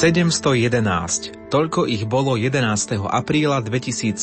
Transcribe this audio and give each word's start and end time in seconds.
711. 0.00 1.52
Toľko 1.52 1.84
ich 1.84 2.08
bolo 2.08 2.32
11. 2.32 3.04
apríla 3.04 3.60
2017. 3.60 4.16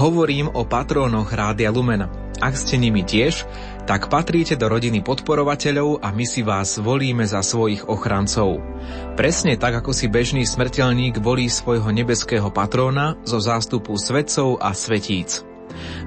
Hovorím 0.00 0.48
o 0.56 0.64
patrónoch 0.64 1.28
Rádia 1.28 1.68
Lumen. 1.68 2.08
Ak 2.40 2.56
ste 2.56 2.80
nimi 2.80 3.04
tiež, 3.04 3.44
tak 3.84 4.08
patríte 4.08 4.56
do 4.56 4.72
rodiny 4.72 5.04
podporovateľov 5.04 6.00
a 6.00 6.08
my 6.16 6.24
si 6.24 6.40
vás 6.40 6.80
volíme 6.80 7.28
za 7.28 7.44
svojich 7.44 7.84
ochrancov. 7.84 8.64
Presne 9.12 9.60
tak, 9.60 9.84
ako 9.84 9.92
si 9.92 10.08
bežný 10.08 10.48
smrteľník 10.48 11.20
volí 11.20 11.52
svojho 11.52 11.92
nebeského 11.92 12.48
patróna 12.48 13.20
zo 13.28 13.44
zástupu 13.44 13.92
svetcov 14.00 14.56
a 14.56 14.72
svetíc. 14.72 15.49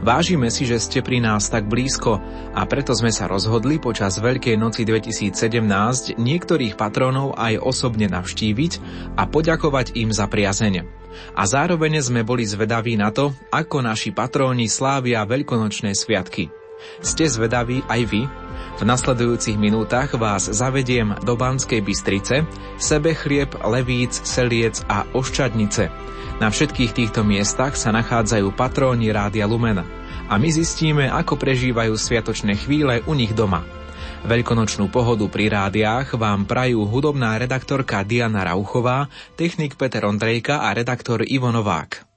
Vážime 0.04 0.52
si, 0.52 0.68
že 0.68 0.84
ste 0.84 1.00
pri 1.00 1.24
nás 1.24 1.48
tak 1.48 1.72
blízko 1.72 2.20
a 2.52 2.62
preto 2.68 2.92
sme 2.92 3.08
sa 3.08 3.24
rozhodli 3.24 3.80
počas 3.80 4.20
Veľkej 4.20 4.60
noci 4.60 4.84
2017 4.84 6.20
niektorých 6.20 6.76
patrónov 6.76 7.40
aj 7.40 7.64
osobne 7.64 8.12
navštíviť 8.12 8.72
a 9.16 9.24
poďakovať 9.24 9.96
im 9.96 10.12
za 10.12 10.28
priazeň. 10.28 10.84
A 11.40 11.48
zároveň 11.48 12.04
sme 12.04 12.28
boli 12.28 12.44
zvedaví 12.44 13.00
na 13.00 13.16
to, 13.16 13.32
ako 13.48 13.80
naši 13.80 14.12
patróni 14.12 14.68
slávia 14.68 15.24
veľkonočné 15.24 15.96
sviatky. 15.96 16.63
Ste 17.02 17.30
zvedaví 17.30 17.84
aj 17.88 18.02
vy? 18.10 18.24
V 18.78 18.84
nasledujúcich 18.84 19.56
minútach 19.60 20.12
vás 20.18 20.50
zavediem 20.50 21.16
do 21.22 21.38
Banskej 21.38 21.82
Bystrice, 21.86 22.48
sebe 22.82 23.14
chlieb, 23.14 23.54
Levíc, 23.62 24.18
Seliec 24.26 24.82
a 24.90 25.06
Oščadnice– 25.14 25.90
na 26.42 26.50
všetkých 26.50 26.92
týchto 26.98 27.22
miestach 27.22 27.78
sa 27.78 27.94
nachádzajú 27.94 28.58
patróni 28.58 29.14
Rádia 29.14 29.46
Lumena 29.46 29.86
a 30.26 30.42
my 30.42 30.50
zistíme, 30.50 31.06
ako 31.06 31.38
prežívajú 31.38 31.94
sviatočné 31.94 32.58
chvíle 32.58 33.06
u 33.06 33.14
nich 33.14 33.36
doma. 33.38 33.62
Veľkonočnú 34.24 34.88
pohodu 34.88 35.28
pri 35.28 35.52
rádiách 35.52 36.16
vám 36.16 36.48
prajú 36.48 36.88
hudobná 36.88 37.36
redaktorka 37.36 38.02
Diana 38.08 38.48
Rauchová, 38.48 39.12
technik 39.36 39.76
Peter 39.76 40.08
Ondrejka 40.08 40.64
a 40.64 40.72
redaktor 40.72 41.28
Ivo 41.28 41.52
Novák. 41.52 42.13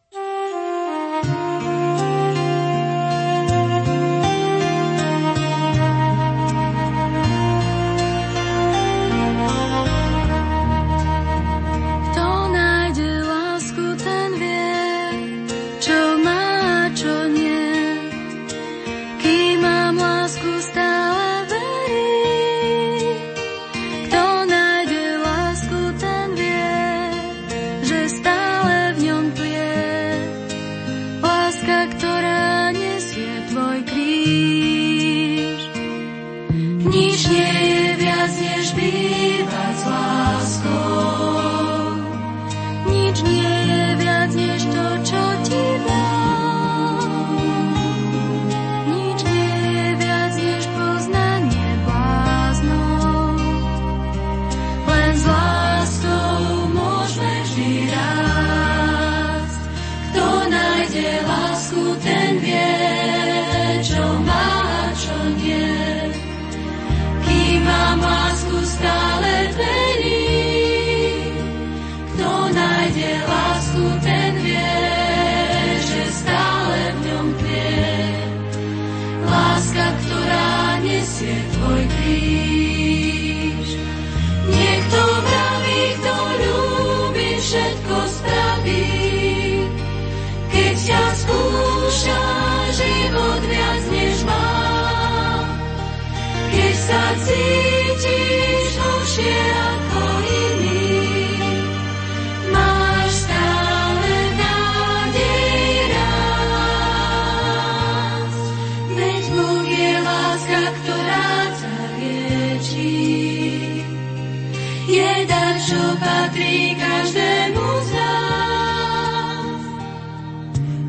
je 114.86 115.12
dar, 115.26 115.54
čo 115.58 115.82
patrí 115.98 116.78
každému 116.78 117.66
z 117.82 117.90
nás. 117.98 119.60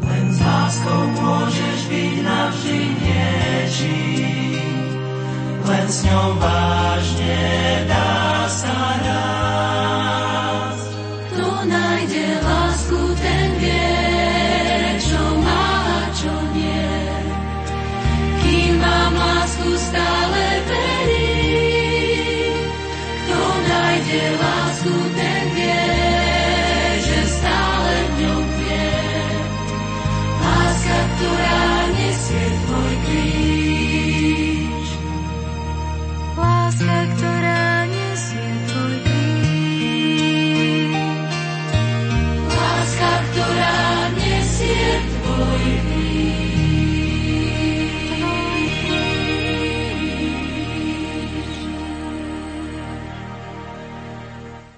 Len 0.06 0.26
s 0.30 0.38
láskou 0.38 1.02
môžeš 1.18 1.80
byť 1.90 2.16
navždy 2.22 2.80
niečí, 3.02 4.02
len 5.66 5.86
s 5.90 5.98
ňou 6.06 6.28
vážne 6.38 7.42
dá 7.90 8.46
sa 8.46 8.78
rád. 9.02 9.37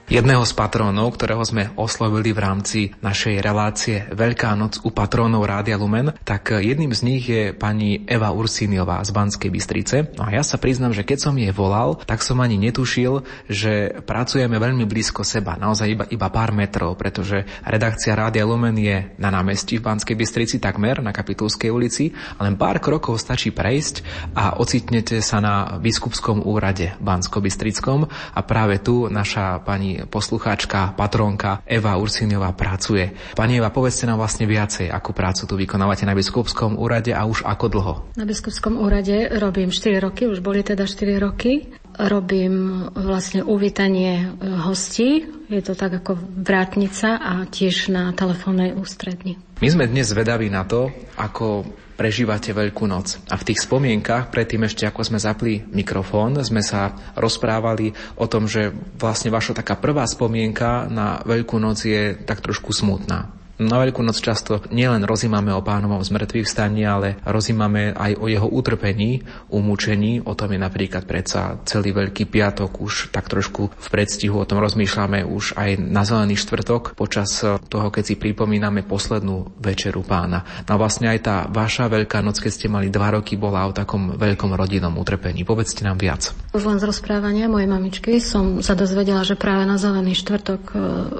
Jedného 0.09 0.41
z 0.41 0.57
patrónov, 0.57 1.13
ktorého 1.13 1.45
sme 1.45 1.69
oslovili 1.77 2.33
v 2.33 2.41
rámci 2.41 2.79
našej 2.97 3.45
relácie 3.45 4.09
Veľká 4.09 4.57
noc 4.57 4.81
u 4.81 4.89
patrónov 4.89 5.45
Rádia 5.45 5.77
Lumen, 5.77 6.17
tak 6.25 6.49
jedným 6.49 6.89
z 6.97 7.01
nich 7.05 7.29
je 7.29 7.53
pani 7.53 8.09
Eva 8.09 8.33
Ursíniová 8.33 9.05
z 9.05 9.13
Banskej 9.13 9.53
Bystrice. 9.53 10.09
No 10.17 10.25
a 10.25 10.33
ja 10.33 10.41
sa 10.41 10.57
priznam, 10.57 10.97
že 10.97 11.05
keď 11.05 11.29
som 11.29 11.37
jej 11.37 11.53
volal, 11.53 12.01
tak 12.09 12.25
som 12.25 12.41
ani 12.41 12.57
netušil, 12.57 13.21
že 13.53 14.01
pracujeme 14.01 14.57
veľmi 14.57 14.89
blízko 14.89 15.21
seba, 15.21 15.61
naozaj 15.61 15.85
iba, 15.93 16.05
iba 16.09 16.27
pár 16.33 16.57
metrov, 16.57 16.97
pretože 16.97 17.45
redakcia 17.61 18.17
Rádia 18.17 18.49
Lumen 18.49 18.81
je 18.81 19.13
na 19.21 19.29
námestí 19.29 19.77
v 19.77 19.93
Banskej 19.93 20.17
Bystrici 20.17 20.57
takmer, 20.57 21.05
na 21.05 21.13
Kapitulskej 21.13 21.69
ulici, 21.69 22.09
a 22.41 22.49
len 22.49 22.57
pár 22.57 22.81
krokov 22.81 23.21
stačí 23.21 23.53
prejsť 23.53 24.01
a 24.33 24.57
ocitnete 24.57 25.21
sa 25.21 25.37
na 25.37 25.77
biskupskom 25.77 26.41
úrade 26.49 26.97
Bansko-Bystrickom 26.97 28.09
a 28.09 28.39
práve 28.41 28.81
tu 28.81 29.05
naša 29.05 29.61
pani 29.61 29.98
poslucháčka, 30.07 30.95
patrónka 30.95 31.65
Eva 31.67 31.99
Ursíniová 31.99 32.55
pracuje. 32.55 33.11
Pani 33.35 33.59
Eva, 33.59 33.73
povedzte 33.73 34.07
nám 34.07 34.21
vlastne 34.21 34.47
viacej, 34.47 34.87
akú 34.87 35.11
prácu 35.11 35.43
tu 35.49 35.59
vykonávate 35.59 36.07
na 36.07 36.15
biskupskom 36.15 36.79
úrade 36.79 37.11
a 37.11 37.27
už 37.27 37.43
ako 37.43 37.65
dlho? 37.67 37.93
Na 38.15 38.23
biskupskom 38.23 38.79
úrade 38.79 39.27
robím 39.35 39.73
4 39.73 39.99
roky, 39.99 40.29
už 40.29 40.39
boli 40.39 40.63
teda 40.63 40.87
4 40.87 41.19
roky. 41.19 41.67
robím 41.99 42.87
vlastne 42.95 43.43
uvítanie 43.43 44.31
hostí. 44.39 45.27
Je 45.51 45.59
to 45.59 45.75
tak 45.75 45.99
ako 45.99 46.15
vrátnica 46.39 47.19
a 47.19 47.43
tiež 47.43 47.91
na 47.91 48.15
telefónnej 48.15 48.71
ústredni. 48.77 49.35
My 49.59 49.67
sme 49.67 49.91
dnes 49.91 50.07
zvedaví 50.07 50.47
na 50.47 50.63
to, 50.63 50.87
ako 51.19 51.67
prežívate 51.99 52.55
Veľkú 52.55 52.87
noc. 52.87 53.19
A 53.27 53.35
v 53.35 53.51
tých 53.51 53.67
spomienkach, 53.67 54.31
predtým 54.31 54.63
ešte 54.63 54.87
ako 54.87 55.03
sme 55.03 55.19
zapli 55.19 55.59
mikrofón, 55.75 56.39
sme 56.39 56.63
sa 56.63 56.95
rozprávali 57.19 57.91
o 58.15 58.23
tom, 58.31 58.47
že 58.47 58.71
vlastne 58.95 59.27
vaša 59.27 59.59
taká 59.59 59.75
prvá 59.75 60.07
spomienka 60.07 60.87
na 60.87 61.19
Veľkú 61.27 61.59
noc 61.59 61.83
je 61.83 62.15
tak 62.23 62.39
trošku 62.39 62.71
smutná. 62.71 63.35
Na 63.59 63.75
Veľkú 63.75 63.99
noc 64.07 64.23
často 64.23 64.63
nielen 64.71 65.03
rozímame 65.03 65.51
o 65.51 65.59
pánovom 65.59 65.99
zmrtvých 65.99 66.47
vstaní, 66.47 66.87
ale 66.87 67.19
rozímame 67.27 67.91
aj 67.91 68.15
o 68.15 68.31
jeho 68.31 68.47
utrpení, 68.47 69.27
umúčení. 69.51 70.23
O 70.23 70.31
tom 70.31 70.55
je 70.55 70.59
napríklad 70.63 71.03
predsa 71.03 71.59
celý 71.67 71.91
Veľký 71.91 72.23
piatok 72.23 72.79
už 72.79 73.11
tak 73.11 73.27
trošku 73.27 73.67
v 73.67 73.87
predstihu. 73.91 74.39
O 74.39 74.47
tom 74.47 74.63
rozmýšľame 74.63 75.27
už 75.27 75.59
aj 75.59 75.75
na 75.75 76.07
Zelený 76.07 76.39
štvrtok 76.39 76.95
počas 76.95 77.43
toho, 77.43 77.87
keď 77.91 78.03
si 78.07 78.15
pripomíname 78.15 78.87
poslednú 78.87 79.51
večeru 79.59 80.07
pána. 80.07 80.63
No 80.63 80.79
vlastne 80.79 81.11
aj 81.11 81.19
tá 81.19 81.35
vaša 81.51 81.91
Veľká 81.91 82.23
noc, 82.23 82.39
keď 82.39 82.51
ste 82.55 82.71
mali 82.71 82.87
dva 82.87 83.11
roky, 83.19 83.35
bola 83.35 83.67
o 83.67 83.75
takom 83.75 84.15
veľkom 84.15 84.55
rodinnom 84.55 84.95
utrpení. 84.95 85.43
Povedzte 85.43 85.83
nám 85.83 85.99
viac. 85.99 86.31
Už 86.55 86.63
len 86.63 86.79
z 86.79 86.87
rozprávania 86.87 87.51
mojej 87.51 87.67
mamičky 87.67 88.23
som 88.23 88.63
sa 88.63 88.71
dozvedela, 88.71 89.27
že 89.27 89.35
práve 89.35 89.67
na 89.67 89.75
Zelený 89.75 90.15
štvrtok 90.15 90.61
e, 90.71 90.75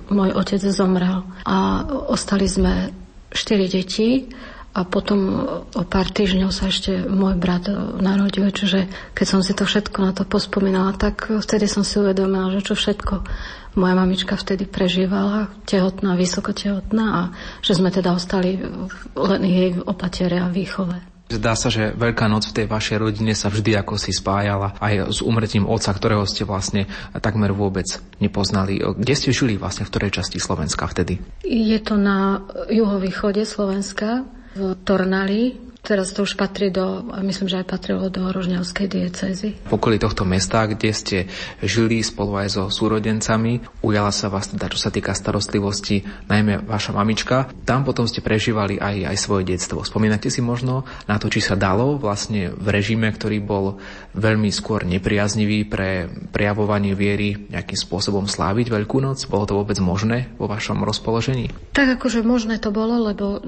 môj 0.08 0.32
otec 0.40 0.64
zomrel. 0.72 1.28
A 1.44 1.84
Dostali 2.30 2.46
sme 2.46 2.94
štyri 3.34 3.66
deti 3.66 4.30
a 4.78 4.86
potom 4.86 5.50
o 5.74 5.82
pár 5.82 6.14
týždňov 6.14 6.54
sa 6.54 6.70
ešte 6.70 7.10
môj 7.10 7.42
brat 7.42 7.66
narodil, 7.98 8.54
čiže 8.54 8.86
keď 9.18 9.26
som 9.26 9.42
si 9.42 9.58
to 9.58 9.66
všetko 9.66 9.98
na 9.98 10.14
to 10.14 10.30
pospomínala, 10.30 10.94
tak 10.94 11.26
vtedy 11.26 11.66
som 11.66 11.82
si 11.82 11.98
uvedomila, 11.98 12.54
že 12.54 12.62
čo 12.62 12.78
všetko 12.78 13.26
moja 13.82 13.96
mamička 13.98 14.38
vtedy 14.38 14.70
prežívala, 14.70 15.50
tehotná, 15.66 16.14
vysoko 16.14 16.54
tehotná 16.54 17.06
a 17.10 17.22
že 17.66 17.82
sme 17.82 17.90
teda 17.90 18.14
ostali 18.14 18.62
len 19.18 19.42
jej 19.42 19.74
opatere 19.90 20.38
a 20.38 20.54
výchove. 20.54 21.02
Zdá 21.30 21.54
sa, 21.54 21.70
že 21.70 21.94
Veľká 21.94 22.26
noc 22.26 22.50
v 22.50 22.56
tej 22.58 22.66
vašej 22.66 22.98
rodine 22.98 23.38
sa 23.38 23.54
vždy 23.54 23.78
ako 23.78 24.02
si 24.02 24.10
spájala 24.10 24.74
aj 24.82 25.14
s 25.14 25.22
umrtím 25.22 25.70
otca, 25.70 25.94
ktorého 25.94 26.26
ste 26.26 26.42
vlastne 26.42 26.90
takmer 27.22 27.54
vôbec 27.54 27.86
nepoznali. 28.18 28.82
Kde 28.82 29.14
ste 29.14 29.30
žili 29.30 29.54
vlastne, 29.54 29.86
v 29.86 29.94
ktorej 29.94 30.18
časti 30.18 30.42
Slovenska 30.42 30.90
vtedy? 30.90 31.22
Je 31.46 31.80
to 31.86 32.02
na 32.02 32.42
juhovýchode 32.74 33.46
Slovenska, 33.46 34.26
v 34.58 34.74
Tornali, 34.82 35.69
Teraz 35.80 36.12
to 36.12 36.28
už 36.28 36.36
patrí 36.36 36.68
do, 36.70 37.08
myslím, 37.24 37.48
že 37.48 37.64
aj 37.64 37.68
patrilo 37.72 38.12
do 38.12 38.28
Rožňavskej 38.28 38.88
diecézy. 38.92 39.56
V 39.72 39.74
okolí 39.74 39.96
tohto 39.96 40.28
mesta, 40.28 40.68
kde 40.68 40.92
ste 40.92 41.18
žili 41.64 42.04
spolu 42.04 42.36
aj 42.36 42.48
so 42.52 42.64
súrodencami, 42.68 43.64
ujala 43.80 44.12
sa 44.12 44.28
vás 44.28 44.52
teda, 44.52 44.68
čo 44.68 44.76
sa 44.76 44.92
týka 44.92 45.16
starostlivosti, 45.16 46.04
najmä 46.28 46.68
vaša 46.68 46.92
mamička. 46.92 47.48
Tam 47.64 47.88
potom 47.88 48.06
ste 48.06 48.20
prežívali 48.20 48.76
aj, 48.76 49.08
aj 49.08 49.18
svoje 49.18 49.56
detstvo. 49.56 49.82
Spomínate 49.88 50.28
si 50.28 50.44
možno 50.44 50.84
na 51.08 51.16
to, 51.16 51.32
či 51.32 51.40
sa 51.40 51.56
dalo 51.56 51.96
vlastne 51.96 52.52
v 52.52 52.68
režime, 52.70 53.08
ktorý 53.10 53.40
bol 53.40 53.80
veľmi 54.14 54.50
skôr 54.50 54.86
nepriaznivý 54.86 55.70
pre 55.70 56.10
prejavovanie 56.34 56.98
viery 56.98 57.50
nejakým 57.50 57.78
spôsobom 57.78 58.26
sláviť 58.26 58.74
Veľkú 58.74 58.98
noc? 59.02 59.26
Bolo 59.30 59.46
to 59.46 59.58
vôbec 59.58 59.78
možné 59.78 60.32
vo 60.42 60.50
vašom 60.50 60.82
rozpoložení? 60.82 61.54
Tak 61.74 62.02
akože 62.02 62.26
možné 62.26 62.58
to 62.58 62.74
bolo, 62.74 63.10
lebo 63.10 63.42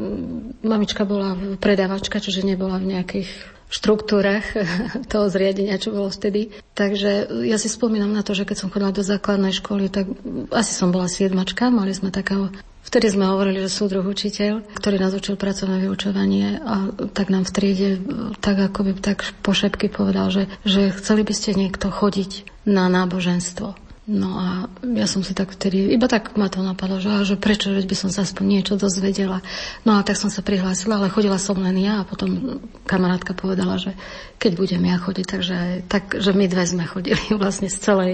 mamička 0.61 1.07
bola 1.07 1.33
predávačka 1.57 2.21
čiže 2.21 2.45
nebola 2.45 2.77
v 2.77 2.97
nejakých 2.97 3.29
štruktúrach 3.71 4.43
toho 5.11 5.31
zriadenia, 5.31 5.79
čo 5.79 5.95
bolo 5.95 6.11
vtedy. 6.11 6.51
Takže 6.75 7.41
ja 7.47 7.55
si 7.55 7.71
spomínam 7.71 8.11
na 8.11 8.21
to, 8.21 8.35
že 8.35 8.43
keď 8.43 8.57
som 8.59 8.69
chodila 8.69 8.91
do 8.91 9.01
základnej 9.01 9.55
školy, 9.55 9.87
tak 9.87 10.11
asi 10.51 10.75
som 10.75 10.91
bola 10.91 11.07
siedmačka, 11.07 11.71
mali 11.71 11.95
sme 11.95 12.11
takého 12.11 12.51
Vtedy 12.81 13.13
sme 13.13 13.29
hovorili, 13.29 13.61
že 13.61 13.71
súdruh 13.71 14.01
učiteľ, 14.03 14.73
ktorý 14.73 14.97
nás 14.97 15.13
učil 15.13 15.37
pracovné 15.37 15.85
vyučovanie 15.85 16.59
a 16.59 16.89
tak 17.13 17.29
nám 17.29 17.45
v 17.45 17.53
triede 17.53 17.89
tak 18.41 18.57
ako 18.57 18.89
by 18.89 18.91
tak 18.97 19.21
po 19.45 19.53
šepky 19.53 19.87
povedal, 19.87 20.33
že, 20.33 20.49
že 20.65 20.89
chceli 20.97 21.21
by 21.21 21.31
ste 21.31 21.53
niekto 21.53 21.93
chodiť 21.93 22.65
na 22.65 22.89
náboženstvo. 22.89 23.77
No 24.11 24.35
a 24.35 24.47
ja 24.91 25.07
som 25.07 25.23
si 25.23 25.31
tak 25.31 25.55
vtedy, 25.55 25.95
iba 25.95 26.03
tak 26.11 26.35
ma 26.35 26.51
to 26.51 26.59
napadlo, 26.59 26.99
že, 26.99 27.23
že 27.23 27.39
prečo, 27.39 27.71
by 27.71 27.95
som 27.95 28.11
sa 28.11 28.27
aspoň 28.27 28.43
niečo 28.43 28.75
dozvedela. 28.75 29.39
No 29.87 29.95
a 29.95 30.03
tak 30.03 30.19
som 30.19 30.27
sa 30.27 30.43
prihlásila, 30.43 30.99
ale 30.99 31.07
chodila 31.07 31.39
som 31.39 31.55
len 31.55 31.79
ja 31.79 32.03
a 32.03 32.07
potom 32.07 32.59
kamarátka 32.83 33.31
povedala, 33.31 33.79
že 33.79 33.95
keď 34.35 34.51
budem 34.59 34.83
ja 34.83 34.99
chodiť, 34.99 35.25
takže 35.31 35.57
tak, 35.87 36.19
že 36.19 36.35
my 36.35 36.43
dve 36.51 36.67
sme 36.67 36.83
chodili 36.83 37.23
vlastne 37.39 37.71
z 37.71 37.77
celej, 37.79 38.13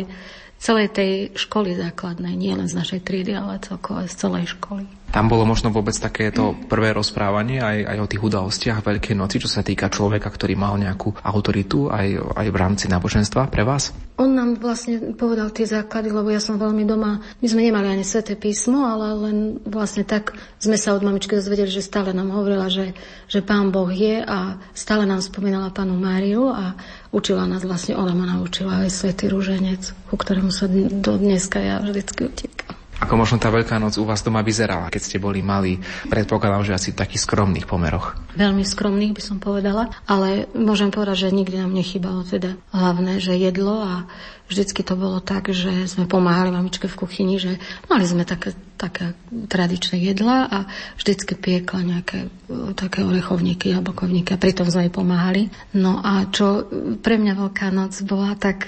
celej 0.57 0.87
tej 0.93 1.11
školy 1.37 1.77
základnej, 1.77 2.33
nie 2.33 2.53
len 2.53 2.65
z 2.65 2.77
našej 2.77 3.05
triedy, 3.05 3.37
ale 3.37 3.61
celkovo 3.61 4.03
z 4.05 4.15
celej 4.17 4.57
školy. 4.57 4.85
Tam 5.07 5.31
bolo 5.31 5.47
možno 5.47 5.71
vôbec 5.71 5.95
takéto 5.95 6.51
prvé 6.67 6.91
rozprávanie 6.91 7.63
aj, 7.63 7.95
aj 7.95 7.97
o 8.03 8.09
tých 8.11 8.25
udalostiach 8.27 8.83
Veľkej 8.83 9.15
noci, 9.15 9.39
čo 9.39 9.47
sa 9.47 9.63
týka 9.63 9.87
človeka, 9.87 10.27
ktorý 10.27 10.59
mal 10.59 10.75
nejakú 10.75 11.15
autoritu 11.23 11.87
aj, 11.87 12.35
aj 12.35 12.47
v 12.51 12.57
rámci 12.59 12.85
náboženstva 12.91 13.47
pre 13.47 13.63
vás? 13.63 13.95
On 14.19 14.27
nám 14.27 14.59
vlastne 14.59 15.15
povedal 15.15 15.53
tie 15.55 15.63
základy, 15.63 16.11
lebo 16.11 16.27
ja 16.27 16.43
som 16.43 16.59
veľmi 16.59 16.83
doma, 16.83 17.23
my 17.39 17.47
sme 17.47 17.63
nemali 17.63 17.87
ani 17.87 18.03
sveté 18.03 18.35
písmo, 18.35 18.83
ale 18.83 19.15
len 19.15 19.37
vlastne 19.63 20.03
tak 20.03 20.35
sme 20.59 20.75
sa 20.75 20.91
od 20.91 21.05
mamičky 21.05 21.39
dozvedeli, 21.39 21.71
že 21.71 21.85
stále 21.85 22.11
nám 22.11 22.35
hovorila, 22.35 22.67
že, 22.67 22.91
že 23.31 23.39
pán 23.39 23.71
Boh 23.71 23.87
je 23.87 24.19
a 24.19 24.59
stále 24.75 25.07
nám 25.07 25.23
spomínala 25.23 25.71
panu 25.71 25.95
Máriu 25.95 26.51
a 26.51 26.75
učila 27.11 27.47
nás 27.47 27.63
vlastne, 27.63 27.95
ona 27.95 28.13
ma 28.15 28.25
naučila 28.37 28.83
aj 28.85 28.89
svätý 28.91 29.31
rúženec, 29.31 29.93
ku 30.07 30.15
ktorému 30.15 30.51
sa 30.51 30.67
do 30.71 31.13
dneska 31.19 31.59
ja 31.59 31.79
vždycky 31.83 32.27
utekám. 32.27 32.75
Ako 32.97 33.13
možno 33.13 33.37
tá 33.37 33.53
Veľká 33.53 33.77
noc 33.77 33.93
u 34.01 34.09
vás 34.09 34.25
doma 34.25 34.41
vyzerala, 34.41 34.89
keď 34.89 35.01
ste 35.05 35.17
boli 35.21 35.45
mali? 35.45 35.77
Predpokladám, 36.09 36.65
že 36.65 36.73
asi 36.73 36.89
v 36.89 36.99
takých 36.99 37.29
skromných 37.29 37.69
pomeroch. 37.69 38.17
Veľmi 38.33 38.65
skromných 38.65 39.13
by 39.13 39.21
som 39.21 39.37
povedala, 39.37 39.93
ale 40.09 40.49
môžem 40.57 40.89
povedať, 40.89 41.29
že 41.29 41.37
nikdy 41.37 41.61
nám 41.61 41.77
nechybalo 41.77 42.25
teda 42.25 42.57
hlavné, 42.73 43.21
že 43.21 43.37
jedlo 43.37 43.85
a 43.85 44.09
vždycky 44.49 44.81
to 44.81 44.97
bolo 44.97 45.21
tak, 45.21 45.53
že 45.53 45.85
sme 45.85 46.09
pomáhali 46.09 46.49
mamičke 46.49 46.89
v 46.89 46.97
kuchyni, 46.97 47.37
že 47.37 47.61
mali 47.85 48.07
sme 48.07 48.25
také, 48.25 48.57
také 48.81 49.13
tradičné 49.29 50.01
jedla 50.01 50.49
a 50.49 50.57
vždycky 50.97 51.37
piekla 51.37 51.85
nejaké 51.85 52.33
také 52.73 53.05
orechovníky 53.05 53.75
a 53.77 53.83
bokovníky 53.83 54.33
a 54.33 54.41
pritom 54.41 54.65
sme 54.65 54.89
jej 54.89 54.93
pomáhali. 54.93 55.53
No 55.75 55.99
a 56.01 56.25
čo 56.33 56.65
pre 57.03 57.21
mňa 57.21 57.33
Veľká 57.37 57.69
noc 57.69 57.93
bola, 58.07 58.33
tak 58.33 58.65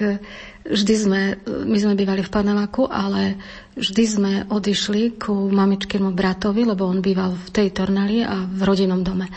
Vždy 0.69 0.93
sme, 0.93 1.21
my 1.65 1.77
sme 1.81 1.97
bývali 1.97 2.21
v 2.21 2.29
paneláku, 2.29 2.85
ale 2.85 3.41
vždy 3.73 4.03
sme 4.05 4.31
odišli 4.45 5.17
ku 5.17 5.49
mamičkému 5.49 6.13
bratovi, 6.13 6.61
lebo 6.61 6.85
on 6.85 7.01
býval 7.01 7.33
v 7.33 7.49
tej 7.49 7.73
Tornali 7.73 8.21
a 8.21 8.45
v 8.45 8.61
rodinnom 8.61 9.01
dome. 9.01 9.33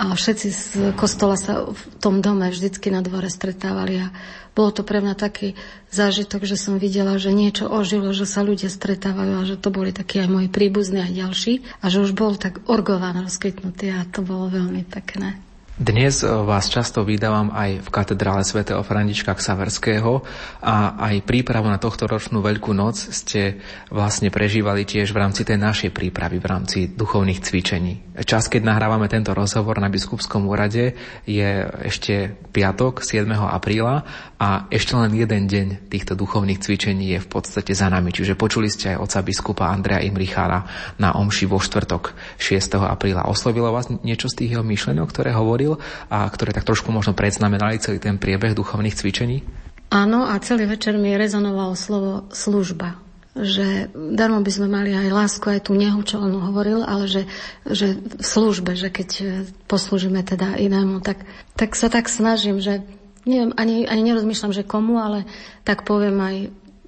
A 0.00 0.16
všetci 0.16 0.48
z 0.48 0.62
kostola 0.96 1.36
sa 1.36 1.68
v 1.68 1.82
tom 2.00 2.24
dome 2.24 2.48
vždycky 2.48 2.88
na 2.88 3.04
dvore 3.04 3.28
stretávali 3.28 4.00
a 4.00 4.08
bolo 4.56 4.72
to 4.72 4.82
pre 4.82 5.04
mňa 5.04 5.12
taký 5.12 5.54
zážitok, 5.92 6.48
že 6.48 6.56
som 6.56 6.80
videla, 6.80 7.20
že 7.20 7.36
niečo 7.36 7.68
ožilo, 7.68 8.08
že 8.16 8.24
sa 8.24 8.40
ľudia 8.40 8.72
stretávajú 8.72 9.32
a 9.38 9.48
že 9.48 9.60
to 9.60 9.68
boli 9.68 9.92
takí 9.92 10.24
aj 10.24 10.32
moji 10.32 10.48
príbuzní 10.48 11.04
a 11.04 11.08
ďalší 11.12 11.84
a 11.84 11.92
že 11.92 12.00
už 12.00 12.16
bol 12.16 12.34
tak 12.40 12.64
orgován 12.64 13.20
rozkvitnutý 13.20 13.92
a 13.92 14.08
to 14.08 14.24
bolo 14.24 14.48
veľmi 14.48 14.88
pekné. 14.88 15.51
Dnes 15.82 16.22
eh, 16.22 16.30
vás 16.30 16.70
často 16.70 17.02
vydávam 17.02 17.50
aj 17.50 17.82
v 17.82 17.88
katedrále 17.90 18.46
svätého 18.46 18.86
Františka 18.86 19.34
Ksaverského 19.34 20.22
a 20.62 20.94
aj 21.10 21.26
prípravu 21.26 21.66
na 21.66 21.82
tohto 21.82 22.06
ročnú 22.06 22.38
Veľkú 22.38 22.70
noc 22.70 22.94
ste 22.94 23.58
vlastne 23.90 24.30
prežívali 24.30 24.86
tiež 24.86 25.10
v 25.10 25.18
rámci 25.18 25.42
tej 25.42 25.58
našej 25.58 25.90
prípravy, 25.90 26.38
v 26.38 26.46
rámci 26.46 26.78
duchovných 26.86 27.42
cvičení. 27.42 28.14
Čas, 28.22 28.46
keď 28.46 28.62
nahrávame 28.62 29.10
tento 29.10 29.34
rozhovor 29.34 29.82
na 29.82 29.90
biskupskom 29.90 30.46
úrade, 30.46 30.94
je 31.26 31.66
ešte 31.82 32.30
piatok 32.54 33.02
7. 33.02 33.26
apríla 33.34 34.06
a 34.38 34.70
ešte 34.70 34.94
len 34.94 35.10
jeden 35.18 35.50
deň 35.50 35.90
týchto 35.90 36.14
duchovných 36.14 36.62
cvičení 36.62 37.18
je 37.18 37.18
v 37.18 37.26
podstate 37.26 37.74
za 37.74 37.90
nami. 37.90 38.14
Čiže 38.14 38.38
počuli 38.38 38.70
ste 38.70 38.94
aj 38.94 39.02
oca 39.02 39.18
biskupa 39.26 39.66
Andrea 39.66 39.98
Imrichára 39.98 40.62
na 41.02 41.18
omši 41.18 41.50
vo 41.50 41.58
štvrtok 41.58 42.38
6. 42.38 42.78
apríla. 42.86 43.26
Oslovilo 43.26 43.74
vás 43.74 43.90
niečo 44.06 44.30
z 44.30 44.44
tých 44.44 44.50
jeho 44.54 44.62
myšlenok, 44.62 45.10
ktoré 45.10 45.34
hovorí 45.34 45.71
hovoril 45.72 46.10
a 46.10 46.28
ktoré 46.28 46.52
tak 46.52 46.68
trošku 46.68 46.92
možno 46.92 47.16
predznamenali 47.16 47.80
celý 47.80 47.98
ten 48.02 48.18
priebeh 48.18 48.52
duchovných 48.52 48.96
cvičení? 48.96 49.42
Áno, 49.92 50.24
a 50.24 50.40
celý 50.40 50.64
večer 50.64 50.96
mi 50.96 51.12
rezonovalo 51.16 51.76
slovo 51.76 52.28
služba 52.32 53.00
že 53.32 53.88
darmo 53.96 54.44
by 54.44 54.52
sme 54.52 54.68
mali 54.68 54.92
aj 54.92 55.08
lásku, 55.08 55.48
aj 55.48 55.64
tú 55.64 55.72
nehu, 55.72 56.04
čo 56.04 56.20
on 56.20 56.36
hovoril, 56.36 56.84
ale 56.84 57.08
že, 57.08 57.24
že 57.64 57.96
v 57.96 58.20
službe, 58.20 58.76
že 58.76 58.92
keď 58.92 59.40
poslúžime 59.64 60.20
teda 60.20 60.60
inému, 60.60 61.00
tak, 61.00 61.24
tak 61.56 61.72
sa 61.72 61.88
tak 61.88 62.12
snažím, 62.12 62.60
že 62.60 62.84
neviem, 63.24 63.56
ani, 63.56 63.88
ani 63.88 64.12
nerozmýšľam, 64.12 64.52
že 64.52 64.68
komu, 64.68 65.00
ale 65.00 65.24
tak 65.64 65.88
poviem 65.88 66.20
aj 66.20 66.36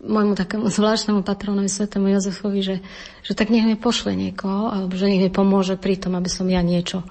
môjmu 0.05 0.37
takému 0.37 0.69
zvláštnemu 0.77 1.25
patronovi 1.25 1.73
svetému 1.73 2.13
Jozefovi, 2.13 2.61
že, 2.61 2.77
že 3.25 3.33
tak 3.33 3.49
nech 3.49 3.65
mi 3.65 3.81
pošle 3.81 4.13
niekoho, 4.13 4.69
alebo 4.69 4.93
že 5.01 5.09
nech 5.09 5.25
mi 5.25 5.31
pomôže 5.33 5.81
pri 5.81 5.97
tom, 5.97 6.13
aby 6.13 6.29
som 6.29 6.45
ja 6.45 6.61
niečo 6.61 7.09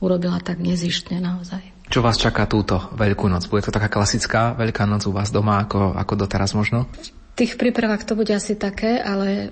urobila 0.00 0.40
tak 0.40 0.58
nezištne 0.58 1.20
naozaj. 1.20 1.60
Čo 1.90 2.00
vás 2.00 2.16
čaká 2.16 2.46
túto 2.46 2.78
Veľkú 2.94 3.26
noc? 3.26 3.50
Bude 3.50 3.66
to 3.66 3.74
taká 3.74 3.90
klasická 3.90 4.54
Veľká 4.54 4.86
noc 4.86 5.04
u 5.06 5.12
vás 5.12 5.28
doma, 5.34 5.62
ako, 5.62 5.94
ako 5.94 6.12
doteraz 6.26 6.54
možno? 6.54 6.86
V 7.34 7.46
tých 7.46 7.56
prípravách 7.56 8.04
to 8.04 8.14
bude 8.18 8.30
asi 8.30 8.54
také, 8.54 9.00
ale 9.00 9.50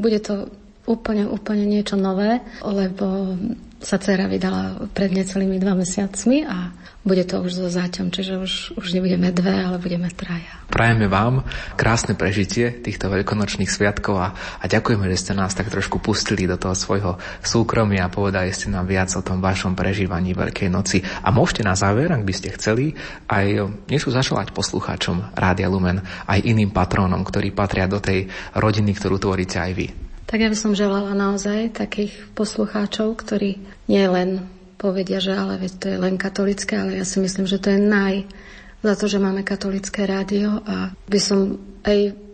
bude 0.00 0.18
to 0.24 0.50
úplne, 0.86 1.26
úplne 1.26 1.66
niečo 1.66 1.98
nové, 1.98 2.40
lebo 2.62 3.36
sa 3.82 4.00
dcera 4.00 4.24
vydala 4.24 4.88
pred 4.96 5.12
necelými 5.12 5.60
dva 5.60 5.76
mesiacmi 5.76 6.48
a 6.48 6.72
bude 7.06 7.22
to 7.22 7.38
už 7.38 7.54
so 7.54 7.68
záťom, 7.70 8.10
čiže 8.10 8.34
už, 8.34 8.52
už 8.82 8.98
nebudeme 8.98 9.30
dve, 9.30 9.54
ale 9.62 9.78
budeme 9.78 10.10
traja. 10.10 10.58
Prajeme 10.66 11.06
vám 11.06 11.46
krásne 11.78 12.18
prežitie 12.18 12.82
týchto 12.82 13.06
veľkonočných 13.06 13.70
sviatkov 13.70 14.18
a, 14.18 14.34
a 14.34 14.64
ďakujeme, 14.66 15.06
že 15.14 15.22
ste 15.22 15.32
nás 15.38 15.54
tak 15.54 15.70
trošku 15.70 16.02
pustili 16.02 16.50
do 16.50 16.58
toho 16.58 16.74
svojho 16.74 17.14
súkromia 17.46 18.10
a 18.10 18.12
povedali 18.12 18.50
ste 18.50 18.74
nám 18.74 18.90
viac 18.90 19.14
o 19.14 19.22
tom 19.22 19.38
vašom 19.38 19.78
prežívaní 19.78 20.34
Veľkej 20.34 20.66
noci. 20.66 20.98
A 21.22 21.30
môžete 21.30 21.62
na 21.62 21.78
záver, 21.78 22.10
ak 22.10 22.26
by 22.26 22.34
ste 22.34 22.50
chceli, 22.58 22.98
aj 23.30 23.70
niečo 23.86 24.10
zašalať 24.10 24.50
poslucháčom 24.50 25.30
Rádia 25.38 25.70
Lumen, 25.70 26.02
aj 26.26 26.42
iným 26.42 26.74
patrónom, 26.74 27.22
ktorí 27.22 27.54
patria 27.54 27.86
do 27.86 28.02
tej 28.02 28.26
rodiny, 28.58 28.98
ktorú 28.98 29.22
tvoríte 29.22 29.62
aj 29.62 29.72
vy. 29.78 30.05
Tak 30.26 30.38
ja 30.42 30.50
by 30.50 30.58
som 30.58 30.74
želala 30.74 31.14
naozaj 31.14 31.78
takých 31.78 32.12
poslucháčov, 32.34 33.14
ktorí 33.14 33.62
nie 33.86 34.04
len 34.10 34.50
povedia, 34.76 35.22
že 35.22 35.32
ale 35.32 35.56
veď 35.56 35.72
to 35.78 35.86
je 35.88 35.98
len 35.98 36.14
katolické, 36.18 36.76
ale 36.76 36.98
ja 36.98 37.06
si 37.06 37.22
myslím, 37.22 37.46
že 37.46 37.62
to 37.62 37.72
je 37.72 37.80
naj 37.80 38.26
za 38.82 38.94
to, 38.98 39.06
že 39.08 39.22
máme 39.22 39.46
katolické 39.46 40.04
rádio 40.04 40.62
a 40.66 40.92
by 41.08 41.20
som 41.22 41.58
aj 41.86 42.26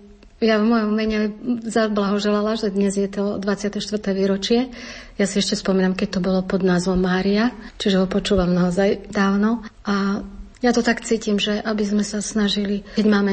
ja 0.43 0.59
v 0.59 0.67
mojom 0.75 0.91
mene 0.91 1.31
zablahoželala, 1.63 2.59
že 2.59 2.75
dnes 2.75 2.99
je 2.99 3.07
to 3.07 3.39
24. 3.39 3.79
výročie. 4.11 4.75
Ja 5.15 5.31
si 5.31 5.39
ešte 5.39 5.55
spomínam, 5.55 5.95
keď 5.95 6.19
to 6.19 6.21
bolo 6.21 6.43
pod 6.43 6.67
názvom 6.67 6.99
Mária, 6.99 7.55
čiže 7.79 8.03
ho 8.03 8.11
počúvam 8.11 8.51
naozaj 8.51 9.07
dávno. 9.07 9.63
A 9.87 10.19
ja 10.63 10.71
to 10.71 10.81
tak 10.81 11.03
cítim, 11.03 11.43
že 11.43 11.59
aby 11.59 11.83
sme 11.83 12.07
sa 12.07 12.23
snažili, 12.23 12.87
keď 12.95 13.07
máme 13.11 13.33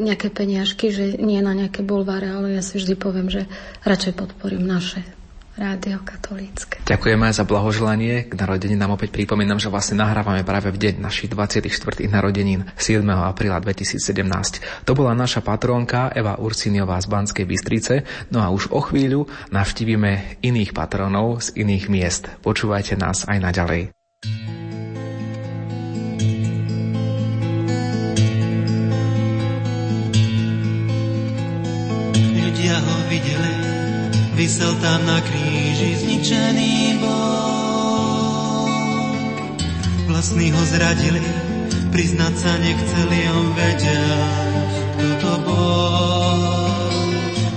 nejaké 0.00 0.32
peniažky, 0.32 0.88
že 0.88 1.20
nie 1.20 1.38
na 1.44 1.52
nejaké 1.52 1.84
bulváre, 1.84 2.32
ale 2.32 2.56
ja 2.56 2.64
si 2.64 2.80
vždy 2.80 2.96
poviem, 2.96 3.28
že 3.28 3.44
radšej 3.84 4.16
podporím 4.16 4.64
naše 4.64 5.04
Rádio 5.60 6.00
katolícke. 6.00 6.80
Ďakujeme 6.88 7.28
za 7.36 7.44
blahoželanie. 7.44 8.32
K 8.32 8.32
narodení 8.32 8.80
nám 8.80 8.96
opäť 8.96 9.12
pripomínam, 9.12 9.60
že 9.60 9.68
vlastne 9.68 10.00
nahrávame 10.00 10.40
práve 10.40 10.72
v 10.72 10.80
deň 10.80 11.04
našich 11.04 11.28
24. 11.28 11.68
narodenín 12.08 12.64
7. 12.80 13.04
apríla 13.04 13.60
2017. 13.60 14.88
To 14.88 14.92
bola 14.96 15.12
naša 15.12 15.44
patrónka 15.44 16.16
Eva 16.16 16.40
Ursiniová 16.40 16.96
z 17.04 17.12
Banskej 17.12 17.44
Bystrice. 17.44 18.08
No 18.32 18.40
a 18.40 18.48
už 18.48 18.72
o 18.72 18.80
chvíľu 18.80 19.28
navštívime 19.52 20.40
iných 20.40 20.72
patronov 20.72 21.44
z 21.44 21.60
iných 21.60 21.92
miest. 21.92 22.32
Počúvajte 22.40 22.96
nás 22.96 23.28
aj 23.28 23.38
naďalej. 23.44 23.99
Videli 33.20 33.60
Vysel 34.40 34.72
tam 34.80 35.04
na 35.04 35.20
kríži 35.20 36.00
zničený 36.00 36.96
bol. 37.04 38.72
Vlastní 40.08 40.48
ho 40.48 40.62
zradili, 40.64 41.20
priznať 41.92 42.34
sa 42.40 42.56
nechceli, 42.56 43.20
on 43.36 43.52
vedel, 43.52 44.24
kto 44.96 45.12
to 45.20 45.44
bol. 45.44 46.40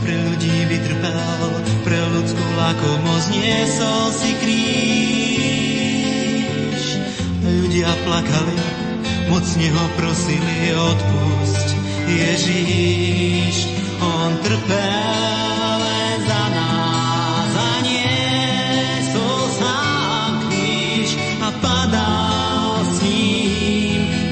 Pre 0.04 0.12
ľudí 0.28 0.68
vytrpel, 0.76 1.56
pre 1.88 2.04
ľudskú 2.20 2.46
lakomosť 2.60 3.32
niesol 3.32 4.12
si 4.12 4.36
kríž. 4.44 4.60
Ľudia 7.48 7.96
plakali, 8.04 8.60
mocne 9.32 9.72
ho 9.72 9.86
prosili, 9.96 10.76
odpusť 10.76 11.80
Ježíš, 12.12 13.72
on 14.04 14.36
trpel 14.44 15.53
za 16.28 16.44
nás 16.50 17.52
a 17.56 17.72
niesol 17.84 19.42
sám 19.60 20.32
kríž 20.48 21.10
a 21.44 21.50
padal 21.60 22.88
s 22.96 23.00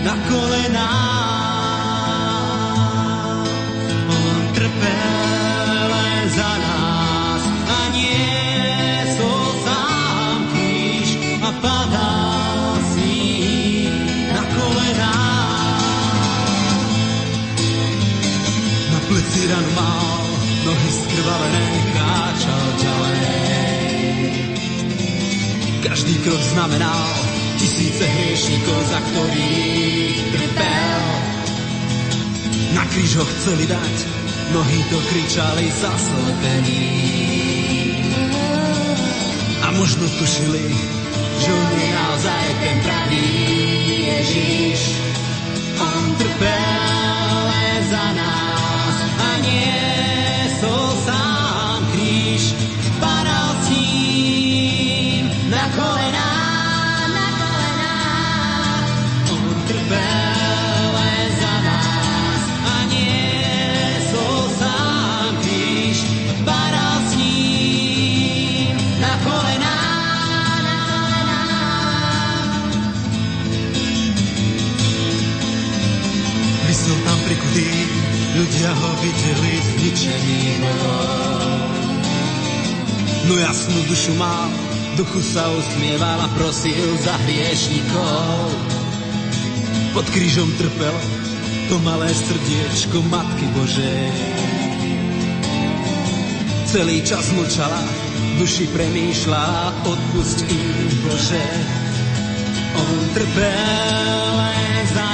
na 0.03 0.15
kolená. 0.27 0.91
On 4.07 4.38
trpel 4.55 5.11
krok 26.22 26.42
znamenal 26.54 27.01
tisíce 27.58 28.06
hriešnikov, 28.06 28.80
za 28.94 29.00
ktorých 29.01 30.18
trpel. 30.30 31.01
Na 32.78 32.86
kríž 32.94 33.18
ho 33.18 33.25
chceli 33.25 33.66
dať, 33.66 33.96
nohy 34.54 34.80
to 34.94 34.98
kričali 35.10 35.66
zaslepení. 35.74 36.86
A 39.66 39.68
možno 39.74 40.06
tušili, 40.22 40.66
že 41.42 41.50
on 41.50 41.74
je 41.74 41.90
naozaj 41.90 42.46
ten 42.62 42.78
pravý 42.86 43.25
Ježiš. 44.06 44.80
On 45.82 46.04
trpel 46.22 47.46
za 47.90 48.06
nás 48.13 48.96
a 49.18 49.30
niesol 49.42 49.90
ľudia 78.62 78.77
ho 78.77 78.91
videli 79.01 79.53
zničený 79.58 80.41
No 83.25 83.34
jasnú 83.41 83.80
dušu 83.89 84.13
mal, 84.22 84.53
duchu 85.01 85.18
sa 85.25 85.50
usmieval 85.50 86.22
a 86.22 86.30
prosil 86.38 86.94
za 87.01 87.18
hriešnikov. 87.25 88.53
Pod 89.98 90.06
krížom 90.13 90.46
trpel 90.62 90.94
to 91.74 91.82
malé 91.82 92.13
srdiečko 92.13 93.01
Matky 93.10 93.50
Božej. 93.58 94.13
Celý 96.70 97.01
čas 97.01 97.34
mlčala, 97.34 97.82
duši 98.38 98.70
premýšľala, 98.77 99.89
odpust 99.89 100.46
Bože. 101.01 101.46
On 102.77 102.98
trpel 103.18 104.22
za 104.86 105.11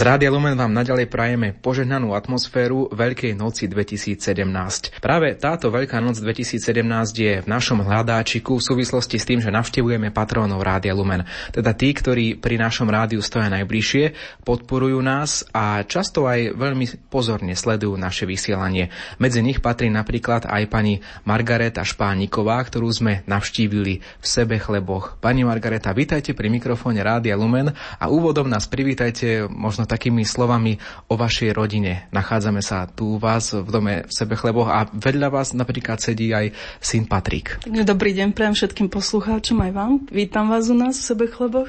Z 0.00 0.08
Rádia 0.08 0.32
Lumen 0.32 0.56
vám 0.56 0.72
naďalej 0.72 1.12
prajeme 1.12 1.52
požehnanú 1.52 2.16
atmosféru 2.16 2.88
Veľkej 2.88 3.36
noci 3.36 3.68
2017. 3.68 4.96
Práve 4.96 5.36
táto 5.36 5.68
Veľká 5.68 6.00
noc 6.00 6.16
2017 6.24 6.56
je 7.20 7.44
v 7.44 7.44
našom 7.44 7.84
hľadáčiku 7.84 8.56
v 8.56 8.64
súvislosti 8.64 9.20
s 9.20 9.28
tým, 9.28 9.44
že 9.44 9.52
navštevujeme 9.52 10.08
patrónov 10.08 10.64
Rádia 10.64 10.96
Lumen. 10.96 11.28
Teda 11.52 11.76
tí, 11.76 11.92
ktorí 11.92 12.40
pri 12.40 12.56
našom 12.56 12.88
rádiu 12.88 13.20
stoja 13.20 13.52
najbližšie, 13.52 14.16
podporujú 14.40 15.04
nás 15.04 15.44
a 15.52 15.84
často 15.84 16.24
aj 16.24 16.56
veľmi 16.56 17.12
pozorne 17.12 17.52
sledujú 17.52 17.92
naše 18.00 18.24
vysielanie. 18.24 18.88
Medzi 19.20 19.44
nich 19.44 19.60
patrí 19.60 19.92
napríklad 19.92 20.48
aj 20.48 20.64
pani 20.72 21.04
Margareta 21.28 21.84
Špániková, 21.84 22.56
ktorú 22.64 22.88
sme 22.88 23.20
navštívili 23.28 24.00
v 24.00 24.24
sebe 24.24 24.56
chleboch. 24.56 25.20
Pani 25.20 25.44
Margareta, 25.44 25.92
vítajte 25.92 26.32
pri 26.32 26.48
mikrofóne 26.48 27.04
Rádia 27.04 27.36
Lumen 27.36 27.68
a 28.00 28.08
úvodom 28.08 28.48
nás 28.48 28.64
privítajte 28.64 29.44
možno 29.44 29.89
takými 29.90 30.22
slovami 30.22 30.78
o 31.10 31.18
vašej 31.18 31.50
rodine. 31.50 32.06
Nachádzame 32.14 32.62
sa 32.62 32.86
tu 32.86 33.16
u 33.16 33.18
vás 33.18 33.50
v 33.50 33.66
dome 33.66 33.94
v 34.06 34.12
Sebechleboch 34.14 34.70
a 34.70 34.86
vedľa 34.86 35.28
vás 35.34 35.50
napríklad 35.50 35.98
sedí 35.98 36.30
aj 36.30 36.54
syn 36.78 37.10
Patrik. 37.10 37.58
Dobrý 37.66 38.14
deň, 38.14 38.30
prajem 38.30 38.54
všetkým 38.54 38.86
poslucháčom 38.86 39.58
aj 39.66 39.72
vám. 39.74 39.92
Vítam 40.14 40.46
vás 40.46 40.70
u 40.70 40.76
nás 40.78 40.94
v 41.02 41.06
Sebechleboch. 41.10 41.68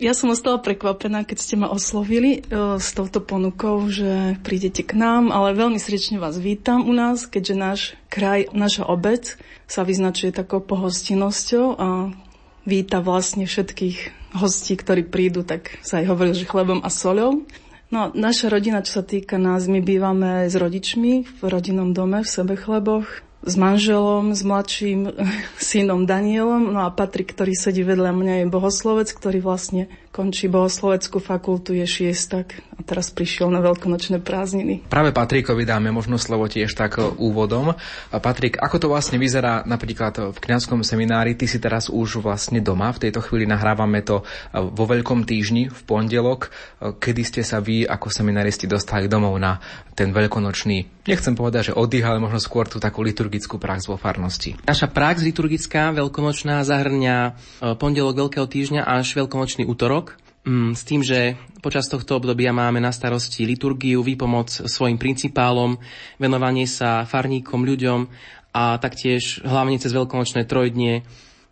Ja 0.00 0.16
som 0.16 0.32
ostala 0.32 0.56
prekvapená, 0.56 1.28
keď 1.28 1.38
ste 1.44 1.60
ma 1.60 1.68
oslovili 1.68 2.40
e, 2.40 2.80
s 2.80 2.96
touto 2.96 3.20
ponukou, 3.20 3.84
že 3.92 4.40
prídete 4.40 4.80
k 4.80 4.96
nám, 4.96 5.28
ale 5.28 5.52
veľmi 5.52 5.76
srdečne 5.76 6.16
vás 6.16 6.40
vítam 6.40 6.88
u 6.88 6.92
nás, 6.96 7.28
keďže 7.28 7.54
náš 7.54 7.80
kraj, 8.08 8.48
naša 8.56 8.88
obec 8.88 9.36
sa 9.68 9.84
vyznačuje 9.84 10.32
takou 10.32 10.64
pohostinnosťou 10.64 11.66
a 11.76 12.16
víta 12.64 13.00
vlastne 13.00 13.48
všetkých 13.48 14.30
hostí, 14.36 14.78
ktorí 14.78 15.08
prídu, 15.08 15.42
tak 15.42 15.80
sa 15.82 15.98
aj 16.02 16.06
hovorí, 16.10 16.30
že 16.36 16.46
chlebom 16.46 16.80
a 16.84 16.90
soľou. 16.92 17.44
No, 17.90 18.14
naša 18.14 18.54
rodina, 18.54 18.86
čo 18.86 19.02
sa 19.02 19.04
týka 19.04 19.34
nás, 19.34 19.66
my 19.66 19.82
bývame 19.82 20.46
s 20.46 20.54
rodičmi 20.54 21.26
v 21.26 21.40
rodinnom 21.42 21.90
dome 21.90 22.22
v 22.22 22.28
Sebechleboch 22.30 23.29
s 23.40 23.54
manželom, 23.56 24.36
s 24.36 24.44
mladším 24.44 25.16
synom 25.58 26.04
Danielom. 26.04 26.76
No 26.76 26.84
a 26.84 26.92
Patrik, 26.92 27.32
ktorý 27.32 27.56
sedí 27.56 27.80
vedľa 27.80 28.12
mňa, 28.12 28.34
je 28.44 28.52
bohoslovec, 28.52 29.08
ktorý 29.08 29.40
vlastne 29.40 29.88
končí 30.10 30.50
bohosloveckú 30.50 31.22
fakultu, 31.22 31.72
je 31.78 31.86
šiestak 31.86 32.58
a 32.74 32.82
teraz 32.82 33.14
prišiel 33.14 33.46
na 33.48 33.62
veľkonočné 33.62 34.18
prázdniny. 34.20 34.90
Práve 34.90 35.14
Patrikovi 35.14 35.62
dáme 35.62 35.94
možno 35.94 36.18
slovo 36.18 36.50
tiež 36.50 36.74
tak 36.74 36.98
úvodom. 36.98 37.72
A 38.10 38.16
Patrik, 38.18 38.58
ako 38.58 38.76
to 38.76 38.86
vlastne 38.90 39.22
vyzerá 39.22 39.62
napríklad 39.64 40.34
v 40.34 40.38
kňazskom 40.38 40.82
seminári? 40.82 41.38
Ty 41.38 41.46
si 41.46 41.62
teraz 41.62 41.86
už 41.86 42.20
vlastne 42.20 42.58
doma, 42.58 42.90
v 42.90 43.08
tejto 43.08 43.22
chvíli 43.22 43.46
nahrávame 43.46 44.02
to 44.02 44.26
vo 44.52 44.84
Veľkom 44.90 45.22
týždni 45.22 45.70
v 45.70 45.80
pondelok. 45.86 46.50
Kedy 46.98 47.22
ste 47.22 47.42
sa 47.46 47.62
vy 47.62 47.86
ako 47.86 48.10
seminaristi 48.10 48.66
dostali 48.66 49.06
domov 49.06 49.38
na 49.38 49.62
ten 49.94 50.10
veľkonočný, 50.10 50.99
nechcem 51.04 51.36
povedať, 51.36 51.72
že 51.72 51.76
oddych, 51.76 52.04
ale 52.04 52.18
možno 52.20 52.40
skôr 52.42 52.68
tú 52.68 52.82
takú 52.82 53.04
liturgickú 53.04 53.56
prax 53.56 53.86
vo 53.88 54.00
farnosti? 54.00 54.56
Naša 54.64 54.88
prax 54.88 55.22
liturgická 55.24 55.92
veľkonočná 55.96 56.60
zahrňa 56.64 57.16
e, 57.24 57.30
pondelok 57.78 58.16
Veľkého 58.26 58.46
týždňa 58.48 58.82
až 58.84 59.16
veľkonočný 59.16 59.64
útorok 59.64 60.20
Mm, 60.40 60.72
s 60.72 60.88
tým, 60.88 61.04
že 61.04 61.36
počas 61.60 61.84
tohto 61.84 62.16
obdobia 62.16 62.48
máme 62.48 62.80
na 62.80 62.88
starosti 62.96 63.44
liturgiu, 63.44 64.00
výpomoc 64.00 64.48
svojim 64.48 64.96
principálom, 64.96 65.76
venovanie 66.16 66.64
sa 66.64 67.04
farníkom, 67.04 67.60
ľuďom 67.60 68.08
a 68.56 68.80
taktiež 68.80 69.44
hlavne 69.44 69.76
cez 69.76 69.92
veľkonočné 69.92 70.48
trojdnie, 70.48 71.04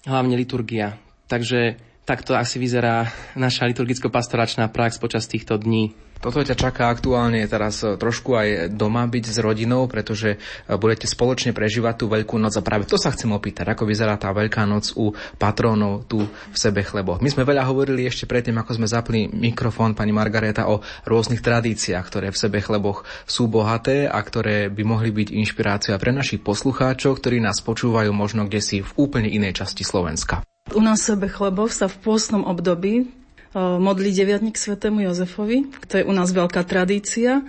hlavne 0.08 0.34
liturgia. 0.40 0.96
Takže 1.28 1.76
takto 2.08 2.32
asi 2.32 2.56
vyzerá 2.56 3.12
naša 3.36 3.68
liturgicko-pastoračná 3.68 4.72
prax 4.72 4.96
počas 4.96 5.28
týchto 5.28 5.60
dní. 5.60 5.92
Toto 6.18 6.42
ťa 6.42 6.58
čaká 6.58 6.90
aktuálne 6.90 7.46
teraz 7.46 7.86
e, 7.86 7.94
trošku 7.94 8.34
aj 8.34 8.74
doma 8.74 9.06
byť 9.06 9.24
s 9.30 9.38
rodinou, 9.38 9.86
pretože 9.86 10.34
e, 10.34 10.38
budete 10.74 11.06
spoločne 11.06 11.54
prežívať 11.54 11.94
tú 12.02 12.06
Veľkú 12.10 12.42
noc 12.42 12.58
a 12.58 12.62
práve 12.66 12.90
to 12.90 12.98
sa 12.98 13.14
chcem 13.14 13.30
opýtať, 13.30 13.70
ako 13.70 13.86
vyzerá 13.86 14.18
tá 14.18 14.34
Veľká 14.34 14.66
noc 14.66 14.90
u 14.98 15.14
patrónov 15.38 16.10
tu 16.10 16.26
v 16.26 16.56
sebe 16.58 16.82
chleboch. 16.82 17.22
My 17.22 17.30
sme 17.30 17.46
veľa 17.46 17.62
hovorili 17.70 18.02
ešte 18.02 18.26
predtým, 18.26 18.58
ako 18.58 18.82
sme 18.82 18.90
zapli 18.90 19.30
mikrofón 19.30 19.94
pani 19.94 20.10
Margareta 20.10 20.66
o 20.66 20.82
rôznych 21.06 21.38
tradíciách, 21.38 22.02
ktoré 22.02 22.34
v 22.34 22.40
sebe 22.42 22.58
chleboch 22.58 23.06
sú 23.22 23.46
bohaté 23.46 24.10
a 24.10 24.18
ktoré 24.18 24.74
by 24.74 24.82
mohli 24.82 25.14
byť 25.14 25.28
inšpirácia 25.30 25.94
pre 26.02 26.10
našich 26.10 26.42
poslucháčov, 26.42 27.22
ktorí 27.22 27.38
nás 27.38 27.62
počúvajú 27.62 28.10
možno 28.10 28.50
kde 28.50 28.58
si 28.58 28.76
v 28.82 28.90
úplne 28.98 29.30
inej 29.30 29.62
časti 29.62 29.86
Slovenska. 29.86 30.42
U 30.74 30.82
nás 30.82 31.00
sebe 31.00 31.30
chlebov 31.30 31.70
sa 31.70 31.86
v 31.86 31.96
pôstnom 32.02 32.42
období 32.44 33.08
modlí 33.58 34.14
deviatník 34.14 34.54
svetému 34.54 35.02
Jozefovi. 35.10 35.66
To 35.90 35.98
je 35.98 36.06
u 36.06 36.14
nás 36.14 36.30
veľká 36.30 36.62
tradícia. 36.62 37.42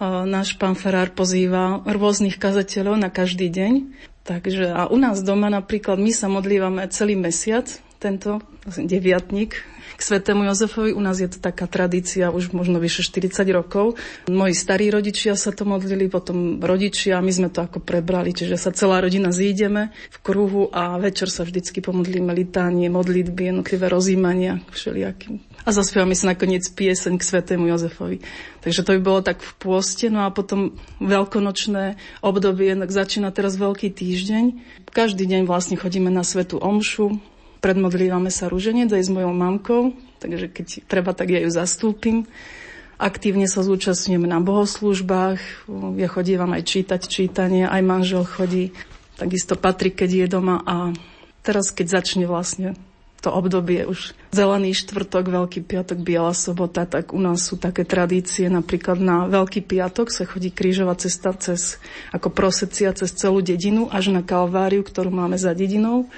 Náš 0.00 0.56
pán 0.56 0.72
Ferár 0.80 1.12
pozýva 1.12 1.84
rôznych 1.84 2.40
kazateľov 2.40 2.96
na 2.96 3.12
každý 3.12 3.52
deň. 3.52 3.72
Takže 4.24 4.72
a 4.72 4.88
u 4.88 4.96
nás 4.96 5.20
doma 5.20 5.52
napríklad 5.52 6.00
my 6.00 6.12
sa 6.12 6.32
modlívame 6.32 6.88
celý 6.88 7.16
mesiac, 7.20 7.68
tento 8.00 8.40
deviatník 8.64 9.52
k 9.96 10.00
svetému 10.00 10.48
Jozefovi. 10.48 10.96
U 10.96 11.02
nás 11.04 11.20
je 11.20 11.28
to 11.28 11.36
taká 11.36 11.68
tradícia 11.68 12.32
už 12.32 12.56
možno 12.56 12.80
vyše 12.80 13.04
40 13.04 13.44
rokov. 13.52 14.00
Moji 14.32 14.56
starí 14.56 14.88
rodičia 14.88 15.36
sa 15.36 15.52
to 15.52 15.68
modlili, 15.68 16.08
potom 16.08 16.56
rodičia, 16.64 17.20
my 17.20 17.28
sme 17.28 17.48
to 17.52 17.60
ako 17.60 17.84
prebrali, 17.84 18.32
čiže 18.32 18.56
sa 18.56 18.72
celá 18.72 19.04
rodina 19.04 19.28
zídeme 19.28 19.92
v 20.08 20.18
kruhu 20.24 20.72
a 20.72 20.96
večer 20.96 21.28
sa 21.28 21.44
vždycky 21.44 21.84
pomodlíme 21.84 22.32
litánie, 22.32 22.88
modlitby, 22.88 23.52
jednotlivé 23.52 23.92
rozímania 23.92 24.64
všelijakým. 24.72 25.44
A 25.60 25.76
zaspievame 25.76 26.16
si 26.16 26.24
nakoniec 26.24 26.64
pieseň 26.72 27.20
k 27.20 27.26
svetému 27.26 27.68
Jozefovi. 27.68 28.24
Takže 28.64 28.80
to 28.80 28.96
by 28.96 29.00
bolo 29.04 29.20
tak 29.20 29.44
v 29.44 29.52
pôste, 29.60 30.08
no 30.08 30.24
a 30.24 30.32
potom 30.32 30.72
veľkonočné 31.04 32.00
obdobie, 32.24 32.72
začína 32.88 33.28
teraz 33.28 33.60
Veľký 33.60 33.92
týždeň. 33.92 34.56
Každý 34.88 35.28
deň 35.28 35.44
vlastne 35.44 35.76
chodíme 35.76 36.08
na 36.08 36.24
svetú 36.24 36.56
omšu, 36.56 37.20
predmodlívame 37.60 38.32
sa 38.32 38.48
rúženie, 38.48 38.88
to 38.88 38.96
je 38.96 39.04
s 39.04 39.12
mojou 39.12 39.36
mamkou, 39.36 39.92
takže 40.24 40.48
keď 40.48 40.66
treba, 40.88 41.12
tak 41.12 41.28
ja 41.28 41.44
ju 41.44 41.52
zastúpim. 41.52 42.24
Aktívne 43.00 43.48
sa 43.48 43.64
zúčastňujeme 43.64 44.28
na 44.28 44.44
bohoslužbách, 44.44 45.68
ja 45.96 46.08
chodívam 46.08 46.52
aj 46.52 46.68
čítať 46.68 47.00
čítanie, 47.04 47.64
aj 47.64 47.80
manžel 47.80 48.28
chodí, 48.28 48.76
takisto 49.16 49.56
Patrik, 49.56 50.00
keď 50.00 50.24
je 50.24 50.26
doma. 50.28 50.60
A 50.64 50.92
teraz, 51.40 51.72
keď 51.72 52.00
začne 52.00 52.28
vlastne 52.28 52.76
to 53.20 53.28
obdobie 53.28 53.84
už 53.84 54.16
zelený 54.32 54.72
štvrtok, 54.72 55.28
Veľký 55.28 55.60
piatok, 55.60 56.00
Biela 56.00 56.32
sobota, 56.32 56.88
tak 56.88 57.12
u 57.12 57.20
nás 57.20 57.44
sú 57.44 57.60
také 57.60 57.84
tradície. 57.84 58.48
Napríklad 58.48 58.96
na 58.96 59.28
Veľký 59.28 59.60
piatok 59.60 60.08
sa 60.08 60.24
chodí 60.24 60.48
krížová 60.48 60.96
cesta 60.96 61.36
cez, 61.36 61.76
ako 62.16 62.32
prosecia 62.32 62.96
cez 62.96 63.12
celú 63.12 63.44
dedinu 63.44 63.92
až 63.92 64.08
na 64.08 64.24
Kalváriu, 64.24 64.80
ktorú 64.80 65.12
máme 65.12 65.36
za 65.36 65.52
dedinou. 65.52 66.08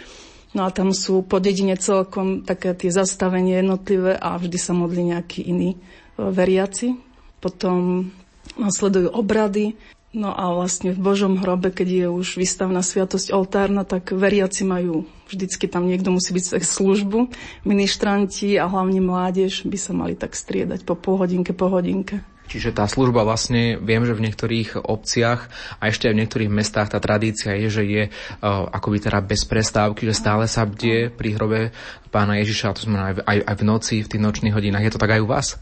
No 0.52 0.68
a 0.68 0.70
tam 0.70 0.92
sú 0.92 1.24
po 1.24 1.40
dedine 1.42 1.74
celkom 1.80 2.44
také 2.44 2.76
tie 2.76 2.92
zastavenie 2.92 3.64
jednotlivé 3.64 4.14
a 4.20 4.36
vždy 4.36 4.58
sa 4.60 4.76
modlí 4.76 5.16
nejaký 5.16 5.48
iný 5.48 5.74
e, 5.74 5.78
veriaci. 6.20 7.00
Potom 7.40 8.12
nasledujú 8.60 9.10
obrady, 9.16 9.74
No 10.12 10.28
a 10.28 10.52
vlastne 10.52 10.92
v 10.92 11.00
Božom 11.00 11.40
hrobe, 11.40 11.72
keď 11.72 11.88
je 11.88 12.06
už 12.12 12.36
vystavná 12.36 12.84
sviatosť 12.84 13.32
oltárna, 13.32 13.80
tak 13.88 14.12
veriaci 14.12 14.60
majú, 14.60 15.08
vždycky 15.24 15.64
tam 15.64 15.88
niekto 15.88 16.12
musí 16.12 16.36
byť 16.36 16.60
službu. 16.60 17.32
Ministranti 17.64 18.60
a 18.60 18.68
hlavne 18.68 19.00
mládež 19.00 19.64
by 19.64 19.78
sa 19.80 19.96
mali 19.96 20.12
tak 20.12 20.36
striedať 20.36 20.84
po 20.84 21.00
pol 21.00 21.16
hodinke, 21.16 21.56
po 21.56 21.72
hodinke. 21.72 22.20
Čiže 22.52 22.76
tá 22.76 22.84
služba 22.84 23.24
vlastne, 23.24 23.80
viem, 23.80 24.04
že 24.04 24.12
v 24.12 24.28
niektorých 24.28 24.84
obciach 24.84 25.48
a 25.80 25.88
ešte 25.88 26.12
aj 26.12 26.12
v 26.12 26.20
niektorých 26.20 26.52
mestách 26.52 26.92
tá 26.92 27.00
tradícia 27.00 27.56
je, 27.56 27.72
že 27.72 27.82
je 27.88 28.02
uh, 28.12 28.68
akoby 28.68 29.08
teda 29.08 29.24
bez 29.24 29.48
prestávky, 29.48 30.04
že 30.04 30.12
stále 30.12 30.44
sa 30.44 30.68
bdie 30.68 31.08
pri 31.08 31.40
hrobe 31.40 31.72
pána 32.12 32.36
Ježiša, 32.44 32.76
to 32.76 32.84
znamená 32.84 33.16
aj, 33.16 33.24
aj, 33.24 33.38
aj 33.48 33.56
v 33.56 33.64
noci, 33.64 33.94
v 34.04 34.10
tých 34.12 34.20
nočných 34.20 34.52
hodinách. 34.52 34.84
Je 34.84 34.92
to 34.92 35.00
tak 35.00 35.16
aj 35.16 35.24
u 35.24 35.32
vás? 35.32 35.56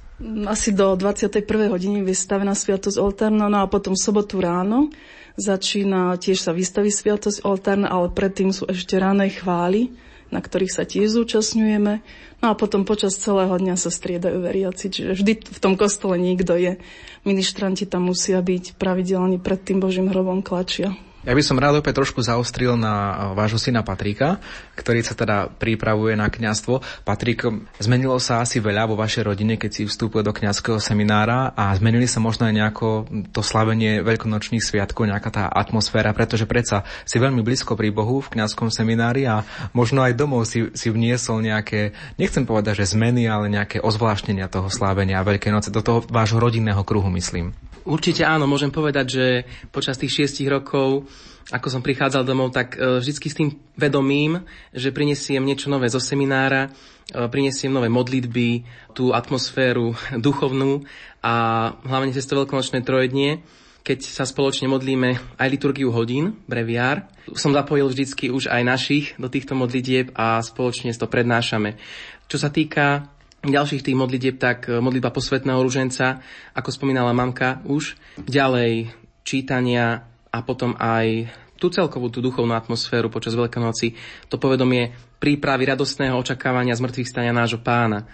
Asi 0.45 0.77
do 0.77 0.93
21. 1.01 1.43
hodiny 1.73 2.05
vystavená 2.05 2.53
sviatosť 2.53 3.01
oltárna, 3.01 3.49
no 3.49 3.65
a 3.65 3.71
potom 3.73 3.97
sobotu 3.97 4.39
ráno 4.45 4.93
začína, 5.41 6.21
tiež 6.21 6.45
sa 6.45 6.53
vystaví 6.53 6.93
sviatosť 6.93 7.41
oltárna, 7.49 7.89
ale 7.89 8.13
predtým 8.13 8.53
sú 8.53 8.69
ešte 8.69 9.01
ráne 9.01 9.33
chvály 9.33 9.97
na 10.31 10.39
ktorých 10.39 10.73
sa 10.73 10.87
tiež 10.87 11.11
zúčastňujeme. 11.11 12.01
No 12.41 12.47
a 12.47 12.55
potom 12.55 12.87
počas 12.87 13.19
celého 13.19 13.53
dňa 13.53 13.75
sa 13.77 13.91
striedajú 13.91 14.39
veriaci, 14.41 14.89
čiže 14.89 15.19
vždy 15.19 15.33
v 15.43 15.59
tom 15.61 15.75
kostole 15.75 16.17
niekto 16.17 16.55
je. 16.57 16.79
Ministranti 17.27 17.85
tam 17.85 18.09
musia 18.09 18.41
byť 18.41 18.79
pravidelne 18.81 19.43
pred 19.43 19.61
tým 19.61 19.83
Božím 19.83 20.09
hrobom 20.09 20.41
klačia. 20.41 20.95
Ja 21.21 21.37
by 21.37 21.45
som 21.45 21.61
rád 21.61 21.85
opäť 21.85 22.01
trošku 22.01 22.25
zaostril 22.25 22.81
na 22.81 23.29
vášho 23.37 23.61
syna 23.61 23.85
Patrika, 23.85 24.41
ktorý 24.73 25.05
sa 25.05 25.13
teda 25.13 25.53
pripravuje 25.53 26.17
na 26.17 26.33
kňazstvo. 26.33 27.05
Patrik, 27.05 27.45
zmenilo 27.77 28.17
sa 28.17 28.41
asi 28.41 28.57
veľa 28.57 28.89
vo 28.89 28.97
vašej 28.97 29.29
rodine, 29.29 29.61
keď 29.61 29.71
si 29.71 29.83
vstúpil 29.85 30.25
do 30.25 30.33
kňazského 30.33 30.81
seminára 30.81 31.53
a 31.53 31.77
zmenili 31.77 32.09
sa 32.09 32.25
možno 32.25 32.49
aj 32.49 32.57
nejako 32.57 32.89
to 33.37 33.45
slavenie 33.45 34.01
veľkonočných 34.01 34.65
sviatkov, 34.65 35.13
nejaká 35.13 35.29
tá 35.29 35.45
atmosféra, 35.53 36.17
pretože 36.17 36.49
predsa 36.49 36.89
si 37.05 37.21
veľmi 37.21 37.45
blízko 37.45 37.77
pri 37.77 37.93
Bohu 37.93 38.25
v 38.25 38.41
kňazskom 38.41 38.73
seminári 38.73 39.29
a 39.29 39.45
možno 39.77 40.01
aj 40.01 40.17
domov 40.17 40.49
si, 40.49 40.73
si 40.73 40.89
vniesol 40.89 41.45
nejaké, 41.45 41.93
nechcem 42.17 42.49
povedať, 42.49 42.81
že 42.81 42.97
zmeny, 42.97 43.29
ale 43.29 43.53
nejaké 43.53 43.85
ozvláštnenia 43.85 44.49
toho 44.49 44.73
slávenia 44.73 45.21
Veľkej 45.21 45.53
noce, 45.53 45.69
do 45.69 45.85
toho 45.85 46.01
vášho 46.09 46.41
rodinného 46.41 46.81
kruhu, 46.81 47.13
myslím. 47.13 47.53
Určite 47.89 48.29
áno, 48.29 48.45
môžem 48.45 48.69
povedať, 48.69 49.07
že 49.09 49.27
počas 49.73 49.97
tých 49.97 50.13
šiestich 50.13 50.49
rokov, 50.53 51.09
ako 51.51 51.67
som 51.73 51.83
prichádzal 51.83 52.23
domov, 52.23 52.53
tak 52.53 52.77
e, 52.77 53.01
vždycky 53.01 53.27
s 53.33 53.39
tým 53.39 53.49
vedomím, 53.75 54.45
že 54.71 54.93
prinesiem 54.95 55.43
niečo 55.43 55.73
nové 55.73 55.89
zo 55.89 55.99
seminára, 55.99 56.69
e, 56.69 57.27
prinesiem 57.27 57.73
nové 57.73 57.89
modlitby, 57.89 58.63
tú 58.93 59.17
atmosféru 59.17 59.97
duchovnú 60.27 60.85
a 61.25 61.35
hlavne 61.83 62.13
cez 62.13 62.29
to 62.29 62.39
veľkonočné 62.39 62.85
trojednie, 62.85 63.43
keď 63.81 64.05
sa 64.05 64.29
spoločne 64.29 64.69
modlíme 64.69 65.41
aj 65.41 65.49
liturgiu 65.49 65.89
hodín, 65.89 66.37
breviár. 66.45 67.09
Som 67.33 67.57
zapojil 67.57 67.89
vždycky 67.89 68.29
už 68.29 68.53
aj 68.53 68.63
našich 68.63 69.05
do 69.17 69.33
týchto 69.33 69.57
modlitieb 69.57 70.13
a 70.13 70.39
spoločne 70.45 70.93
to 70.93 71.09
prednášame. 71.09 71.81
Čo 72.29 72.37
sa 72.37 72.53
týka 72.53 73.09
ďalších 73.41 73.85
tých 73.85 73.97
modlitieb, 73.97 74.37
tak 74.37 74.69
e, 74.69 74.81
modlitba 74.81 75.13
posvetného 75.13 75.61
ruženca, 75.61 76.21
ako 76.53 76.69
spomínala 76.69 77.17
mamka 77.17 77.65
už, 77.65 77.97
ďalej 78.21 78.93
čítania 79.25 80.05
a 80.29 80.39
potom 80.45 80.77
aj 80.77 81.33
tú 81.61 81.69
celkovú, 81.69 82.09
tú 82.09 82.25
duchovnú 82.25 82.57
atmosféru 82.57 83.13
počas 83.13 83.37
Veľkonoci, 83.37 83.93
to 84.33 84.41
povedomie 84.41 84.97
prípravy 85.21 85.69
radostného 85.69 86.17
očakávania 86.17 86.77
zmrtvých 86.77 87.09
stania 87.09 87.37
nášho 87.37 87.61
pána. 87.61 88.09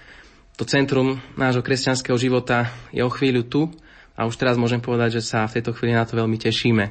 To 0.58 0.66
centrum 0.66 1.22
nášho 1.38 1.62
kresťanského 1.62 2.18
života 2.18 2.74
je 2.90 3.04
o 3.06 3.10
chvíľu 3.12 3.42
tu 3.46 3.62
a 4.18 4.26
už 4.26 4.34
teraz 4.34 4.58
môžem 4.58 4.82
povedať, 4.82 5.20
že 5.20 5.22
sa 5.22 5.46
v 5.46 5.60
tejto 5.60 5.76
chvíli 5.76 5.94
na 5.94 6.02
to 6.02 6.18
veľmi 6.18 6.40
tešíme. 6.40 6.84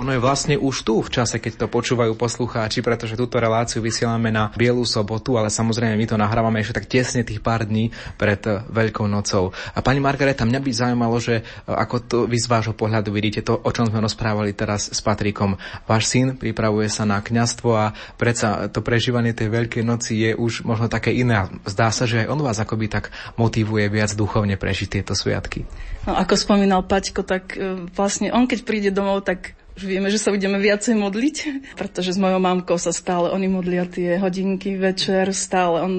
Ono 0.00 0.08
je 0.08 0.24
vlastne 0.24 0.56
už 0.56 0.88
tu 0.88 1.04
v 1.04 1.12
čase, 1.12 1.36
keď 1.36 1.64
to 1.64 1.66
počúvajú 1.68 2.16
poslucháči, 2.16 2.80
pretože 2.80 3.12
túto 3.12 3.36
reláciu 3.36 3.84
vysielame 3.84 4.32
na 4.32 4.48
Bielú 4.56 4.88
sobotu, 4.88 5.36
ale 5.36 5.52
samozrejme 5.52 6.00
my 6.00 6.06
to 6.08 6.16
nahrávame 6.16 6.64
ešte 6.64 6.80
tak 6.80 6.88
tesne 6.88 7.20
tých 7.20 7.44
pár 7.44 7.68
dní 7.68 7.92
pred 8.16 8.40
eh, 8.48 8.64
Veľkou 8.72 9.04
nocou. 9.04 9.52
A 9.76 9.84
pani 9.84 10.00
Margareta, 10.00 10.48
mňa 10.48 10.60
by 10.64 10.70
zaujímalo, 10.72 11.16
že 11.20 11.44
eh, 11.44 11.44
ako 11.68 11.96
to 12.08 12.16
vy 12.24 12.40
z 12.40 12.48
vášho 12.48 12.72
pohľadu 12.72 13.12
vidíte 13.12 13.44
to, 13.44 13.60
o 13.60 13.70
čom 13.74 13.84
sme 13.84 14.00
rozprávali 14.00 14.56
teraz 14.56 14.88
s 14.88 15.04
Patrikom. 15.04 15.60
Váš 15.84 16.08
syn 16.08 16.40
pripravuje 16.40 16.88
sa 16.88 17.04
na 17.04 17.20
kňastvo 17.20 17.70
a 17.76 17.92
predsa 18.16 18.72
to 18.72 18.80
prežívanie 18.80 19.36
tej 19.36 19.52
Veľkej 19.52 19.84
noci 19.84 20.24
je 20.24 20.32
už 20.32 20.64
možno 20.64 20.88
také 20.88 21.12
iné. 21.12 21.52
Zdá 21.68 21.92
sa, 21.92 22.08
že 22.08 22.24
aj 22.24 22.32
on 22.32 22.40
vás 22.40 22.56
akoby 22.56 22.88
tak 22.88 23.12
motivuje 23.36 23.92
viac 23.92 24.16
duchovne 24.16 24.56
prežiť 24.56 24.88
tieto 24.88 25.12
sviatky. 25.12 25.68
No, 26.08 26.16
ako 26.16 26.32
spomínal 26.40 26.80
Paťko, 26.88 27.28
tak 27.28 27.60
eh, 27.60 27.76
vlastne 27.92 28.32
on 28.32 28.48
keď 28.48 28.58
príde 28.64 28.88
domov, 28.88 29.28
tak 29.28 29.52
už 29.76 29.82
vieme, 29.88 30.08
že 30.12 30.20
sa 30.20 30.34
budeme 30.34 30.60
viacej 30.60 30.94
modliť, 30.96 31.36
pretože 31.80 32.14
s 32.14 32.20
mojou 32.20 32.40
mamkou 32.40 32.76
sa 32.76 32.92
stále 32.92 33.32
oni 33.32 33.48
modlia 33.48 33.88
tie 33.88 34.20
hodinky 34.20 34.76
večer, 34.76 35.32
stále 35.32 35.82
on 35.82 35.94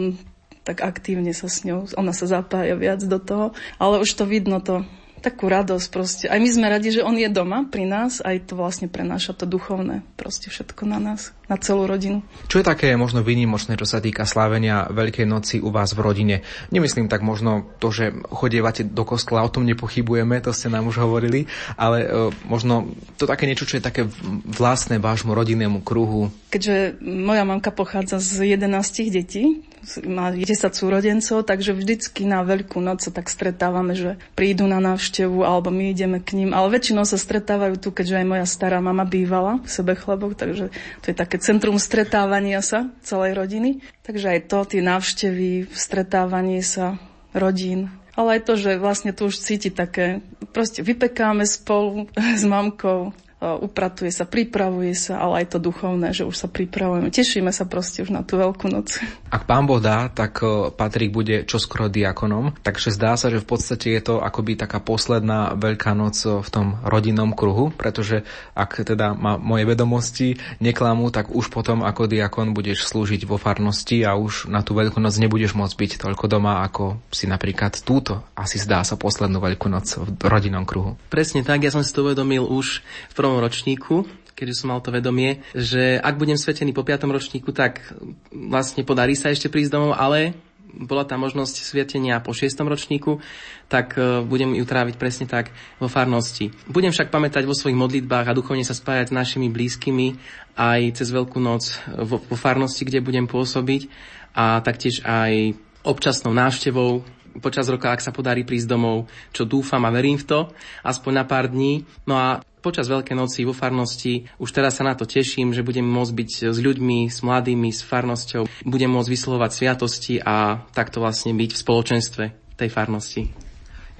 tak 0.63 0.79
aktívne 0.79 1.35
sa 1.35 1.51
s 1.51 1.67
ňou, 1.67 1.91
ona 1.99 2.15
sa 2.15 2.23
zapája 2.23 2.79
viac 2.79 3.03
do 3.03 3.19
toho, 3.19 3.51
ale 3.83 3.99
už 3.99 4.15
to 4.15 4.23
vidno 4.23 4.63
to 4.63 4.87
takú 5.23 5.47
radosť 5.47 5.87
proste. 5.87 6.25
Aj 6.27 6.35
my 6.35 6.49
sme 6.51 6.67
radi, 6.67 6.91
že 6.91 6.99
on 6.99 7.15
je 7.15 7.31
doma 7.31 7.63
pri 7.63 7.87
nás, 7.87 8.19
aj 8.19 8.51
to 8.51 8.59
vlastne 8.59 8.91
prenáša 8.91 9.31
to 9.31 9.47
duchovné, 9.47 10.03
proste 10.19 10.51
všetko 10.51 10.83
na 10.83 10.99
nás, 10.99 11.31
na 11.47 11.55
celú 11.55 11.87
rodinu. 11.87 12.19
Čo 12.51 12.59
je 12.59 12.67
také 12.67 12.91
možno 12.99 13.23
výnimočné, 13.23 13.79
čo 13.79 13.87
sa 13.87 14.03
týka 14.03 14.27
slávenia 14.27 14.91
Veľkej 14.91 15.23
noci 15.23 15.63
u 15.63 15.71
vás 15.71 15.95
v 15.95 16.03
rodine? 16.03 16.35
Nemyslím 16.75 17.07
tak 17.07 17.23
možno 17.23 17.71
to, 17.79 17.95
že 17.95 18.11
chodievate 18.27 18.83
do 18.83 19.07
kostola, 19.07 19.47
o 19.47 19.53
tom 19.53 19.63
nepochybujeme, 19.63 20.43
to 20.43 20.51
ste 20.51 20.67
nám 20.67 20.91
už 20.91 20.99
hovorili, 20.99 21.47
ale 21.79 22.03
e, 22.03 22.07
možno 22.43 22.91
to 23.15 23.23
také 23.23 23.47
niečo, 23.47 23.63
čo 23.63 23.79
je 23.79 23.87
také 23.87 24.03
vlastné 24.43 24.99
vášmu 24.99 25.31
rodinnému 25.31 25.79
kruhu. 25.87 26.27
Keďže 26.51 26.99
moja 26.99 27.47
mamka 27.47 27.71
pochádza 27.71 28.19
z 28.19 28.59
11 28.59 29.07
detí, 29.07 29.63
má 30.07 30.31
10 30.31 30.47
súrodencov, 30.71 31.43
takže 31.43 31.75
vždycky 31.75 32.23
na 32.23 32.43
Veľkú 32.43 32.79
noc 32.79 33.03
sa 33.03 33.11
tak 33.11 33.27
stretávame, 33.27 33.95
že 33.95 34.15
prídu 34.35 34.63
na 34.63 34.79
návštevu 34.79 35.12
alebo 35.21 35.69
my 35.69 35.93
ideme 35.93 36.17
k 36.17 36.33
ním, 36.33 36.55
ale 36.57 36.73
väčšinou 36.73 37.05
sa 37.05 37.21
stretávajú 37.21 37.77
tu, 37.77 37.93
keďže 37.93 38.23
aj 38.23 38.25
moja 38.25 38.45
stará 38.49 38.81
mama 38.81 39.05
bývala 39.05 39.61
v 39.61 39.69
sebe 39.69 39.93
chlebok, 39.93 40.33
takže 40.33 40.73
to 40.73 41.05
je 41.11 41.15
také 41.15 41.37
centrum 41.37 41.77
stretávania 41.77 42.65
sa 42.65 42.89
celej 43.05 43.37
rodiny. 43.37 43.85
Takže 44.01 44.33
aj 44.33 44.39
to, 44.49 44.59
tie 44.65 44.81
návštevy, 44.81 45.69
stretávanie 45.69 46.65
sa 46.65 46.97
rodín, 47.37 47.93
ale 48.13 48.39
aj 48.39 48.41
to, 48.45 48.53
že 48.57 48.81
vlastne 48.81 49.11
tu 49.13 49.29
už 49.29 49.41
cíti 49.41 49.73
také, 49.73 50.21
proste 50.53 50.85
vypekáme 50.85 51.45
spolu 51.45 52.09
s 52.39 52.43
mamkou, 52.45 53.13
upratuje 53.59 54.09
sa, 54.09 54.23
pripravuje 54.23 54.95
sa, 54.95 55.19
ale 55.19 55.43
aj 55.43 55.55
to 55.55 55.59
duchovné, 55.59 56.15
že 56.15 56.23
už 56.23 56.35
sa 56.35 56.47
pripravujeme. 56.47 57.11
Tešíme 57.11 57.51
sa 57.51 57.67
proste 57.67 58.01
už 58.01 58.15
na 58.15 58.23
tú 58.23 58.39
veľkú 58.39 58.71
noc. 58.71 59.03
Ak 59.27 59.43
pán 59.43 59.67
Boh 59.67 59.83
dá, 59.83 60.07
tak 60.07 60.39
Patrik 60.79 61.11
bude 61.11 61.43
čoskoro 61.43 61.91
diakonom, 61.91 62.55
takže 62.63 62.93
zdá 62.93 63.19
sa, 63.19 63.27
že 63.27 63.43
v 63.43 63.47
podstate 63.47 63.91
je 63.93 64.01
to 64.01 64.15
akoby 64.23 64.55
taká 64.55 64.79
posledná 64.79 65.57
veľká 65.57 65.91
noc 65.97 66.15
v 66.23 66.49
tom 66.49 66.79
rodinnom 66.85 67.33
kruhu, 67.35 67.73
pretože 67.73 68.23
ak 68.53 68.85
teda 68.85 69.17
má 69.17 69.35
moje 69.41 69.67
vedomosti 69.67 70.37
neklamú, 70.61 71.09
tak 71.09 71.33
už 71.33 71.49
potom 71.49 71.81
ako 71.83 72.07
diakon 72.07 72.53
budeš 72.53 72.85
slúžiť 72.87 73.25
vo 73.25 73.41
farnosti 73.41 74.05
a 74.05 74.15
už 74.15 74.47
na 74.47 74.61
tú 74.61 74.77
veľkú 74.77 75.01
noc 75.01 75.15
nebudeš 75.17 75.57
môcť 75.57 75.75
byť 75.75 75.91
toľko 76.05 76.25
doma, 76.29 76.61
ako 76.63 77.01
si 77.09 77.25
napríklad 77.25 77.81
túto, 77.81 78.21
asi 78.37 78.61
zdá 78.61 78.85
sa, 78.85 78.95
poslednú 78.95 79.41
veľkú 79.41 79.67
noc 79.67 79.97
v 79.97 80.25
rodinnom 80.29 80.63
kruhu. 80.63 80.95
Presne 81.09 81.41
tak, 81.41 81.65
ja 81.65 81.73
som 81.73 81.81
si 81.81 81.91
to 81.91 82.05
uvedomil 82.05 82.45
už 82.45 82.85
v 83.11 83.13
prvom 83.17 83.32
ročníku, 83.39 84.05
keďže 84.33 84.65
som 84.65 84.73
mal 84.73 84.81
to 84.81 84.91
vedomie, 84.91 85.45
že 85.53 86.01
ak 86.01 86.17
budem 86.17 86.37
svetený 86.37 86.73
po 86.73 86.83
5. 86.83 87.05
ročníku, 87.07 87.53
tak 87.53 87.85
vlastne 88.33 88.81
podarí 88.83 89.13
sa 89.13 89.29
ešte 89.29 89.47
prísť 89.47 89.77
domov, 89.77 89.95
ale 89.95 90.35
bola 90.73 91.05
tá 91.05 91.21
možnosť 91.21 91.61
sviatenia 91.61 92.17
po 92.17 92.33
6. 92.33 92.49
ročníku, 92.65 93.21
tak 93.69 93.93
e, 93.93 94.25
budem 94.25 94.57
ju 94.57 94.65
tráviť 94.65 94.97
presne 94.97 95.29
tak 95.29 95.53
vo 95.77 95.85
farnosti. 95.85 96.49
Budem 96.65 96.89
však 96.89 97.13
pamätať 97.13 97.45
vo 97.45 97.53
svojich 97.53 97.77
modlitbách 97.77 98.25
a 98.25 98.37
duchovne 98.37 98.65
sa 98.65 98.73
spájať 98.73 99.13
s 99.13 99.17
našimi 99.17 99.53
blízkymi 99.53 100.17
aj 100.57 100.97
cez 100.97 101.13
Veľkú 101.13 101.37
noc 101.37 101.77
vo, 101.85 102.17
vo 102.17 102.37
farnosti, 102.37 102.89
kde 102.89 103.05
budem 103.05 103.29
pôsobiť 103.29 103.85
a 104.33 104.65
taktiež 104.65 105.05
aj 105.05 105.53
občasnou 105.85 106.33
návštevou 106.33 107.05
počas 107.37 107.65
roka, 107.69 107.89
ak 107.89 108.01
sa 108.01 108.13
podarí 108.13 108.45
prísť 108.45 108.69
domov, 108.69 109.09
čo 109.33 109.45
dúfam 109.45 109.81
a 109.85 109.93
verím 109.93 110.21
v 110.21 110.25
to, 110.25 110.39
aspoň 110.85 111.11
na 111.21 111.25
pár 111.25 111.49
dní. 111.49 111.85
No 112.05 112.17
a 112.17 112.41
počas 112.63 112.87
Veľkej 112.87 113.19
noci 113.19 113.43
vo 113.43 113.51
farnosti. 113.51 114.31
Už 114.39 114.55
teraz 114.55 114.79
sa 114.79 114.87
na 114.87 114.95
to 114.95 115.03
teším, 115.03 115.51
že 115.51 115.67
budem 115.67 115.83
môcť 115.83 116.13
byť 116.15 116.29
s 116.55 116.57
ľuďmi, 116.63 117.11
s 117.11 117.19
mladými, 117.19 117.69
s 117.75 117.83
farnosťou. 117.83 118.47
Budem 118.63 118.87
môcť 118.87 119.11
vyslovať 119.11 119.51
sviatosti 119.51 120.23
a 120.23 120.63
takto 120.71 121.03
vlastne 121.03 121.35
byť 121.35 121.49
v 121.51 121.59
spoločenstve 121.59 122.23
tej 122.55 122.69
farnosti. 122.71 123.42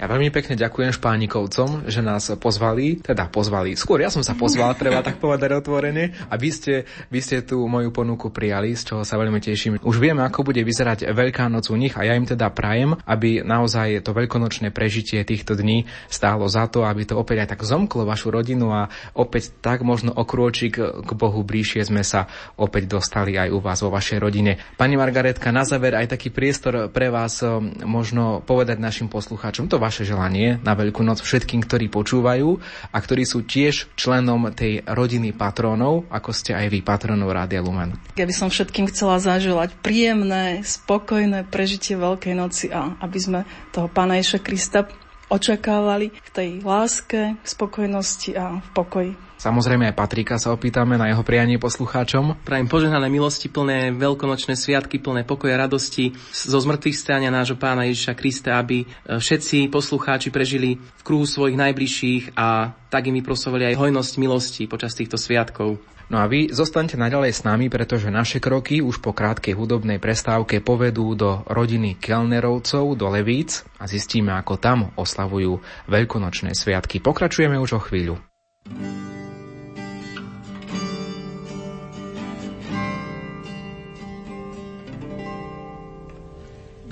Ja 0.04 0.12
veľmi 0.12 0.28
pekne 0.28 0.52
ďakujem 0.60 0.92
Špánikovcom, 1.00 1.88
že 1.88 2.04
nás 2.04 2.28
pozvali, 2.36 3.00
teda 3.00 3.24
pozvali. 3.32 3.72
Skôr 3.72 4.04
ja 4.04 4.12
som 4.12 4.20
sa 4.20 4.36
pozval, 4.36 4.76
treba 4.76 5.00
tak 5.00 5.16
povedať 5.16 5.56
otvorene. 5.56 6.12
A 6.28 6.36
vy 6.36 6.52
ste, 6.52 6.84
vy 7.08 7.24
ste 7.24 7.40
tú 7.40 7.64
moju 7.64 7.88
ponuku 7.88 8.28
prijali, 8.28 8.76
z 8.76 8.84
čoho 8.84 9.00
sa 9.08 9.16
veľmi 9.16 9.40
teším. 9.40 9.80
Už 9.80 9.96
vieme, 9.96 10.20
ako 10.20 10.52
bude 10.52 10.60
vyzerať 10.60 11.08
Veľká 11.08 11.48
noc 11.48 11.72
u 11.72 11.80
nich 11.80 11.96
a 11.96 12.04
ja 12.04 12.20
im 12.20 12.28
teda 12.28 12.52
prajem, 12.52 13.00
aby 13.08 13.40
naozaj 13.40 14.04
to 14.04 14.12
veľkonočné 14.12 14.76
prežitie 14.76 15.24
týchto 15.24 15.56
dní 15.56 15.88
stálo 16.12 16.52
za 16.52 16.68
to, 16.68 16.84
aby 16.84 17.08
to 17.08 17.16
opäť 17.16 17.48
aj 17.48 17.56
tak 17.56 17.64
zomklo 17.64 18.04
vašu 18.04 18.28
rodinu 18.28 18.76
a 18.76 18.92
opäť 19.16 19.56
tak 19.64 19.88
možno 19.88 20.12
o 20.12 20.28
krôčik 20.28 20.76
k 20.84 21.10
Bohu 21.16 21.40
bližšie 21.40 21.80
sme 21.80 22.04
sa 22.04 22.28
opäť 22.60 22.92
dostali 22.92 23.40
aj 23.40 23.48
u 23.48 23.56
vás 23.56 23.80
vo 23.80 23.88
vašej 23.88 24.20
rodine. 24.20 24.60
Pani 24.76 25.00
Margaretka, 25.00 25.48
na 25.48 25.64
záver 25.64 25.96
aj 25.96 26.12
taký 26.12 26.28
priestor 26.28 26.92
pre 26.92 27.08
vás 27.08 27.40
možno 27.88 28.44
povedať 28.44 28.76
našim 28.76 29.08
poslucháčom. 29.08 29.64
To 29.72 29.80
vaše 29.80 29.93
želanie 30.02 30.58
na 30.66 30.74
Veľkú 30.74 31.06
noc 31.06 31.22
všetkým, 31.22 31.62
ktorí 31.62 31.86
počúvajú 31.86 32.58
a 32.90 32.96
ktorí 32.98 33.22
sú 33.22 33.46
tiež 33.46 33.94
členom 33.94 34.50
tej 34.50 34.82
rodiny 34.82 35.30
patrónov, 35.30 36.10
ako 36.10 36.34
ste 36.34 36.58
aj 36.58 36.66
vy 36.74 36.82
patrónov 36.82 37.30
Rádia 37.30 37.62
Lumen. 37.62 37.94
Ja 38.18 38.26
by 38.26 38.34
som 38.34 38.50
všetkým 38.50 38.90
chcela 38.90 39.22
zaželať 39.22 39.78
príjemné, 39.78 40.66
spokojné 40.66 41.46
prežitie 41.46 41.94
Veľkej 41.94 42.34
noci 42.34 42.66
a 42.74 42.98
aby 42.98 43.18
sme 43.22 43.40
toho 43.70 43.86
Pána 43.86 44.18
Ježa 44.18 44.42
Krista 44.42 44.90
očakávali 45.34 46.14
v 46.14 46.30
tej 46.30 46.50
láske, 46.62 47.34
v 47.34 47.46
spokojnosti 47.46 48.30
a 48.38 48.62
v 48.62 48.68
pokoji. 48.70 49.12
Samozrejme 49.34 49.92
aj 49.92 49.98
Patrika 49.98 50.40
sa 50.40 50.54
opýtame 50.56 50.96
na 50.96 51.10
jeho 51.12 51.20
prianie 51.20 51.60
poslucháčom. 51.60 52.40
Prajem 52.46 52.64
požehnané 52.64 53.12
milosti, 53.12 53.52
plné 53.52 53.92
veľkonočné 53.92 54.56
sviatky, 54.56 55.02
plné 55.02 55.26
pokoja 55.28 55.60
radosti 55.60 56.16
zo 56.32 56.56
zmrtvých 56.56 56.96
stania 56.96 57.28
nášho 57.28 57.60
pána 57.60 57.84
Ježiša 57.84 58.16
Krista, 58.16 58.56
aby 58.56 58.86
e, 58.86 59.20
všetci 59.20 59.68
poslucháči 59.68 60.32
prežili 60.32 60.80
v 60.80 61.02
kruhu 61.04 61.28
svojich 61.28 61.60
najbližších 61.60 62.38
a 62.38 62.72
tak 62.88 63.10
im 63.10 63.20
vyprosovali 63.20 63.74
aj 63.74 63.84
hojnosť 63.84 64.12
milosti 64.16 64.62
počas 64.64 64.96
týchto 64.96 65.20
sviatkov. 65.20 65.76
No 66.12 66.20
a 66.20 66.28
vy 66.28 66.52
zostanete 66.52 67.00
naďalej 67.00 67.32
s 67.32 67.44
nami, 67.48 67.72
pretože 67.72 68.12
naše 68.12 68.36
kroky 68.36 68.84
už 68.84 69.00
po 69.00 69.16
krátkej 69.16 69.56
hudobnej 69.56 69.96
prestávke 69.96 70.60
povedú 70.60 71.16
do 71.16 71.40
rodiny 71.48 71.96
Kelnerovcov, 71.96 72.92
do 72.92 73.08
Levíc 73.08 73.64
a 73.80 73.88
zistíme, 73.88 74.36
ako 74.36 74.60
tam 74.60 74.78
oslavujú 75.00 75.64
veľkonočné 75.88 76.52
sviatky. 76.52 77.00
Pokračujeme 77.00 77.56
už 77.56 77.70
o 77.76 77.80
chvíľu. 77.80 78.20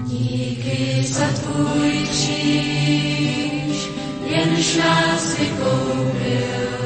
Díky 0.09 1.03
za 1.05 1.27
tvůj 1.27 1.93
kříž, 2.11 3.79
jenž 4.27 4.77
nás 4.77 5.39
vykoupil, 5.39 6.82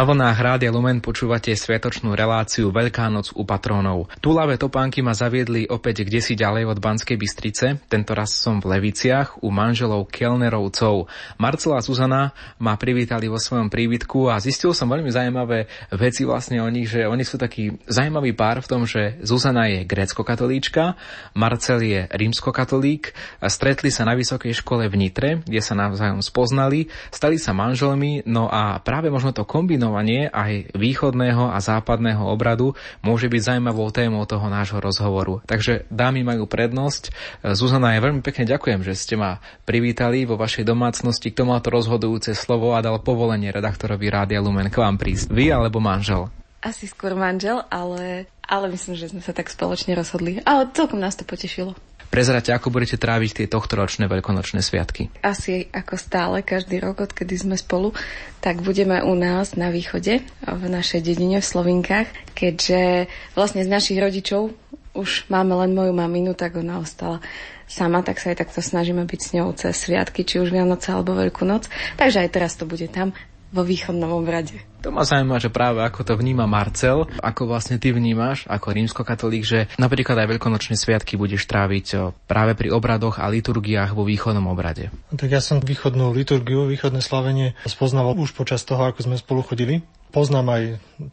Na 0.00 0.08
vlnách 0.08 0.40
Rádia 0.40 0.72
Lumen 0.72 1.04
počúvate 1.04 1.52
sviatočnú 1.52 2.16
reláciu 2.16 2.72
Veľká 2.72 3.12
noc 3.12 3.36
u 3.36 3.44
patrónov. 3.44 4.08
Túlavé 4.24 4.56
topánky 4.56 5.04
ma 5.04 5.12
zaviedli 5.12 5.68
opäť 5.68 6.08
kde 6.08 6.24
si 6.24 6.32
ďalej 6.40 6.72
od 6.72 6.80
Banskej 6.80 7.20
Bystrice. 7.20 7.84
Tento 7.84 8.16
raz 8.16 8.32
som 8.32 8.64
v 8.64 8.80
Leviciach 8.80 9.44
u 9.44 9.52
manželov 9.52 10.08
Kelnerovcov. 10.08 11.04
Marcela 11.36 11.76
a 11.76 11.84
Zuzana 11.84 12.32
ma 12.56 12.80
privítali 12.80 13.28
vo 13.28 13.36
svojom 13.36 13.68
príbytku 13.68 14.32
a 14.32 14.40
zistil 14.40 14.72
som 14.72 14.88
veľmi 14.88 15.12
zaujímavé 15.12 15.68
veci 15.92 16.24
vlastne 16.24 16.64
o 16.64 16.68
nich, 16.72 16.88
že 16.88 17.04
oni 17.04 17.20
sú 17.20 17.36
taký 17.36 17.76
zaujímavý 17.84 18.32
pár 18.32 18.64
v 18.64 18.70
tom, 18.72 18.88
že 18.88 19.20
Zuzana 19.20 19.68
je 19.68 19.84
grécko-katolíčka, 19.84 20.96
Marcel 21.36 21.84
je 21.84 22.00
rímsko-katolík, 22.08 23.12
stretli 23.52 23.92
sa 23.92 24.08
na 24.08 24.16
vysokej 24.16 24.64
škole 24.64 24.88
v 24.88 24.96
Nitre, 24.96 25.44
kde 25.44 25.60
sa 25.60 25.76
navzájom 25.76 26.24
spoznali, 26.24 26.88
stali 27.12 27.36
sa 27.36 27.52
manželmi, 27.52 28.24
no 28.24 28.48
a 28.48 28.80
práve 28.80 29.12
možno 29.12 29.36
to 29.36 29.44
kombinovanie 29.90 30.30
aj 30.30 30.70
východného 30.78 31.50
a 31.50 31.58
západného 31.58 32.22
obradu 32.22 32.78
môže 33.02 33.26
byť 33.26 33.42
zaujímavou 33.42 33.90
témou 33.90 34.22
toho 34.22 34.46
nášho 34.46 34.78
rozhovoru. 34.78 35.42
Takže 35.50 35.90
dámy 35.90 36.22
majú 36.22 36.46
prednosť. 36.46 37.10
Zuzana, 37.58 37.98
ja 37.98 38.00
veľmi 38.06 38.22
pekne 38.22 38.46
ďakujem, 38.46 38.86
že 38.86 38.94
ste 38.94 39.18
ma 39.18 39.42
privítali 39.66 40.22
vo 40.22 40.38
vašej 40.38 40.62
domácnosti. 40.62 41.34
Kto 41.34 41.42
mal 41.42 41.58
to 41.58 41.74
rozhodujúce 41.74 42.38
slovo 42.38 42.78
a 42.78 42.84
dal 42.84 43.02
povolenie 43.02 43.50
redaktorovi 43.50 44.06
Rádia 44.06 44.38
Lumen 44.38 44.70
k 44.70 44.78
vám 44.78 44.94
prísť? 44.94 45.34
Vy 45.34 45.50
alebo 45.50 45.82
manžel? 45.82 46.30
Asi 46.62 46.86
skôr 46.86 47.16
manžel, 47.18 47.64
ale, 47.72 48.30
ale 48.46 48.70
myslím, 48.70 48.94
že 48.94 49.10
sme 49.10 49.24
sa 49.24 49.34
tak 49.34 49.50
spoločne 49.50 49.96
rozhodli. 49.96 50.38
Ale 50.46 50.70
celkom 50.70 51.02
nás 51.02 51.18
to 51.18 51.26
potešilo. 51.26 51.74
Prezrate, 52.10 52.50
ako 52.50 52.74
budete 52.74 52.98
tráviť 52.98 53.30
tie 53.38 53.46
tohtoročné 53.46 54.10
veľkonočné 54.10 54.66
sviatky? 54.66 55.14
Asi 55.22 55.70
ako 55.70 55.94
stále, 55.94 56.42
každý 56.42 56.82
rok, 56.82 57.06
odkedy 57.06 57.38
sme 57.38 57.54
spolu, 57.54 57.94
tak 58.42 58.66
budeme 58.66 58.98
u 58.98 59.14
nás 59.14 59.54
na 59.54 59.70
východe, 59.70 60.18
v 60.42 60.64
našej 60.66 61.06
dedine 61.06 61.38
v 61.38 61.46
Slovinkách, 61.46 62.10
keďže 62.34 63.06
vlastne 63.38 63.62
z 63.62 63.70
našich 63.70 64.02
rodičov 64.02 64.50
už 64.90 65.30
máme 65.30 65.54
len 65.54 65.70
moju 65.70 65.94
maminu, 65.94 66.34
tak 66.34 66.58
ona 66.58 66.82
ostala 66.82 67.22
sama, 67.70 68.02
tak 68.02 68.18
sa 68.18 68.34
aj 68.34 68.42
takto 68.42 68.58
snažíme 68.58 69.06
byť 69.06 69.20
s 69.22 69.30
ňou 69.38 69.54
cez 69.54 69.78
sviatky, 69.78 70.26
či 70.26 70.42
už 70.42 70.50
Vianoce 70.50 70.90
alebo 70.90 71.14
Veľkú 71.14 71.46
noc. 71.46 71.70
Takže 71.94 72.26
aj 72.26 72.30
teraz 72.34 72.58
to 72.58 72.66
bude 72.66 72.90
tam 72.90 73.14
vo 73.50 73.62
východnom 73.66 74.10
obrade. 74.14 74.62
To 74.80 74.88
ma 74.88 75.04
zaujíma, 75.04 75.42
že 75.42 75.52
práve 75.52 75.84
ako 75.84 76.06
to 76.06 76.14
vníma 76.16 76.48
Marcel, 76.48 77.04
ako 77.20 77.50
vlastne 77.50 77.76
ty 77.76 77.92
vnímaš 77.92 78.48
ako 78.48 78.72
rímskokatolík, 78.72 79.44
že 79.44 79.58
napríklad 79.76 80.16
aj 80.24 80.38
veľkonočné 80.38 80.78
sviatky 80.78 81.20
budeš 81.20 81.44
tráviť 81.44 82.16
práve 82.24 82.56
pri 82.56 82.72
obradoch 82.72 83.20
a 83.20 83.28
liturgiách 83.28 83.92
vo 83.92 84.08
východnom 84.08 84.48
obrade. 84.48 84.88
Tak 85.12 85.28
ja 85.28 85.44
som 85.44 85.60
východnú 85.60 86.16
liturgiu, 86.16 86.64
východné 86.64 87.04
slavenie 87.04 87.52
spoznával 87.68 88.16
už 88.16 88.32
počas 88.32 88.64
toho, 88.64 88.88
ako 88.88 89.04
sme 89.04 89.16
spolu 89.20 89.44
chodili. 89.44 89.84
Poznám 90.10 90.46
aj 90.50 90.62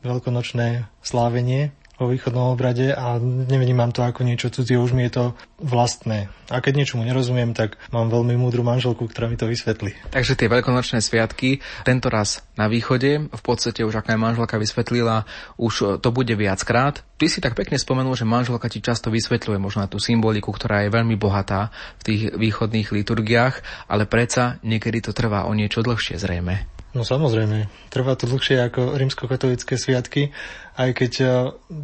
veľkonočné 0.01 0.89
slávenie, 1.03 1.75
vo 1.97 2.05
východnom 2.13 2.53
obrade 2.53 2.93
a 2.93 3.17
nevnímam 3.21 3.89
to 3.89 4.05
ako 4.05 4.21
niečo 4.21 4.53
cudzie, 4.53 4.77
už 4.77 4.93
mi 4.93 5.09
je 5.09 5.17
to 5.17 5.25
vlastné. 5.57 6.29
A 6.53 6.61
keď 6.61 6.79
niečomu 6.79 7.01
nerozumiem, 7.03 7.57
tak 7.57 7.81
mám 7.89 8.13
veľmi 8.13 8.37
múdru 8.37 8.61
manželku, 8.61 9.09
ktorá 9.09 9.25
mi 9.27 9.35
to 9.35 9.49
vysvetlí. 9.49 9.97
Takže 10.13 10.37
tie 10.37 10.47
veľkonočné 10.47 11.01
sviatky, 11.01 11.59
tento 11.81 12.07
raz 12.13 12.45
na 12.53 12.69
východe, 12.69 13.27
v 13.27 13.41
podstate 13.43 13.81
už 13.81 13.97
aj 14.05 14.15
manželka 14.15 14.61
vysvetlila, 14.61 15.25
už 15.57 15.99
to 15.99 16.09
bude 16.13 16.31
viackrát. 16.37 17.01
Ty 17.17 17.25
si 17.25 17.41
tak 17.41 17.57
pekne 17.57 17.81
spomenul, 17.81 18.13
že 18.13 18.29
manželka 18.29 18.69
ti 18.69 18.77
často 18.77 19.09
vysvetľuje 19.09 19.57
možno 19.57 19.89
tú 19.89 19.97
symboliku, 19.97 20.53
ktorá 20.53 20.85
je 20.85 20.93
veľmi 20.93 21.17
bohatá 21.17 21.73
v 21.99 22.03
tých 22.05 22.21
východných 22.37 22.93
liturgiách, 22.93 23.89
ale 23.89 24.05
predsa 24.05 24.61
niekedy 24.61 25.01
to 25.01 25.11
trvá 25.17 25.49
o 25.49 25.51
niečo 25.57 25.81
dlhšie 25.81 26.21
zrejme. 26.21 26.76
No 26.97 27.05
samozrejme, 27.05 27.69
trvá 27.93 28.17
to 28.17 28.25
dlhšie 28.25 28.57
ako 28.57 28.97
rímskokatolické 28.97 29.77
sviatky, 29.77 30.33
aj 30.81 30.89
keď 30.97 31.11
e, 31.21 31.25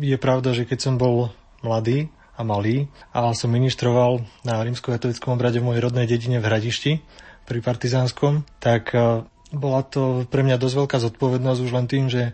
je 0.10 0.17
pravda, 0.17 0.58
že 0.58 0.65
keď 0.65 0.89
som 0.89 0.97
bol 0.97 1.30
mladý 1.62 2.10
a 2.34 2.41
malý 2.41 2.89
a 3.13 3.30
som 3.38 3.54
ministroval 3.54 4.26
na 4.41 4.58
rímskokatolickom 4.65 5.38
obrade 5.38 5.62
v 5.62 5.69
mojej 5.69 5.86
rodnej 5.86 6.10
dedine 6.10 6.41
v 6.41 6.49
Hradišti 6.49 6.91
pri 7.45 7.60
Partizánskom, 7.62 8.41
tak 8.58 8.89
e, 8.97 9.21
bola 9.53 9.85
to 9.85 10.25
pre 10.33 10.41
mňa 10.41 10.57
dosť 10.57 10.75
veľká 10.81 10.97
zodpovednosť 10.97 11.59
už 11.61 11.71
len 11.77 11.85
tým, 11.85 12.09
že 12.09 12.33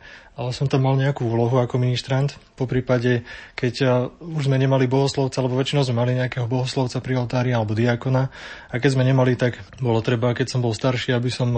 som 0.56 0.72
tam 0.72 0.88
mal 0.88 0.96
nejakú 0.96 1.28
úlohu 1.28 1.60
ako 1.60 1.76
ministrant. 1.76 2.32
Po 2.56 2.64
prípade, 2.64 3.28
keď 3.60 4.08
už 4.24 4.48
sme 4.48 4.56
nemali 4.56 4.88
bohoslovca, 4.88 5.44
alebo 5.44 5.60
väčšinou 5.60 5.84
sme 5.84 6.00
mali 6.00 6.16
nejakého 6.16 6.48
bohoslovca 6.48 7.04
pri 7.04 7.20
oltári 7.20 7.52
alebo 7.52 7.76
diakona. 7.76 8.32
A 8.72 8.80
keď 8.80 8.96
sme 8.96 9.04
nemali, 9.04 9.36
tak 9.36 9.60
bolo 9.84 10.00
treba, 10.00 10.32
keď 10.32 10.48
som 10.48 10.64
bol 10.64 10.72
starší, 10.72 11.12
aby 11.12 11.28
som 11.28 11.52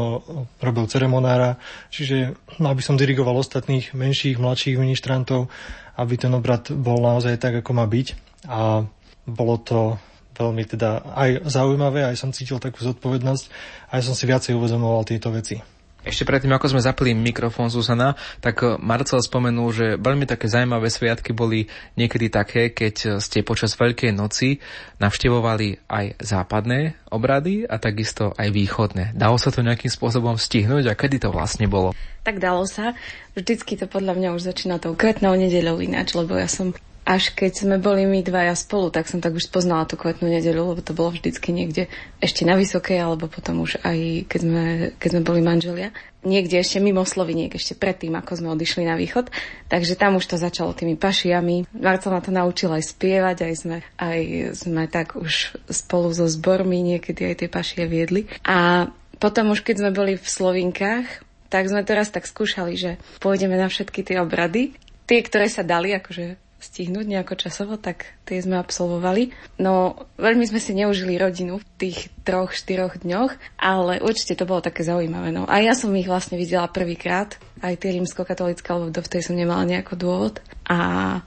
robil 0.58 0.89
ceremonára, 0.89 1.62
čiže 1.93 2.34
aby 2.58 2.82
som 2.82 2.97
dirigoval 2.97 3.38
ostatných 3.38 3.93
menších, 3.93 4.41
mladších 4.41 4.82
ministrantov, 4.82 5.54
aby 5.93 6.17
ten 6.17 6.34
obrad 6.34 6.74
bol 6.74 7.06
naozaj 7.06 7.38
tak, 7.38 7.62
ako 7.62 7.78
má 7.78 7.86
byť. 7.86 8.08
A 8.50 8.82
bolo 9.30 9.56
to 9.62 10.02
veľmi 10.36 10.63
teda 10.65 11.04
aj 11.15 11.48
zaujímavé, 11.48 12.08
aj 12.08 12.17
som 12.17 12.34
cítil 12.34 12.58
takú 12.58 12.82
zodpovednosť, 12.82 13.44
aj 13.91 14.02
som 14.02 14.15
si 14.15 14.24
viacej 14.26 14.56
uvedomoval 14.58 15.04
tieto 15.08 15.30
veci. 15.30 15.60
Ešte 16.02 16.26
predtým, 16.26 16.50
ako 16.50 16.74
sme 16.74 16.82
zapili 16.82 17.13
mikrofón 17.13 17.70
Zuzana, 17.70 18.17
tak 18.41 18.65
eh, 18.65 18.74
Marcel 18.82 19.22
spomenul, 19.22 19.70
že 19.70 19.88
veľmi 20.02 20.26
také 20.26 20.50
zaujímavé 20.50 20.89
sviatky 20.89 21.30
boli 21.30 21.70
niekedy 21.94 22.34
také, 22.34 22.74
keď 22.74 23.22
ste 23.22 23.46
počas 23.46 23.78
Veľkej 23.78 24.10
noci 24.10 24.58
navštevovali 24.98 25.86
aj 25.86 26.17
západné 26.17 26.98
obrady 27.13 27.70
a 27.70 27.78
takisto 27.78 28.34
aj 28.34 28.50
východné. 28.50 29.13
Dalo 29.13 29.38
sa 29.38 29.54
to 29.54 29.62
nejakým 29.62 29.94
spôsobom 29.94 30.41
stihnúť 30.41 30.89
a 30.89 30.98
kedy 30.98 31.22
to 31.22 31.30
vlastne 31.30 31.70
bolo? 31.70 31.94
Tak 32.26 32.41
dalo 32.41 32.65
sa. 32.65 32.98
Vždycky 33.38 33.78
to 33.78 33.86
podľa 33.86 34.17
mňa 34.17 34.30
už 34.34 34.41
začína 34.41 34.82
tou 34.82 34.98
kvetnou 34.98 35.38
nedeľou 35.38 35.86
ináč, 35.86 36.17
lebo 36.17 36.34
ja 36.34 36.50
som 36.50 36.74
až 37.02 37.34
keď 37.34 37.66
sme 37.66 37.76
boli 37.82 38.06
my 38.06 38.22
dvaja 38.22 38.54
spolu, 38.54 38.94
tak 38.94 39.10
som 39.10 39.18
tak 39.18 39.34
už 39.34 39.50
spoznala 39.50 39.90
tú 39.90 39.98
kvetnú 39.98 40.30
nedeľu, 40.30 40.78
lebo 40.78 40.82
to 40.86 40.94
bolo 40.94 41.10
vždycky 41.10 41.50
niekde 41.50 41.90
ešte 42.22 42.46
na 42.46 42.54
Vysokej, 42.54 43.02
alebo 43.02 43.26
potom 43.26 43.66
už 43.66 43.82
aj 43.82 44.30
keď 44.30 44.40
sme, 44.40 44.66
keď 45.02 45.10
sme 45.18 45.22
boli 45.26 45.42
manželia. 45.42 45.90
Niekde 46.22 46.62
ešte 46.62 46.78
mimo 46.78 47.02
Sloviniek, 47.02 47.50
ešte 47.58 47.74
predtým, 47.74 48.14
ako 48.14 48.38
sme 48.38 48.54
odišli 48.54 48.86
na 48.86 48.94
východ. 48.94 49.34
Takže 49.66 49.98
tam 49.98 50.22
už 50.22 50.30
to 50.30 50.38
začalo 50.38 50.78
tými 50.78 50.94
pašiami. 50.94 51.74
Marcel 51.74 52.14
ma 52.14 52.22
to 52.22 52.30
naučil 52.30 52.70
aj 52.70 52.86
spievať, 52.94 53.50
aj 53.50 53.54
sme, 53.58 53.78
aj 53.98 54.20
sme 54.54 54.84
tak 54.86 55.18
už 55.18 55.58
spolu 55.74 56.14
so 56.14 56.30
zbormi 56.30 56.86
niekedy 56.86 57.26
aj 57.26 57.36
tie 57.42 57.50
pašie 57.50 57.90
viedli. 57.90 58.30
A 58.46 58.86
potom 59.18 59.50
už 59.50 59.66
keď 59.66 59.82
sme 59.82 59.90
boli 59.90 60.14
v 60.14 60.28
Slovinkách, 60.30 61.26
tak 61.50 61.66
sme 61.66 61.82
teraz 61.82 62.14
tak 62.14 62.30
skúšali, 62.30 62.78
že 62.78 62.92
pôjdeme 63.18 63.58
na 63.58 63.66
všetky 63.66 64.06
tie 64.06 64.22
obrady. 64.22 64.78
Tie, 65.10 65.20
ktoré 65.26 65.50
sa 65.50 65.66
dali, 65.66 65.92
akože 65.98 66.51
stihnúť 66.62 67.10
nejako 67.10 67.34
časovo, 67.36 67.76
tak 67.76 68.06
tie 68.30 68.38
sme 68.38 68.62
absolvovali. 68.62 69.34
No 69.58 69.97
veľmi 70.21 70.45
sme 70.45 70.62
si 70.62 70.78
neužili 70.78 71.17
rodinu 71.17 71.58
v 71.58 71.65
tých 71.82 72.13
troch, 72.21 72.54
štyroch 72.54 73.02
dňoch, 73.02 73.34
ale 73.58 73.97
určite 74.00 74.38
to 74.38 74.45
bolo 74.45 74.62
také 74.62 74.86
zaujímavé. 74.86 75.34
No. 75.34 75.50
A 75.50 75.60
ja 75.60 75.74
som 75.74 75.89
ich 75.97 76.06
vlastne 76.06 76.38
videla 76.38 76.69
prvýkrát, 76.69 77.36
aj 77.65 77.82
tie 77.82 77.97
rímsko-katolické, 77.97 78.69
lebo 78.78 78.93
dovtedy 78.93 79.26
som 79.26 79.34
nemala 79.34 79.65
nejaký 79.65 79.97
dôvod. 79.97 80.38
A 80.69 81.19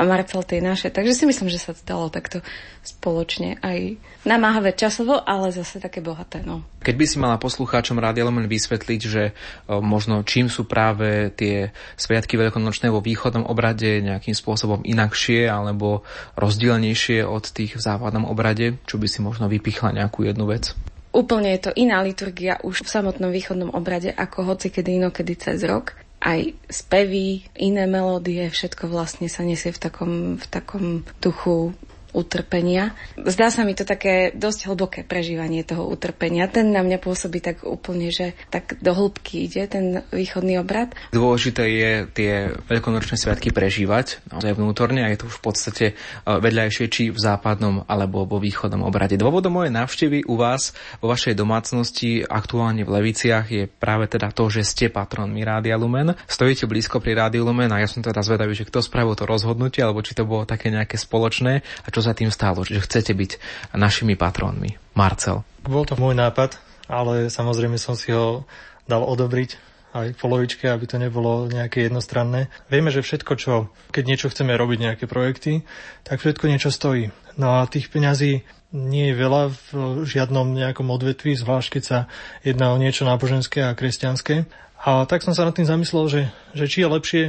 a 0.00 0.08
Marcel 0.08 0.40
tie 0.48 0.64
naše. 0.64 0.88
Takže 0.88 1.12
si 1.12 1.24
myslím, 1.28 1.52
že 1.52 1.60
sa 1.60 1.76
to 1.76 1.84
dalo 1.84 2.08
takto 2.08 2.40
spoločne 2.80 3.60
aj 3.60 4.00
namáhavé 4.24 4.72
časovo, 4.72 5.20
ale 5.20 5.52
zase 5.52 5.76
také 5.76 6.00
bohaté. 6.00 6.40
No. 6.40 6.64
Keď 6.80 6.94
by 6.96 7.04
si 7.04 7.16
mala 7.20 7.36
poslucháčom 7.36 8.00
Rádia 8.00 8.24
Lumen 8.24 8.48
vysvetliť, 8.48 9.00
že 9.04 9.36
o, 9.68 9.84
možno 9.84 10.24
čím 10.24 10.48
sú 10.48 10.64
práve 10.64 11.28
tie 11.36 11.76
sviatky 12.00 12.40
veľkonočné 12.40 12.88
vo 12.88 13.04
východnom 13.04 13.44
obrade 13.44 14.00
nejakým 14.00 14.32
spôsobom 14.32 14.80
inakšie 14.88 15.44
alebo 15.44 16.00
rozdielnejšie 16.40 17.20
od 17.28 17.44
tých 17.52 17.76
v 17.76 17.84
západnom 17.84 18.24
obrade, 18.24 18.80
čo 18.88 18.96
by 18.96 19.04
si 19.04 19.20
možno 19.20 19.52
vypichla 19.52 19.92
nejakú 19.92 20.24
jednu 20.24 20.48
vec? 20.48 20.72
Úplne 21.12 21.58
je 21.58 21.60
to 21.68 21.70
iná 21.76 22.00
liturgia 22.00 22.56
už 22.64 22.86
v 22.86 22.88
samotnom 22.88 23.28
východnom 23.34 23.74
obrade 23.76 24.14
ako 24.14 24.54
hoci 24.54 24.72
kedy 24.72 24.96
inokedy 24.96 25.36
cez 25.36 25.60
rok 25.68 25.92
aj 26.20 26.52
spevy, 26.68 27.48
iné 27.56 27.84
melódie, 27.88 28.44
všetko 28.52 28.92
vlastne 28.92 29.26
sa 29.32 29.40
nesie 29.40 29.72
v 29.72 29.80
takom, 29.80 30.12
v 30.36 30.46
takom 30.52 30.84
duchu 31.18 31.72
utrpenia. 32.12 32.94
Zdá 33.16 33.50
sa 33.52 33.62
mi 33.62 33.74
to 33.78 33.86
také 33.86 34.34
dosť 34.34 34.70
hlboké 34.70 35.00
prežívanie 35.06 35.62
toho 35.62 35.86
utrpenia. 35.86 36.50
Ten 36.50 36.74
na 36.74 36.82
mňa 36.82 36.98
pôsobí 36.98 37.38
tak 37.38 37.62
úplne, 37.62 38.10
že 38.10 38.34
tak 38.50 38.78
do 38.82 38.94
hĺbky 38.94 39.46
ide 39.46 39.66
ten 39.70 40.02
východný 40.10 40.58
obrad. 40.58 40.92
Dôležité 41.14 41.64
je 41.70 41.92
tie 42.10 42.32
veľkonočné 42.66 43.14
sviatky 43.18 43.54
prežívať 43.54 44.22
naozaj 44.30 44.56
vnútorne 44.56 45.06
a 45.06 45.10
je 45.10 45.18
to 45.22 45.28
už 45.30 45.36
v 45.38 45.44
podstate 45.44 45.86
e, 45.90 45.94
vedľajšie 46.26 46.86
či 46.90 47.02
v 47.14 47.18
západnom 47.18 47.86
alebo 47.86 48.26
vo 48.26 48.42
východnom 48.42 48.82
obrade. 48.82 49.14
Dôvodom 49.20 49.62
mojej 49.62 49.72
návštevy 49.74 50.26
u 50.26 50.34
vás 50.34 50.74
vo 50.98 51.10
vašej 51.10 51.38
domácnosti 51.38 52.26
aktuálne 52.26 52.82
v 52.82 52.90
Leviciach 53.00 53.46
je 53.48 53.64
práve 53.70 54.10
teda 54.10 54.34
to, 54.34 54.50
že 54.50 54.66
ste 54.66 54.86
patronmi 54.90 55.42
Rádia 55.46 55.78
Lumen. 55.78 56.14
Stojíte 56.26 56.66
blízko 56.66 56.98
pri 56.98 57.16
Rádiu 57.16 57.46
Lumen 57.46 57.70
a 57.70 57.80
ja 57.80 57.88
som 57.88 58.02
teda 58.02 58.20
zvedavý, 58.20 58.56
že 58.56 58.66
kto 58.66 58.82
spravil 58.82 59.14
to 59.14 59.28
rozhodnutie 59.28 59.80
alebo 59.80 60.02
či 60.02 60.16
to 60.16 60.26
bolo 60.26 60.48
také 60.48 60.72
nejaké 60.72 60.98
spoločné 60.98 61.62
a 61.62 61.88
čo 61.88 61.99
čo 62.00 62.08
za 62.08 62.16
tým 62.16 62.32
stálo, 62.32 62.64
že 62.64 62.80
chcete 62.80 63.12
byť 63.12 63.30
našimi 63.76 64.16
patrónmi. 64.16 64.80
Marcel. 64.96 65.44
Bol 65.68 65.84
to 65.84 66.00
môj 66.00 66.16
nápad, 66.16 66.56
ale 66.88 67.28
samozrejme 67.28 67.76
som 67.76 67.92
si 67.92 68.08
ho 68.16 68.48
dal 68.88 69.04
odobriť 69.04 69.60
aj 69.92 70.16
polovičke, 70.16 70.64
aby 70.64 70.88
to 70.88 70.96
nebolo 70.96 71.44
nejaké 71.50 71.84
jednostranné. 71.84 72.48
Vieme, 72.72 72.88
že 72.88 73.04
všetko, 73.04 73.32
čo, 73.36 73.68
keď 73.92 74.04
niečo 74.08 74.30
chceme 74.32 74.56
robiť, 74.56 74.78
nejaké 74.80 75.04
projekty, 75.04 75.60
tak 76.08 76.24
všetko 76.24 76.48
niečo 76.48 76.72
stojí. 76.72 77.12
No 77.36 77.60
a 77.60 77.68
tých 77.68 77.92
peňazí 77.92 78.48
nie 78.70 79.12
je 79.12 79.18
veľa 79.18 79.50
v 79.50 80.06
žiadnom 80.06 80.54
nejakom 80.54 80.88
odvetví, 80.88 81.34
zvlášť 81.34 81.68
keď 81.76 81.82
sa 81.82 81.98
jedná 82.46 82.70
o 82.72 82.80
niečo 82.80 83.02
náboženské 83.02 83.66
a 83.66 83.76
kresťanské. 83.76 84.46
A 84.80 85.04
tak 85.04 85.20
som 85.20 85.36
sa 85.36 85.44
nad 85.44 85.52
tým 85.52 85.68
zamyslel, 85.68 86.08
že, 86.08 86.22
že 86.56 86.64
či 86.64 86.80
je 86.80 86.88
lepšie 86.88 87.22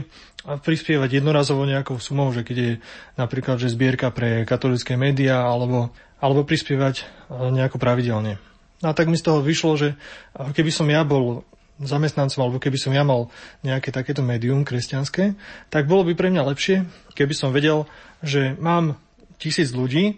prispievať 0.47 1.19
jednorazovo 1.19 1.67
nejakou 1.67 1.99
sumou, 1.99 2.31
že 2.31 2.47
keď 2.47 2.57
je 2.57 2.71
napríklad 3.19 3.59
že 3.59 3.69
zbierka 3.69 4.07
pre 4.09 4.47
katolické 4.47 4.95
médiá, 4.95 5.43
alebo, 5.43 5.91
alebo 6.23 6.47
prispievať 6.47 7.03
e, 7.03 7.51
nejako 7.51 7.77
pravidelne. 7.77 8.39
A 8.81 8.95
tak 8.95 9.11
mi 9.11 9.19
z 9.19 9.27
toho 9.27 9.43
vyšlo, 9.43 9.77
že 9.77 9.93
keby 10.33 10.71
som 10.73 10.89
ja 10.89 11.05
bol 11.05 11.45
zamestnancom, 11.77 12.39
alebo 12.41 12.57
keby 12.57 12.77
som 12.79 12.95
ja 12.95 13.05
mal 13.05 13.29
nejaké 13.61 13.93
takéto 13.93 14.25
médium 14.25 14.65
kresťanské, 14.65 15.37
tak 15.69 15.85
bolo 15.85 16.07
by 16.07 16.13
pre 16.17 16.33
mňa 16.33 16.47
lepšie, 16.55 16.87
keby 17.13 17.33
som 17.37 17.53
vedel, 17.53 17.85
že 18.25 18.57
mám 18.57 18.97
tisíc 19.37 19.69
ľudí, 19.73 20.17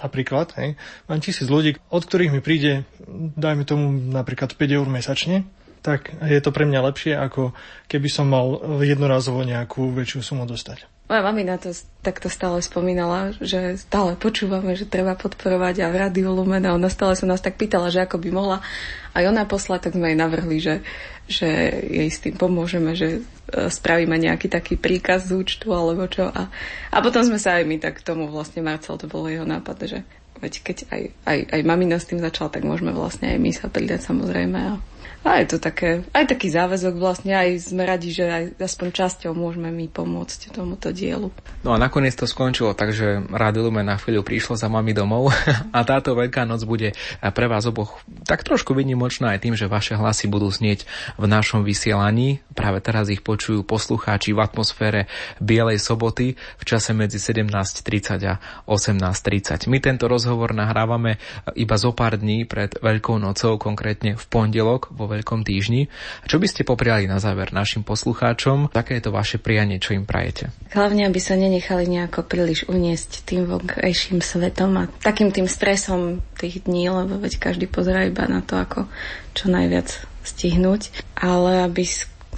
napríklad, 0.00 0.54
hej, 0.58 0.80
mám 1.06 1.20
tisíc 1.20 1.46
ľudí, 1.46 1.76
od 1.92 2.02
ktorých 2.02 2.32
mi 2.34 2.40
príde, 2.40 2.88
dajme 3.36 3.68
tomu 3.68 3.90
napríklad 3.90 4.56
5 4.56 4.78
eur 4.80 4.86
mesačne, 4.88 5.44
tak 5.80 6.12
je 6.20 6.40
to 6.40 6.52
pre 6.52 6.68
mňa 6.68 6.80
lepšie, 6.92 7.12
ako 7.16 7.56
keby 7.88 8.08
som 8.12 8.28
mal 8.28 8.60
jednorazovo 8.84 9.40
nejakú 9.44 9.92
väčšiu 9.96 10.20
sumu 10.20 10.44
dostať. 10.44 11.00
Moja 11.10 11.26
mamina 11.26 11.58
to 11.58 11.74
takto 12.06 12.30
stále 12.30 12.62
spomínala, 12.62 13.34
že 13.42 13.74
stále 13.82 14.14
počúvame, 14.14 14.78
že 14.78 14.86
treba 14.86 15.18
podporovať 15.18 15.82
a 15.82 15.90
v 15.90 16.06
Rádiu 16.06 16.30
Lumena. 16.30 16.70
Ona 16.78 16.86
stále 16.86 17.18
sa 17.18 17.26
nás 17.26 17.42
tak 17.42 17.58
pýtala, 17.58 17.90
že 17.90 18.06
ako 18.06 18.22
by 18.22 18.30
mohla 18.30 18.62
aj 19.10 19.26
ona 19.26 19.42
poslať, 19.42 19.90
tak 19.90 19.98
sme 19.98 20.14
jej 20.14 20.18
navrhli, 20.22 20.62
že, 20.62 20.86
že 21.26 21.50
jej 21.82 22.06
s 22.06 22.22
tým 22.22 22.38
pomôžeme, 22.38 22.94
že 22.94 23.08
e, 23.18 23.20
spravíme 23.66 24.14
nejaký 24.14 24.46
taký 24.46 24.78
príkaz 24.78 25.26
z 25.26 25.34
účtu 25.34 25.74
alebo 25.74 26.06
čo. 26.06 26.30
A, 26.30 26.46
a 26.94 26.96
potom 27.02 27.26
sme 27.26 27.42
sa 27.42 27.58
aj 27.58 27.66
my 27.66 27.82
tak 27.82 28.06
tomu 28.06 28.30
vlastne 28.30 28.62
Marcel, 28.62 28.94
to 28.94 29.10
bol 29.10 29.26
jeho 29.26 29.42
nápad, 29.42 29.90
že 29.90 30.06
veď 30.38 30.52
keď 30.62 30.76
aj, 30.94 31.02
aj, 31.26 31.38
aj 31.58 31.60
mamina 31.66 31.98
s 31.98 32.06
tým 32.06 32.22
začala, 32.22 32.54
tak 32.54 32.62
môžeme 32.62 32.94
vlastne 32.94 33.34
aj 33.34 33.38
my 33.42 33.50
sa 33.50 33.66
pridať 33.66 34.06
samozrejme. 34.06 34.58
A, 34.62 34.78
a 35.20 35.44
je 35.44 35.52
to 35.52 35.58
také, 35.60 36.00
aj 36.16 36.32
taký 36.32 36.48
záväzok 36.48 36.96
vlastne, 36.96 37.36
aj 37.36 37.68
sme 37.68 37.84
radi, 37.84 38.08
že 38.08 38.24
aj 38.24 38.44
aspoň 38.56 38.88
časťou 38.88 39.36
môžeme 39.36 39.68
my 39.68 39.92
pomôcť 39.92 40.56
tomuto 40.56 40.96
dielu. 40.96 41.28
No 41.60 41.76
a 41.76 41.76
nakoniec 41.76 42.16
to 42.16 42.24
skončilo, 42.24 42.72
takže 42.72 43.28
Rádio 43.28 43.68
Lumen 43.68 43.84
na 43.84 44.00
chvíľu 44.00 44.24
prišlo 44.24 44.56
za 44.56 44.72
mami 44.72 44.96
domov 44.96 45.28
a 45.76 45.78
táto 45.84 46.16
Veľká 46.16 46.48
noc 46.48 46.64
bude 46.64 46.96
pre 47.20 47.46
vás 47.52 47.68
oboch 47.68 48.00
tak 48.24 48.48
trošku 48.48 48.72
vynimočná 48.72 49.36
aj 49.36 49.44
tým, 49.44 49.54
že 49.60 49.68
vaše 49.68 49.92
hlasy 49.92 50.24
budú 50.24 50.48
znieť 50.48 50.88
v 51.20 51.24
našom 51.28 51.68
vysielaní. 51.68 52.40
Práve 52.56 52.80
teraz 52.80 53.12
ich 53.12 53.20
počujú 53.20 53.60
poslucháči 53.60 54.32
v 54.32 54.40
atmosfére 54.40 55.04
Bielej 55.36 55.84
soboty 55.84 56.32
v 56.32 56.64
čase 56.64 56.96
medzi 56.96 57.20
17.30 57.20 58.24
a 58.24 58.40
18.30. 58.64 59.68
My 59.68 59.84
tento 59.84 60.08
rozhovor 60.08 60.56
nahrávame 60.56 61.20
iba 61.60 61.76
zo 61.76 61.92
pár 61.92 62.16
dní 62.16 62.48
pred 62.48 62.72
Veľkou 62.80 63.20
nocou, 63.20 63.60
konkrétne 63.60 64.16
v 64.16 64.24
pondelok 64.24 64.88
vo 64.96 65.09
Veľkom 65.10 65.42
týždni. 65.42 65.90
A 66.22 66.30
čo 66.30 66.38
by 66.38 66.46
ste 66.46 66.62
popriali 66.62 67.10
na 67.10 67.18
záver 67.18 67.50
našim 67.50 67.82
poslucháčom? 67.82 68.70
Také 68.70 69.02
je 69.02 69.10
to 69.10 69.12
vaše 69.12 69.42
prianie, 69.42 69.82
čo 69.82 69.98
im 69.98 70.06
prajete? 70.06 70.54
Hlavne, 70.70 71.10
aby 71.10 71.18
sa 71.18 71.34
nenechali 71.34 71.90
nejako 71.90 72.22
príliš 72.22 72.70
uniesť 72.70 73.26
tým 73.26 73.50
vonkajším 73.50 74.22
svetom 74.22 74.78
a 74.78 74.88
takým 75.02 75.34
tým 75.34 75.50
stresom 75.50 76.22
tých 76.38 76.62
dní, 76.70 76.86
lebo 76.86 77.18
veď 77.18 77.42
každý 77.42 77.66
pozerá 77.66 78.06
iba 78.06 78.30
na 78.30 78.38
to, 78.38 78.54
ako 78.54 78.86
čo 79.34 79.50
najviac 79.50 79.90
stihnúť, 80.22 80.94
ale 81.18 81.66
aby 81.66 81.82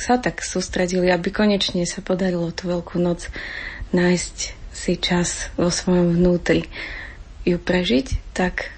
sa 0.00 0.16
tak 0.16 0.40
sústredili, 0.40 1.12
aby 1.12 1.28
konečne 1.28 1.84
sa 1.84 2.00
podarilo 2.00 2.48
tú 2.56 2.72
veľkú 2.72 2.96
noc 2.96 3.28
nájsť 3.92 4.36
si 4.72 4.96
čas 4.96 5.52
vo 5.60 5.68
svojom 5.68 6.16
vnútri 6.16 6.64
ju 7.44 7.60
prežiť, 7.60 8.32
tak 8.32 8.72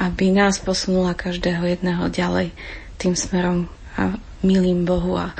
aby 0.00 0.32
nás 0.32 0.58
posunula 0.58 1.12
každého 1.12 1.60
jedného 1.68 2.08
ďalej 2.08 2.50
tým 3.00 3.16
smerom 3.16 3.64
a 3.96 4.12
milým 4.44 4.84
Bohu 4.84 5.16
a, 5.16 5.32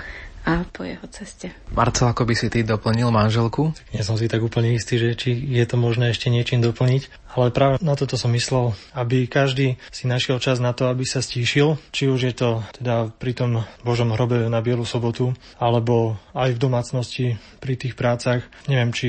a 0.48 0.64
po 0.72 0.80
jeho 0.80 1.04
ceste. 1.12 1.52
Marcel, 1.76 2.08
ako 2.08 2.24
by 2.24 2.34
si 2.34 2.48
ty 2.48 2.64
doplnil 2.64 3.12
manželku? 3.12 3.76
Nie 3.92 4.00
som 4.00 4.16
si 4.16 4.32
tak 4.32 4.40
úplne 4.40 4.72
istý, 4.72 4.96
že 4.96 5.12
či 5.12 5.36
je 5.36 5.64
to 5.68 5.76
možné 5.76 6.16
ešte 6.16 6.32
niečím 6.32 6.64
doplniť, 6.64 7.36
ale 7.36 7.52
práve 7.52 7.76
na 7.84 7.92
toto 7.94 8.16
som 8.16 8.32
myslel, 8.32 8.72
aby 8.96 9.28
každý 9.28 9.76
si 9.92 10.08
našiel 10.08 10.40
čas 10.40 10.56
na 10.58 10.72
to, 10.72 10.88
aby 10.88 11.04
sa 11.04 11.20
stíšil, 11.20 11.76
či 11.92 12.08
už 12.08 12.32
je 12.32 12.34
to 12.34 12.64
teda 12.80 13.12
pri 13.20 13.36
tom 13.36 13.68
Božom 13.84 14.16
hrobe 14.16 14.48
na 14.48 14.64
Bielu 14.64 14.88
sobotu, 14.88 15.36
alebo 15.60 16.16
aj 16.32 16.56
v 16.56 16.62
domácnosti 16.64 17.26
pri 17.60 17.76
tých 17.76 17.92
prácach. 17.92 18.40
Neviem, 18.66 18.90
či 18.96 19.08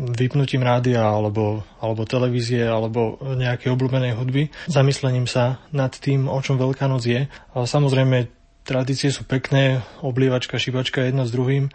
vypnutím 0.00 0.64
rádia 0.64 1.04
alebo, 1.04 1.60
alebo 1.76 2.08
televízie 2.08 2.64
alebo 2.64 3.20
nejakej 3.20 3.68
obľúbenej 3.76 4.16
hudby, 4.16 4.48
zamyslením 4.66 5.28
sa 5.28 5.60
nad 5.70 5.92
tým, 5.92 6.24
o 6.24 6.40
čom 6.40 6.56
Veľká 6.56 6.88
noc 6.88 7.04
je. 7.04 7.28
A 7.28 7.56
samozrejme, 7.68 8.32
tradície 8.64 9.12
sú 9.12 9.28
pekné, 9.28 9.84
oblievačka, 10.00 10.56
šibačka 10.56 11.04
jedno 11.04 11.28
s 11.28 11.34
druhým, 11.34 11.68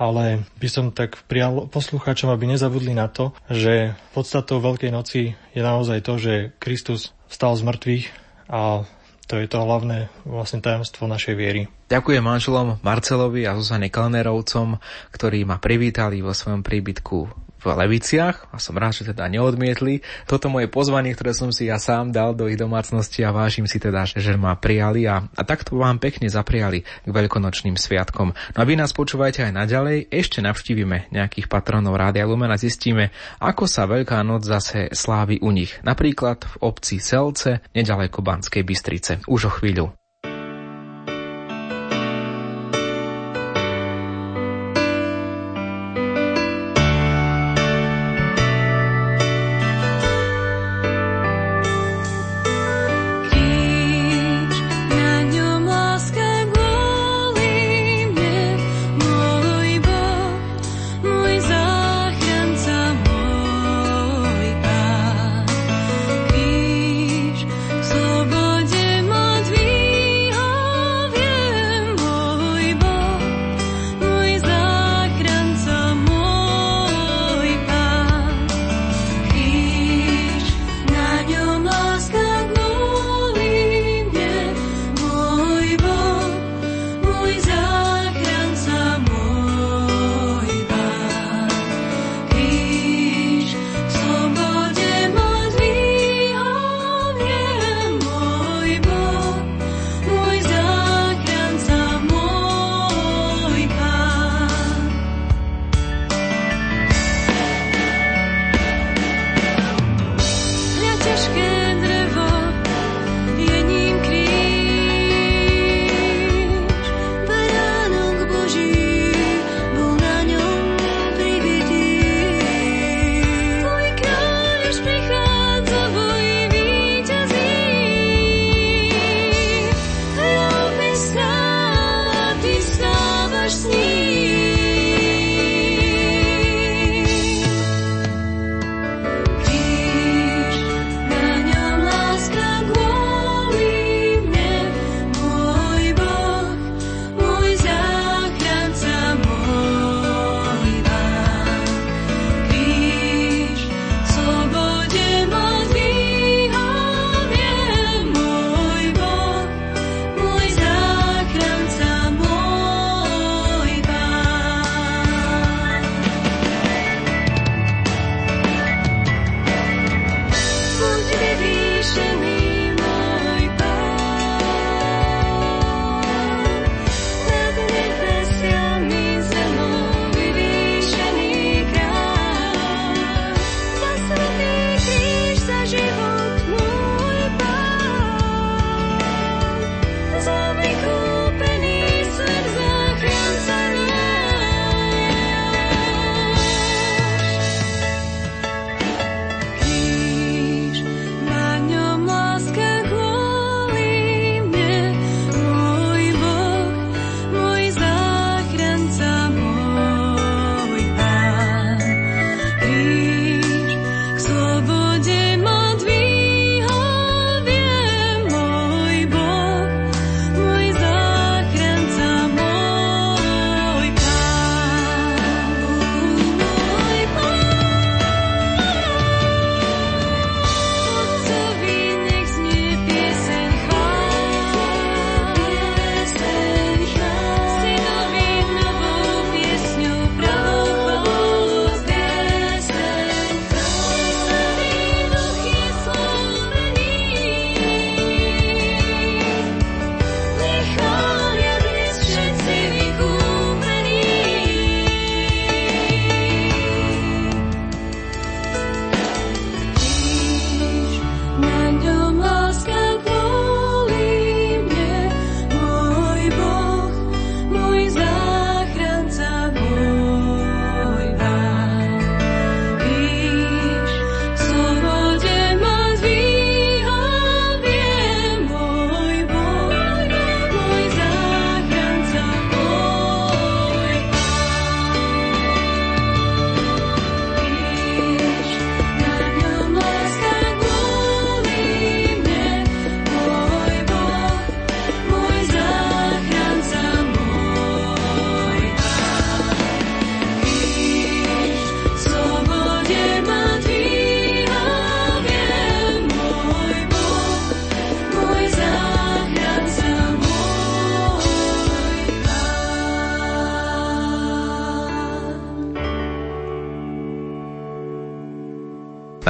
ale 0.00 0.48
by 0.56 0.68
som 0.68 0.84
tak 0.92 1.20
prijal 1.28 1.68
poslucháčom, 1.68 2.32
aby 2.32 2.48
nezabudli 2.48 2.96
na 2.96 3.08
to, 3.08 3.36
že 3.52 3.96
podstatou 4.16 4.60
Veľkej 4.60 4.92
noci 4.92 5.36
je 5.52 5.60
naozaj 5.60 6.00
to, 6.04 6.16
že 6.16 6.34
Kristus 6.56 7.12
vstal 7.28 7.56
z 7.56 7.62
mŕtvych 7.68 8.04
a 8.48 8.84
to 9.30 9.38
je 9.38 9.46
to 9.46 9.62
hlavné 9.62 10.10
vlastne 10.26 10.58
tajomstvo 10.58 11.06
našej 11.06 11.38
viery. 11.38 11.70
Ďakujem 11.86 12.18
manželom 12.18 12.82
Marcelovi 12.82 13.46
a 13.46 13.54
Zuzane 13.54 13.86
Kalnerovcom, 13.86 14.82
ktorí 15.14 15.46
ma 15.46 15.62
privítali 15.62 16.18
vo 16.18 16.34
svojom 16.34 16.66
príbytku 16.66 17.49
Leviciach 17.64 18.48
a 18.50 18.56
som 18.56 18.76
rád, 18.76 19.02
že 19.02 19.12
teda 19.12 19.28
neodmietli 19.28 20.00
toto 20.24 20.48
moje 20.48 20.72
pozvanie, 20.72 21.12
ktoré 21.12 21.36
som 21.36 21.52
si 21.52 21.68
ja 21.68 21.76
sám 21.76 22.10
dal 22.10 22.32
do 22.32 22.48
ich 22.48 22.56
domácnosti 22.56 23.20
a 23.20 23.34
vážim 23.34 23.68
si 23.68 23.76
teda, 23.76 24.08
že 24.08 24.34
ma 24.40 24.56
prijali 24.56 25.04
a, 25.04 25.28
a 25.28 25.42
takto 25.44 25.76
vám 25.76 26.00
pekne 26.00 26.32
zapriali 26.32 26.82
k 26.82 27.10
veľkonočným 27.10 27.76
sviatkom. 27.76 28.32
No 28.32 28.58
a 28.58 28.64
vy 28.64 28.80
nás 28.80 28.96
počúvajte 28.96 29.44
aj 29.44 29.52
naďalej, 29.52 30.08
ešte 30.08 30.40
navštívime 30.40 31.12
nejakých 31.12 31.52
patronov 31.52 32.00
Rádia 32.00 32.24
Lumen 32.24 32.48
a 32.48 32.56
zistíme, 32.56 33.12
ako 33.42 33.68
sa 33.68 33.84
Veľká 33.90 34.22
noc 34.22 34.46
zase 34.46 34.88
slávi 34.94 35.42
u 35.42 35.50
nich. 35.50 35.74
Napríklad 35.82 36.46
v 36.46 36.54
obci 36.62 37.02
Selce, 37.02 37.60
nedaleko 37.74 38.22
Banskej 38.22 38.62
Bystrice. 38.62 39.12
Už 39.26 39.50
o 39.50 39.52
chvíľu. 39.52 39.99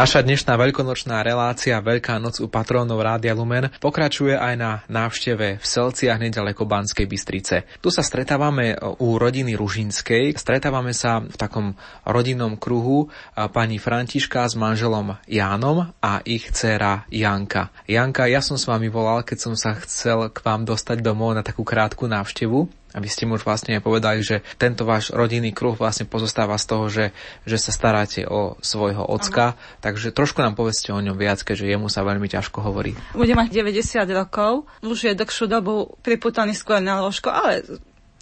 Naša 0.00 0.24
dnešná 0.24 0.56
veľkonočná 0.56 1.20
relácia 1.20 1.76
Veľká 1.76 2.16
noc 2.16 2.40
u 2.40 2.48
patrónov 2.48 3.04
Rádia 3.04 3.36
Lumen 3.36 3.68
pokračuje 3.84 4.32
aj 4.32 4.54
na 4.56 4.80
návšteve 4.88 5.60
v 5.60 5.64
Selciach 5.68 6.16
nedaleko 6.16 6.64
Banskej 6.64 7.04
Bystrice. 7.04 7.68
Tu 7.84 7.92
sa 7.92 8.00
stretávame 8.00 8.80
u 8.80 9.20
rodiny 9.20 9.52
Ružinskej. 9.60 10.40
Stretávame 10.40 10.96
sa 10.96 11.20
v 11.20 11.36
takom 11.36 11.76
rodinnom 12.08 12.56
kruhu 12.56 13.12
pani 13.52 13.76
Františka 13.76 14.48
s 14.48 14.56
manželom 14.56 15.20
Jánom 15.28 15.92
a 16.00 16.24
ich 16.24 16.48
dcéra 16.48 17.04
Janka. 17.12 17.68
Janka, 17.84 18.24
ja 18.24 18.40
som 18.40 18.56
s 18.56 18.64
vami 18.64 18.88
volal, 18.88 19.20
keď 19.20 19.52
som 19.52 19.52
sa 19.52 19.76
chcel 19.84 20.32
k 20.32 20.40
vám 20.40 20.64
dostať 20.64 21.04
domov 21.04 21.36
na 21.36 21.44
takú 21.44 21.60
krátku 21.60 22.08
návštevu 22.08 22.79
aby 22.94 23.08
ste 23.10 23.26
mu 23.26 23.38
už 23.38 23.46
vlastne 23.46 23.78
povedali, 23.78 24.22
že 24.22 24.42
tento 24.58 24.82
váš 24.82 25.14
rodinný 25.14 25.54
kruh 25.54 25.74
vlastne 25.78 26.06
pozostáva 26.06 26.58
z 26.58 26.66
toho, 26.66 26.84
že, 26.90 27.06
že 27.46 27.56
sa 27.58 27.70
staráte 27.70 28.26
o 28.26 28.58
svojho 28.60 29.02
ocka, 29.06 29.54
Aha. 29.54 29.58
takže 29.82 30.10
trošku 30.10 30.42
nám 30.42 30.58
povedzte 30.58 30.90
o 30.90 31.00
ňom 31.00 31.14
viac, 31.14 31.42
keďže 31.42 31.70
jemu 31.70 31.86
sa 31.86 32.02
veľmi 32.02 32.26
ťažko 32.26 32.58
hovorí. 32.62 32.98
Bude 33.14 33.34
mať 33.34 33.48
90 33.52 34.02
rokov, 34.10 34.66
už 34.82 34.98
je 35.10 35.12
dlhšiu 35.14 35.46
dobu 35.46 35.94
priputaný 36.02 36.54
skôr 36.56 36.82
na 36.82 36.98
ložko, 36.98 37.30
ale 37.30 37.62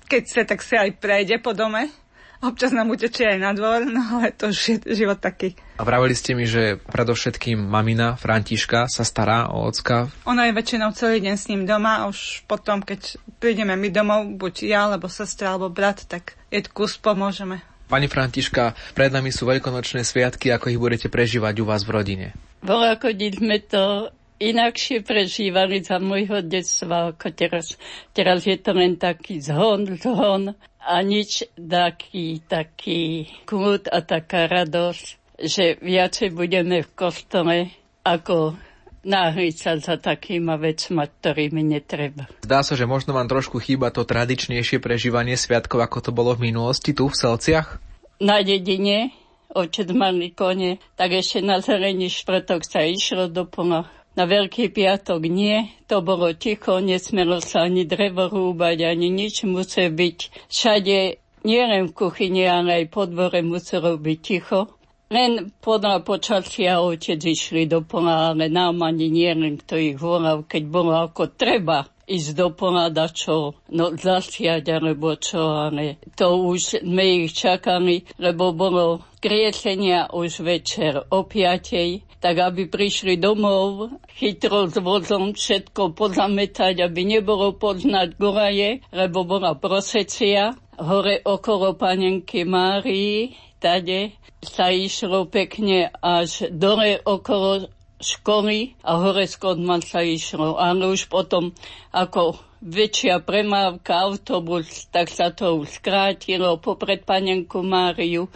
keď 0.08 0.22
sa, 0.24 0.42
tak 0.48 0.64
si 0.64 0.74
aj 0.74 0.96
prejde 0.96 1.36
po 1.38 1.52
dome. 1.52 1.92
Občas 2.38 2.70
nám 2.70 2.94
utečie 2.94 3.34
aj 3.34 3.38
na 3.42 3.50
dvor, 3.50 3.82
no 3.82 3.98
ale 3.98 4.30
to 4.30 4.54
už 4.54 4.58
je 4.62 4.76
život 4.94 5.18
taký. 5.18 5.58
A 5.74 5.82
vraveli 5.82 6.14
ste 6.14 6.38
mi, 6.38 6.46
že 6.46 6.78
predovšetkým 6.86 7.58
mamina 7.58 8.14
Františka 8.14 8.86
sa 8.86 9.02
stará 9.02 9.50
o 9.50 9.66
ocka. 9.66 10.06
Ona 10.22 10.46
je 10.46 10.54
väčšinou 10.54 10.94
celý 10.94 11.18
deň 11.18 11.34
s 11.34 11.50
ním 11.50 11.66
doma 11.66 12.06
a 12.06 12.06
už 12.06 12.46
potom, 12.46 12.78
keď 12.78 13.18
prídeme 13.42 13.74
my 13.74 13.90
domov, 13.90 14.30
buď 14.38 14.54
ja, 14.70 14.86
alebo 14.86 15.10
sestra, 15.10 15.58
alebo 15.58 15.66
brat, 15.66 16.06
tak 16.06 16.38
kus 16.70 16.94
pomôžeme. 16.94 17.58
Pani 17.90 18.06
Františka, 18.06 18.94
pred 18.94 19.10
nami 19.10 19.34
sú 19.34 19.48
veľkonočné 19.48 20.06
sviatky, 20.06 20.54
ako 20.54 20.70
ich 20.70 20.78
budete 20.78 21.08
prežívať 21.10 21.58
u 21.58 21.64
vás 21.66 21.82
v 21.82 21.94
rodine? 21.96 22.26
Bolo 22.62 22.86
ako 22.86 23.16
sme 23.18 23.58
to 23.66 24.14
inakšie 24.38 25.02
prežívali 25.02 25.82
za 25.82 25.98
môjho 25.98 26.38
detstva 26.46 27.10
ako 27.10 27.34
teraz. 27.34 27.74
Teraz 28.14 28.46
je 28.46 28.54
to 28.54 28.70
len 28.76 28.94
taký 28.94 29.42
zhon, 29.42 29.98
zhon 29.98 30.54
a 30.88 31.04
nič 31.04 31.44
taký, 31.54 32.40
taký 32.48 33.28
kľud 33.44 33.92
a 33.92 34.00
taká 34.00 34.48
radosť, 34.48 35.06
že 35.36 35.76
viacej 35.84 36.32
budeme 36.32 36.80
v 36.80 36.90
kostole 36.96 37.56
ako 38.00 38.56
náhliť 39.04 39.54
sa 39.54 39.76
za 39.76 40.00
takýma 40.00 40.56
vecma, 40.56 41.06
ktorými 41.06 41.60
netreba. 41.60 42.24
Zdá 42.40 42.64
sa, 42.64 42.72
že 42.74 42.88
možno 42.88 43.12
vám 43.12 43.28
trošku 43.28 43.60
chýba 43.60 43.92
to 43.92 44.08
tradičnejšie 44.08 44.80
prežívanie 44.80 45.36
sviatkov, 45.36 45.84
ako 45.84 46.08
to 46.08 46.10
bolo 46.10 46.32
v 46.32 46.50
minulosti 46.50 46.96
tu 46.96 47.06
v 47.06 47.14
Selciach? 47.14 47.78
Na 48.18 48.42
dedine, 48.42 49.12
otec 49.52 49.86
mali 49.94 50.34
kone, 50.34 50.82
tak 50.98 51.14
ešte 51.14 51.44
na 51.44 51.62
zelený 51.62 52.10
štvrtok 52.10 52.64
sa 52.66 52.82
išlo 52.82 53.30
do 53.30 53.46
plna 53.46 53.86
na 54.18 54.26
Veľký 54.26 54.74
piatok 54.74 55.30
nie, 55.30 55.70
to 55.86 56.02
bolo 56.02 56.34
ticho, 56.34 56.82
nesmelo 56.82 57.38
sa 57.38 57.70
ani 57.70 57.86
drevo 57.86 58.26
rúbať, 58.26 58.90
ani 58.90 59.14
nič 59.14 59.46
muselo 59.46 59.94
byť. 59.94 60.18
Všade, 60.50 60.98
nielen 61.46 61.86
v 61.86 61.94
kuchyni, 61.94 62.42
ale 62.50 62.82
aj 62.82 62.84
po 62.90 63.06
dvore 63.06 63.46
muselo 63.46 63.94
byť 63.94 64.18
ticho. 64.18 64.74
Len 65.08 65.54
podľa 65.62 66.02
počasia 66.02 66.82
otec 66.82 67.22
išli 67.22 67.70
do 67.70 67.86
pola, 67.86 68.34
ale 68.34 68.50
nám 68.50 68.82
ani 68.82 69.06
nie 69.06 69.30
len 69.32 69.54
kto 69.56 69.78
ich 69.78 69.96
volal, 69.96 70.42
keď 70.44 70.62
bolo 70.66 70.92
ako 70.98 71.32
treba 71.32 71.86
ísť 72.08 72.30
do 72.32 72.48
pola 72.56 72.88
čo, 73.12 73.52
no 73.68 73.92
zasiať 73.92 74.64
alebo 74.72 75.14
čo, 75.20 75.68
ale 75.68 76.00
to 76.16 76.48
už 76.48 76.80
sme 76.80 77.28
ich 77.28 77.36
čakali, 77.36 78.08
lebo 78.16 78.56
bolo 78.56 79.04
kriesenia 79.20 80.08
už 80.08 80.40
večer 80.40 81.04
o 81.12 81.28
piatej 81.28 82.08
tak 82.18 82.42
aby 82.42 82.66
prišli 82.66 83.14
domov 83.14 83.94
chytro 84.18 84.66
s 84.66 84.74
vozom 84.82 85.38
všetko 85.38 85.94
pozametať, 85.94 86.82
aby 86.82 87.06
nebolo 87.06 87.54
poznať 87.54 88.18
goraje, 88.18 88.82
lebo 88.90 89.22
bola 89.22 89.54
prosecia. 89.54 90.58
Hore 90.78 91.22
okolo 91.22 91.74
panenky 91.74 92.46
Márii, 92.46 93.34
tade 93.58 94.14
sa 94.42 94.70
išlo 94.70 95.26
pekne 95.26 95.90
až 95.98 96.46
dole 96.54 97.02
okolo 97.02 97.66
školy 97.98 98.78
a 98.86 98.98
hore 99.02 99.26
skodma 99.26 99.82
sa 99.82 100.02
išlo. 100.02 100.56
Ale 100.58 100.86
už 100.86 101.10
potom, 101.10 101.50
ako 101.90 102.38
väčšia 102.62 103.22
premávka, 103.22 104.06
autobus, 104.06 104.86
tak 104.90 105.10
sa 105.10 105.30
to 105.30 105.62
už 105.62 105.78
skrátilo 105.78 106.58
popred 106.58 107.06
panenku 107.06 107.62
Máriu 107.62 108.26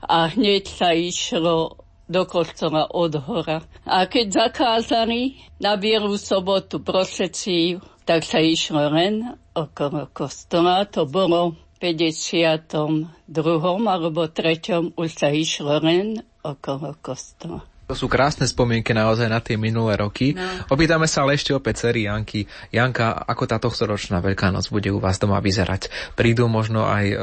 a 0.00 0.28
hneď 0.32 0.64
sa 0.68 0.96
išlo 0.96 1.76
do 2.06 2.22
kostola 2.24 2.86
od 2.88 3.18
hora. 3.26 3.66
A 3.82 4.06
keď 4.06 4.46
zakázali 4.46 5.36
na 5.58 5.74
bielu 5.74 6.14
sobotu 6.16 6.78
proseciu, 6.78 7.82
tak 8.06 8.22
sa 8.22 8.38
išlo 8.38 8.86
len 8.94 9.34
okolo 9.52 10.06
kostola. 10.14 10.86
To 10.94 11.04
bolo 11.10 11.58
v 11.76 11.98
52. 11.98 13.10
alebo 13.84 14.22
3. 14.30 14.94
už 14.94 15.10
sa 15.10 15.28
išlo 15.34 15.82
len 15.82 16.22
okolo 16.46 16.94
kostola. 17.02 17.66
To 17.86 17.94
sú 17.94 18.10
krásne 18.10 18.50
spomienky 18.50 18.90
naozaj 18.90 19.30
na 19.30 19.38
tie 19.38 19.54
minulé 19.54 19.94
roky. 19.94 20.34
No. 20.34 20.74
Opýtame 20.74 21.06
sa 21.06 21.22
ale 21.22 21.38
ešte 21.38 21.54
opäť 21.54 21.86
cery 21.86 22.10
Janky. 22.10 22.50
Janka, 22.74 23.14
ako 23.14 23.46
táto 23.46 23.68
ročná 23.86 24.18
Veľká 24.18 24.50
noc 24.50 24.66
bude 24.74 24.90
u 24.90 24.98
vás 24.98 25.22
doma 25.22 25.38
vyzerať? 25.38 25.86
Prídu 26.18 26.50
možno 26.50 26.82
aj 26.82 27.06
e, 27.06 27.16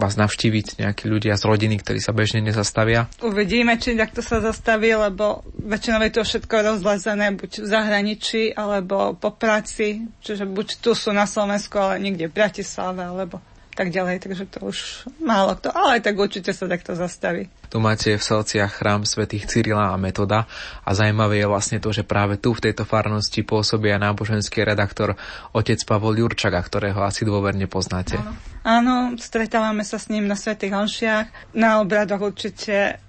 vás 0.00 0.16
navštíviť 0.16 0.80
nejakí 0.80 1.04
ľudia 1.04 1.36
z 1.36 1.44
rodiny, 1.44 1.84
ktorí 1.84 2.00
sa 2.00 2.16
bežne 2.16 2.40
nezastavia? 2.40 3.12
Uvidíme, 3.20 3.76
či 3.76 3.92
takto 3.92 4.24
sa 4.24 4.40
zastaví, 4.40 4.88
lebo 4.96 5.44
väčšinou 5.60 6.00
je 6.08 6.12
to 6.16 6.22
všetko 6.24 6.54
rozlezené 6.64 7.36
buď 7.36 7.60
v 7.60 7.66
zahraničí, 7.68 8.42
alebo 8.56 9.12
po 9.12 9.36
práci. 9.36 10.08
Čiže 10.24 10.48
buď 10.48 10.80
tu 10.80 10.96
sú 10.96 11.12
na 11.12 11.28
Slovensku, 11.28 11.76
ale 11.76 12.00
niekde 12.00 12.32
v 12.32 12.36
Bratislave, 12.40 13.04
alebo 13.04 13.44
tak 13.80 13.96
ďalej, 13.96 14.16
takže 14.20 14.44
to 14.52 14.68
už 14.68 15.08
málo 15.24 15.56
kto, 15.56 15.72
ale 15.72 16.04
tak 16.04 16.12
určite 16.12 16.52
sa 16.52 16.68
takto 16.68 16.92
zastaví. 16.92 17.48
Tu 17.72 17.80
máte 17.80 18.12
v 18.12 18.20
Selciach 18.20 18.76
chrám 18.76 19.08
svätých 19.08 19.48
Cyrila 19.48 19.88
a 19.88 19.96
Metoda 19.96 20.44
a 20.84 20.90
zaujímavé 20.92 21.40
je 21.40 21.48
vlastne 21.48 21.80
to, 21.80 21.88
že 21.88 22.04
práve 22.04 22.36
tu 22.36 22.52
v 22.52 22.60
tejto 22.68 22.84
farnosti 22.84 23.40
pôsobí 23.40 23.88
aj 23.88 24.04
náboženský 24.04 24.68
redaktor 24.68 25.16
otec 25.56 25.80
Pavol 25.88 26.20
Jurčaga, 26.20 26.60
ktorého 26.60 27.00
asi 27.00 27.24
dôverne 27.24 27.64
poznáte. 27.64 28.20
Áno. 28.20 28.36
Áno, 28.60 28.96
stretávame 29.16 29.80
sa 29.88 29.96
s 29.96 30.12
ním 30.12 30.28
na 30.28 30.36
svätých 30.36 30.76
Honšiach, 30.76 31.56
na 31.56 31.80
obradoch 31.80 32.20
určite 32.20 33.00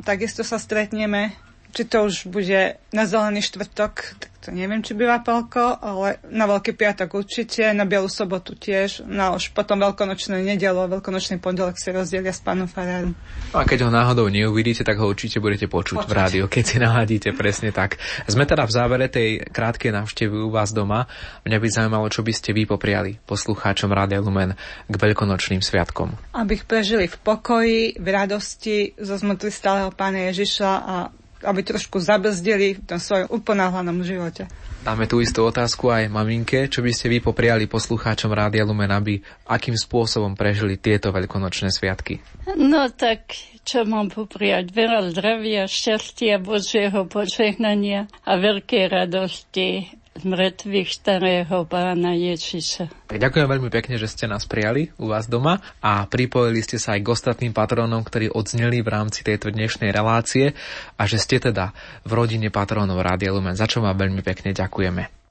takisto 0.00 0.40
sa 0.40 0.56
stretneme 0.56 1.43
či 1.74 1.82
to 1.90 2.06
už 2.06 2.30
bude 2.30 2.78
na 2.94 3.04
zelený 3.04 3.42
štvrtok, 3.42 3.92
tak 4.22 4.30
to 4.44 4.52
neviem, 4.52 4.84
či 4.84 4.92
býva 4.92 5.24
Pelko, 5.24 5.80
ale 5.80 6.20
na 6.28 6.44
Veľký 6.44 6.76
piatok 6.76 7.16
určite, 7.16 7.64
na 7.72 7.88
Bielu 7.88 8.12
sobotu 8.12 8.52
tiež, 8.52 9.02
no 9.08 9.40
už 9.40 9.56
potom 9.56 9.80
veľkonočnú 9.80 10.36
nedelu 10.36 10.84
a 10.84 10.86
veľkonočný 10.86 11.40
pondelok 11.40 11.80
si 11.80 11.88
rozdielia 11.90 12.30
s 12.30 12.44
pánom 12.44 12.68
Farárom. 12.68 13.16
A 13.56 13.64
keď 13.64 13.88
ho 13.88 13.90
náhodou 13.90 14.28
neuvidíte, 14.28 14.84
tak 14.84 15.00
ho 15.00 15.08
určite 15.08 15.40
budete 15.40 15.64
počuť, 15.64 16.04
počuť. 16.04 16.10
v 16.10 16.12
rádiu, 16.12 16.44
keď 16.44 16.64
si 16.64 16.76
naladíte 16.76 17.32
presne 17.32 17.72
tak. 17.72 17.96
Sme 18.28 18.44
teda 18.44 18.68
v 18.68 18.72
závere 18.76 19.08
tej 19.08 19.42
krátkej 19.48 19.96
návštevy 19.96 20.36
u 20.44 20.52
vás 20.52 20.76
doma. 20.76 21.08
Mňa 21.48 21.58
by 21.58 21.68
zaujímalo, 21.72 22.06
čo 22.12 22.20
by 22.20 22.32
ste 22.36 22.52
vy 22.52 22.68
popriali 22.68 23.16
poslucháčom 23.24 23.88
Rádia 23.88 24.20
Lumen 24.20 24.52
k 24.86 24.94
veľkonočným 24.94 25.64
sviatkom. 25.64 26.36
Aby 26.36 26.60
ich 26.60 26.68
prežili 26.68 27.08
v 27.08 27.16
pokoji, 27.16 27.96
v 27.96 28.06
radosti, 28.12 28.92
zo 29.00 29.16
zmrtvých 29.16 29.56
stáleho 29.56 29.88
pána 29.88 30.28
Ježiša 30.28 30.70
a 30.84 30.96
aby 31.44 31.60
trošku 31.60 32.00
zabrzdili 32.00 32.80
v 32.80 32.84
tom 32.88 32.98
svojom 32.98 33.28
uponáhlanom 33.30 34.00
živote. 34.02 34.48
Dáme 34.84 35.08
tú 35.08 35.24
istú 35.24 35.48
otázku 35.48 35.88
aj 35.88 36.12
maminke. 36.12 36.68
Čo 36.68 36.84
by 36.84 36.92
ste 36.92 37.08
vy 37.08 37.24
popriali 37.24 37.64
poslucháčom 37.64 38.28
Rádia 38.28 38.68
Lumen, 38.68 38.92
aby 38.92 39.16
akým 39.48 39.72
spôsobom 39.80 40.36
prežili 40.36 40.76
tieto 40.76 41.08
veľkonočné 41.08 41.72
sviatky? 41.72 42.20
No 42.52 42.92
tak, 42.92 43.32
čo 43.64 43.88
mám 43.88 44.12
popriať? 44.12 44.76
Veľa 44.76 45.08
zdravia, 45.16 45.64
šťastia, 45.64 46.36
Božieho 46.36 47.08
požehnania 47.08 48.12
a 48.28 48.36
veľké 48.36 48.92
radosti 48.92 49.88
mŕtvych 50.22 50.90
starého 50.94 51.66
pána 51.66 52.14
Ježiša. 52.14 53.10
Tak 53.10 53.18
ďakujem 53.18 53.50
veľmi 53.50 53.70
pekne, 53.74 53.98
že 53.98 54.06
ste 54.06 54.30
nás 54.30 54.46
prijali 54.46 54.94
u 54.94 55.10
vás 55.10 55.26
doma 55.26 55.58
a 55.82 56.06
pripojili 56.06 56.62
ste 56.62 56.78
sa 56.78 56.94
aj 56.94 57.02
k 57.02 57.10
ostatným 57.10 57.50
patrónom, 57.50 58.06
ktorí 58.06 58.30
odzneli 58.30 58.78
v 58.86 58.92
rámci 58.94 59.26
tejto 59.26 59.50
dnešnej 59.50 59.90
relácie 59.90 60.54
a 60.94 61.02
že 61.10 61.18
ste 61.18 61.42
teda 61.42 61.74
v 62.06 62.12
rodine 62.14 62.54
patrónov 62.54 63.02
Rádia 63.02 63.34
Lumen, 63.34 63.58
za 63.58 63.66
čo 63.66 63.82
vám 63.82 63.98
veľmi 63.98 64.22
pekne 64.22 64.54
ďakujeme. 64.54 65.23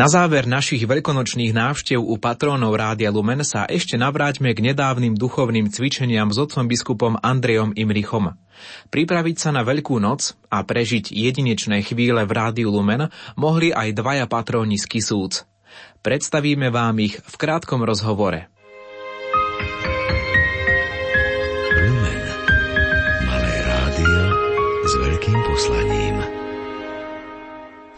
Na 0.00 0.08
záver 0.08 0.48
našich 0.48 0.88
veľkonočných 0.88 1.52
návštev 1.52 2.00
u 2.00 2.16
patrónov 2.16 2.72
Rádia 2.72 3.12
Lumen 3.12 3.44
sa 3.44 3.68
ešte 3.68 4.00
navráťme 4.00 4.48
k 4.56 4.72
nedávnym 4.72 5.12
duchovným 5.12 5.68
cvičeniam 5.68 6.32
s 6.32 6.40
otcom 6.40 6.64
biskupom 6.64 7.20
Andrejom 7.20 7.76
Imrichom. 7.76 8.32
Pripraviť 8.88 9.36
sa 9.36 9.52
na 9.52 9.60
Veľkú 9.60 10.00
noc 10.00 10.40
a 10.48 10.64
prežiť 10.64 11.12
jedinečné 11.12 11.84
chvíle 11.84 12.24
v 12.24 12.32
Rádiu 12.32 12.72
Lumen 12.72 13.12
mohli 13.36 13.76
aj 13.76 13.92
dvaja 13.92 14.24
patróni 14.24 14.80
z 14.80 14.88
Kisúc. 14.88 15.44
Predstavíme 16.00 16.72
vám 16.72 16.96
ich 17.04 17.20
v 17.20 17.34
krátkom 17.36 17.84
rozhovore. 17.84 18.48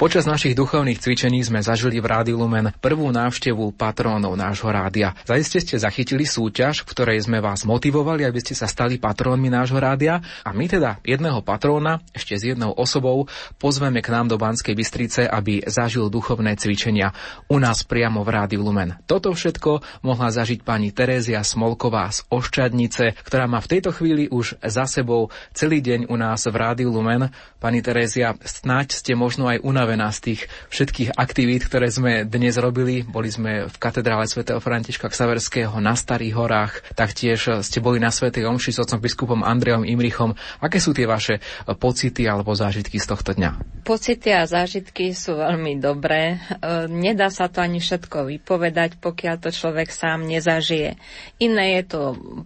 Počas 0.02 0.26
našich 0.26 0.58
duchovných 0.58 0.98
cvičení 0.98 1.46
sme 1.46 1.62
zažili 1.62 2.02
v 2.02 2.10
Rádiu 2.10 2.34
Lumen 2.34 2.74
prvú 2.82 3.14
návštevu 3.14 3.70
patrónov 3.78 4.34
nášho 4.34 4.66
rádia. 4.66 5.14
Zajiste 5.22 5.62
ste 5.62 5.78
zachytili 5.78 6.26
súťaž, 6.26 6.82
v 6.82 6.90
ktorej 6.90 7.22
sme 7.22 7.38
vás 7.38 7.62
motivovali, 7.62 8.26
aby 8.26 8.42
ste 8.42 8.58
sa 8.58 8.66
stali 8.66 8.98
patrónmi 8.98 9.46
nášho 9.46 9.78
rádia 9.78 10.18
a 10.42 10.50
my 10.50 10.66
teda 10.66 10.98
jedného 11.06 11.38
patróna 11.46 12.02
ešte 12.10 12.34
s 12.34 12.42
jednou 12.50 12.74
osobou 12.74 13.30
pozveme 13.62 14.02
k 14.02 14.10
nám 14.10 14.26
do 14.26 14.42
Banskej 14.42 14.74
Bystrice, 14.74 15.22
aby 15.22 15.62
zažil 15.70 16.10
duchovné 16.10 16.58
cvičenia 16.58 17.14
u 17.46 17.62
nás 17.62 17.86
priamo 17.86 18.26
v 18.26 18.42
Rádiu 18.42 18.66
Lumen. 18.66 18.98
Toto 19.06 19.30
všetko 19.30 20.02
mohla 20.02 20.34
zažiť 20.34 20.66
pani 20.66 20.90
Terézia 20.90 21.46
Smolková 21.46 22.10
z 22.10 22.26
Oščadnice, 22.26 23.22
ktorá 23.22 23.46
má 23.46 23.62
v 23.62 23.78
tejto 23.78 23.94
chvíli 23.94 24.26
už 24.26 24.58
za 24.66 24.82
sebou 24.82 25.30
celý 25.54 25.78
deň 25.78 26.10
u 26.10 26.18
nás 26.18 26.42
v 26.42 26.58
Rádiu 26.58 26.90
Lumen. 26.90 27.30
Pani 27.62 27.78
Terézia, 27.86 28.34
snáď 28.42 28.98
ste 28.98 29.14
možno 29.14 29.46
aj 29.46 29.62
unavená 29.62 29.91
z 29.98 30.18
tých 30.32 30.40
všetkých 30.72 31.18
aktivít, 31.18 31.66
ktoré 31.66 31.92
sme 31.92 32.24
dnes 32.24 32.56
robili. 32.56 33.04
Boli 33.04 33.28
sme 33.28 33.68
v 33.68 33.76
katedrále 33.76 34.24
svätého 34.30 34.62
Františka 34.62 35.10
Ksaverského 35.10 35.76
na 35.82 35.92
Starých 35.98 36.34
horách, 36.38 36.72
taktiež 36.94 37.60
ste 37.60 37.82
boli 37.82 37.98
na 37.98 38.08
Svetej 38.08 38.48
Omši 38.48 38.72
s 38.72 38.80
otcom 38.80 39.02
biskupom 39.02 39.40
Andreom 39.42 39.82
Imrichom. 39.84 40.32
Aké 40.62 40.78
sú 40.78 40.96
tie 40.96 41.04
vaše 41.04 41.42
pocity 41.66 42.24
alebo 42.24 42.54
zážitky 42.54 42.96
z 42.96 43.06
tohto 43.10 43.34
dňa? 43.36 43.82
Pocity 43.82 44.30
a 44.30 44.46
zážitky 44.46 45.10
sú 45.10 45.36
veľmi 45.36 45.82
dobré. 45.82 46.38
E, 46.38 46.86
Nedá 46.86 47.28
sa 47.28 47.50
to 47.50 47.58
ani 47.58 47.82
všetko 47.82 48.30
vypovedať, 48.30 49.02
pokiaľ 49.02 49.36
to 49.42 49.50
človek 49.50 49.90
sám 49.90 50.24
nezažije. 50.24 50.94
Iné 51.42 51.82
je 51.82 51.84
to 51.90 52.02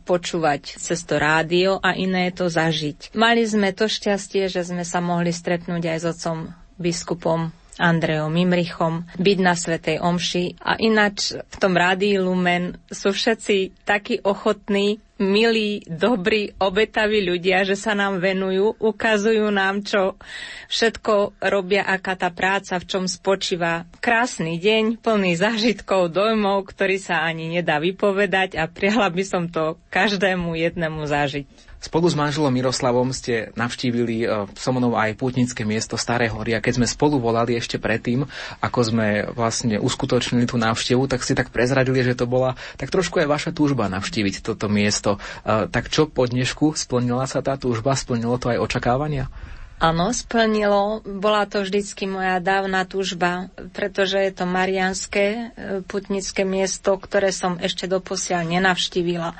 počúvať 0.08 0.80
cez 0.80 1.04
to 1.04 1.20
rádio 1.20 1.76
a 1.78 1.92
iné 1.92 2.32
je 2.32 2.40
to 2.40 2.46
zažiť. 2.48 3.12
Mali 3.12 3.44
sme 3.44 3.76
to 3.76 3.84
šťastie, 3.84 4.48
že 4.48 4.64
sme 4.64 4.82
sa 4.82 5.04
mohli 5.04 5.30
stretnúť 5.30 5.82
aj 5.92 5.98
s 6.00 6.06
otcom 6.08 6.38
biskupom 6.76 7.52
Andreom 7.76 8.32
Imrichom, 8.32 9.04
byť 9.20 9.38
na 9.40 9.52
Svetej 9.52 10.00
Omši. 10.00 10.56
A 10.64 10.80
ináč 10.80 11.36
v 11.36 11.56
tom 11.60 11.76
Rádiu 11.76 12.24
Lumen 12.24 12.80
sú 12.88 13.12
všetci 13.12 13.84
takí 13.84 14.20
ochotní 14.24 14.96
milí, 15.16 15.80
dobrí, 15.88 16.52
obetaví 16.60 17.24
ľudia, 17.24 17.64
že 17.64 17.76
sa 17.76 17.96
nám 17.96 18.20
venujú, 18.20 18.76
ukazujú 18.76 19.48
nám, 19.48 19.80
čo 19.80 20.20
všetko 20.68 21.40
robia, 21.40 21.88
aká 21.88 22.20
tá 22.20 22.28
práca, 22.28 22.76
v 22.76 22.84
čom 22.84 23.04
spočíva. 23.08 23.88
Krásny 24.04 24.60
deň, 24.60 25.00
plný 25.00 25.40
zážitkov, 25.40 26.12
dojmov, 26.12 26.68
ktorý 26.68 27.00
sa 27.00 27.24
ani 27.24 27.48
nedá 27.48 27.80
vypovedať 27.80 28.60
a 28.60 28.68
prijala 28.68 29.08
by 29.08 29.24
som 29.24 29.48
to 29.48 29.80
každému 29.88 30.52
jednému 30.52 31.08
zažiť. 31.08 31.48
Spolu 31.86 32.10
s 32.10 32.18
manželom 32.18 32.50
Miroslavom 32.50 33.14
ste 33.14 33.54
navštívili 33.54 34.26
e, 34.26 34.50
so 34.58 34.74
mnou 34.74 34.98
aj 34.98 35.14
pútnické 35.14 35.62
miesto 35.62 35.94
Staré 35.94 36.26
hory 36.26 36.58
a 36.58 36.64
keď 36.64 36.82
sme 36.82 36.86
spolu 36.90 37.22
volali 37.22 37.54
ešte 37.54 37.78
predtým, 37.78 38.26
ako 38.58 38.80
sme 38.82 39.06
vlastne 39.30 39.78
uskutočnili 39.78 40.50
tú 40.50 40.58
návštevu, 40.58 41.06
tak 41.06 41.22
si 41.22 41.38
tak 41.38 41.54
prezradili, 41.54 42.02
že 42.02 42.18
to 42.18 42.26
bola 42.26 42.58
tak 42.74 42.90
trošku 42.90 43.22
aj 43.22 43.30
vaša 43.30 43.50
túžba 43.54 43.86
navštíviť 43.86 44.42
toto 44.42 44.66
miesto. 44.66 45.22
E, 45.46 45.70
tak 45.70 45.86
čo 45.86 46.10
po 46.10 46.26
dnešku 46.26 46.74
splnila 46.74 47.30
sa 47.30 47.38
tá 47.38 47.54
túžba, 47.54 47.94
splnilo 47.94 48.34
to 48.42 48.50
aj 48.50 48.58
očakávania? 48.58 49.30
Áno, 49.76 50.08
splnilo. 50.08 51.04
Bola 51.04 51.44
to 51.44 51.60
vždycky 51.60 52.08
moja 52.08 52.40
dávna 52.40 52.88
túžba, 52.88 53.52
pretože 53.76 54.16
je 54.16 54.32
to 54.32 54.48
marianské 54.48 55.24
e, 55.28 55.40
putnické 55.84 56.48
miesto, 56.48 56.96
ktoré 56.96 57.28
som 57.28 57.60
ešte 57.60 57.84
doposiaľ 57.84 58.48
nenavštívila. 58.48 59.36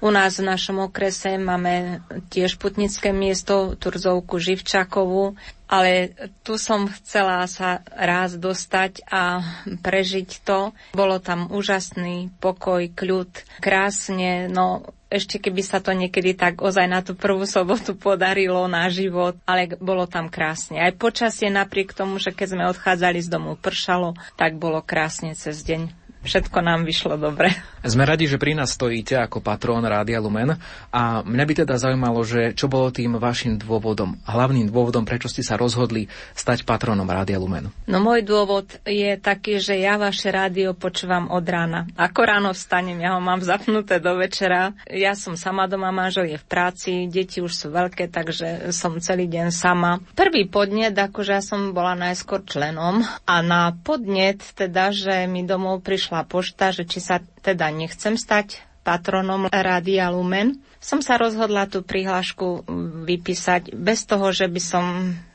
U 0.00 0.08
nás 0.08 0.36
v 0.36 0.48
našom 0.48 0.84
okrese 0.84 1.36
máme 1.36 2.00
tiež 2.28 2.56
putnické 2.56 3.12
miesto, 3.12 3.72
Turzovku 3.74 4.36
Živčakovú, 4.36 5.36
ale 5.70 6.18
tu 6.42 6.58
som 6.58 6.90
chcela 6.90 7.46
sa 7.46 7.86
raz 7.94 8.34
dostať 8.34 9.06
a 9.06 9.38
prežiť 9.78 10.42
to. 10.42 10.74
Bolo 10.90 11.22
tam 11.22 11.46
úžasný 11.46 12.34
pokoj, 12.42 12.90
kľud, 12.90 13.30
krásne, 13.62 14.50
no 14.50 14.90
ešte 15.10 15.42
keby 15.42 15.62
sa 15.62 15.82
to 15.82 15.90
niekedy 15.90 16.38
tak 16.38 16.62
ozaj 16.62 16.86
na 16.86 17.02
tú 17.02 17.18
prvú 17.18 17.42
sobotu 17.42 17.98
podarilo 17.98 18.66
na 18.70 18.86
život, 18.90 19.38
ale 19.42 19.74
bolo 19.78 20.06
tam 20.06 20.30
krásne. 20.30 20.78
Aj 20.78 20.94
počasie 20.94 21.50
napriek 21.50 21.94
tomu, 21.94 22.22
že 22.22 22.30
keď 22.30 22.46
sme 22.54 22.70
odchádzali 22.70 23.18
z 23.22 23.28
domu 23.30 23.58
pršalo, 23.58 24.14
tak 24.38 24.58
bolo 24.58 24.82
krásne 24.82 25.34
cez 25.34 25.62
deň 25.66 25.99
všetko 26.20 26.58
nám 26.60 26.84
vyšlo 26.84 27.16
dobre. 27.16 27.52
Sme 27.80 28.04
radi, 28.04 28.28
že 28.28 28.36
pri 28.36 28.52
nás 28.52 28.76
stojíte 28.76 29.16
ako 29.16 29.40
patrón 29.40 29.80
Rádia 29.80 30.20
Lumen 30.20 30.52
a 30.92 31.24
mňa 31.24 31.44
by 31.48 31.54
teda 31.64 31.74
zaujímalo, 31.80 32.20
že 32.28 32.52
čo 32.52 32.68
bolo 32.68 32.92
tým 32.92 33.16
vašim 33.16 33.56
dôvodom, 33.56 34.20
hlavným 34.28 34.68
dôvodom, 34.68 35.08
prečo 35.08 35.32
ste 35.32 35.40
sa 35.40 35.56
rozhodli 35.56 36.12
stať 36.36 36.68
patrónom 36.68 37.08
Rádia 37.08 37.40
Lumen. 37.40 37.72
No 37.88 38.04
môj 38.04 38.20
dôvod 38.20 38.68
je 38.84 39.16
taký, 39.16 39.64
že 39.64 39.80
ja 39.80 39.96
vaše 39.96 40.28
rádio 40.28 40.76
počúvam 40.76 41.32
od 41.32 41.44
rána. 41.48 41.88
Ako 41.96 42.20
ráno 42.28 42.52
vstanem, 42.52 43.00
ja 43.00 43.16
ho 43.16 43.20
mám 43.24 43.40
zapnuté 43.40 43.96
do 43.96 44.20
večera. 44.20 44.76
Ja 44.92 45.16
som 45.16 45.40
sama 45.40 45.64
doma, 45.64 45.88
manžel 45.88 46.36
je 46.36 46.38
v 46.38 46.46
práci, 46.46 46.90
deti 47.08 47.40
už 47.40 47.56
sú 47.56 47.72
veľké, 47.72 48.12
takže 48.12 48.76
som 48.76 49.00
celý 49.00 49.24
deň 49.24 49.48
sama. 49.48 50.04
Prvý 50.12 50.44
podnet, 50.44 50.92
akože 50.92 51.32
ja 51.32 51.40
som 51.40 51.72
bola 51.72 51.96
najskôr 51.96 52.44
členom 52.44 53.00
a 53.24 53.34
na 53.40 53.72
podnet 53.72 54.44
teda, 54.52 54.92
že 54.92 55.24
mi 55.24 55.48
domov 55.48 55.80
prišla 55.80 56.09
pošta, 56.26 56.74
že 56.74 56.82
či 56.84 56.98
sa 56.98 57.22
teda 57.40 57.70
nechcem 57.70 58.18
stať 58.18 58.58
patronom 58.82 59.46
Rádia 59.48 60.10
Lumen, 60.10 60.58
som 60.80 61.04
sa 61.04 61.20
rozhodla 61.20 61.68
tú 61.68 61.84
prihlášku 61.84 62.64
vypísať 63.04 63.76
bez 63.76 64.08
toho, 64.08 64.32
že 64.32 64.48
by 64.48 64.60
som 64.64 64.84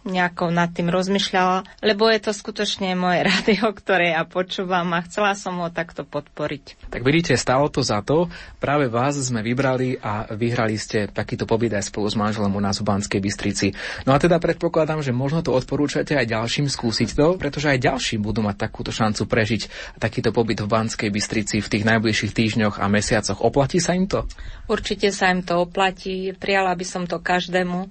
nejako 0.05 0.53
nad 0.53 0.69
tým 0.69 0.93
rozmýšľala, 0.93 1.81
lebo 1.81 2.05
je 2.13 2.21
to 2.21 2.31
skutočne 2.31 2.93
moje 2.93 3.25
rádio, 3.29 3.73
ktoré 3.73 4.13
ja 4.13 4.23
počúvam 4.23 4.93
a 4.93 5.05
chcela 5.05 5.33
som 5.33 5.57
ho 5.61 5.69
takto 5.73 6.05
podporiť. 6.05 6.93
Tak 6.93 7.01
vidíte, 7.01 7.33
stalo 7.37 7.67
to 7.73 7.81
za 7.81 8.05
to. 8.05 8.29
Práve 8.61 8.85
vás 8.89 9.17
sme 9.17 9.41
vybrali 9.41 9.97
a 9.97 10.29
vyhrali 10.29 10.77
ste 10.77 11.09
takýto 11.09 11.49
pobyt 11.49 11.73
aj 11.73 11.89
spolu 11.89 12.09
s 12.09 12.15
manželom 12.15 12.53
u 12.53 12.61
nás 12.61 12.77
v 12.81 12.87
Banskej 12.89 13.21
Bystrici. 13.21 13.73
No 14.05 14.13
a 14.13 14.21
teda 14.21 14.37
predpokladám, 14.37 15.01
že 15.01 15.09
možno 15.09 15.41
to 15.41 15.57
odporúčate 15.57 16.13
aj 16.13 16.29
ďalším 16.29 16.69
skúsiť 16.69 17.17
to, 17.17 17.41
pretože 17.41 17.73
aj 17.73 17.81
ďalší 17.81 18.21
budú 18.21 18.45
mať 18.45 18.69
takúto 18.69 18.93
šancu 18.93 19.25
prežiť 19.25 19.61
takýto 19.97 20.29
pobyt 20.29 20.61
v 20.61 20.69
Banskej 20.69 21.09
Bystrici 21.09 21.65
v 21.65 21.67
tých 21.67 21.83
najbližších 21.83 22.33
týždňoch 22.33 22.77
a 22.77 22.85
mesiacoch. 22.85 23.41
Oplatí 23.41 23.81
sa 23.81 23.97
im 23.97 24.05
to? 24.05 24.29
Určite 24.69 25.09
sa 25.09 25.33
im 25.33 25.34
to 25.41 25.65
oplatí. 25.65 26.31
Prijala 26.37 26.77
by 26.77 26.85
som 26.85 27.03
to 27.09 27.17
každému 27.19 27.89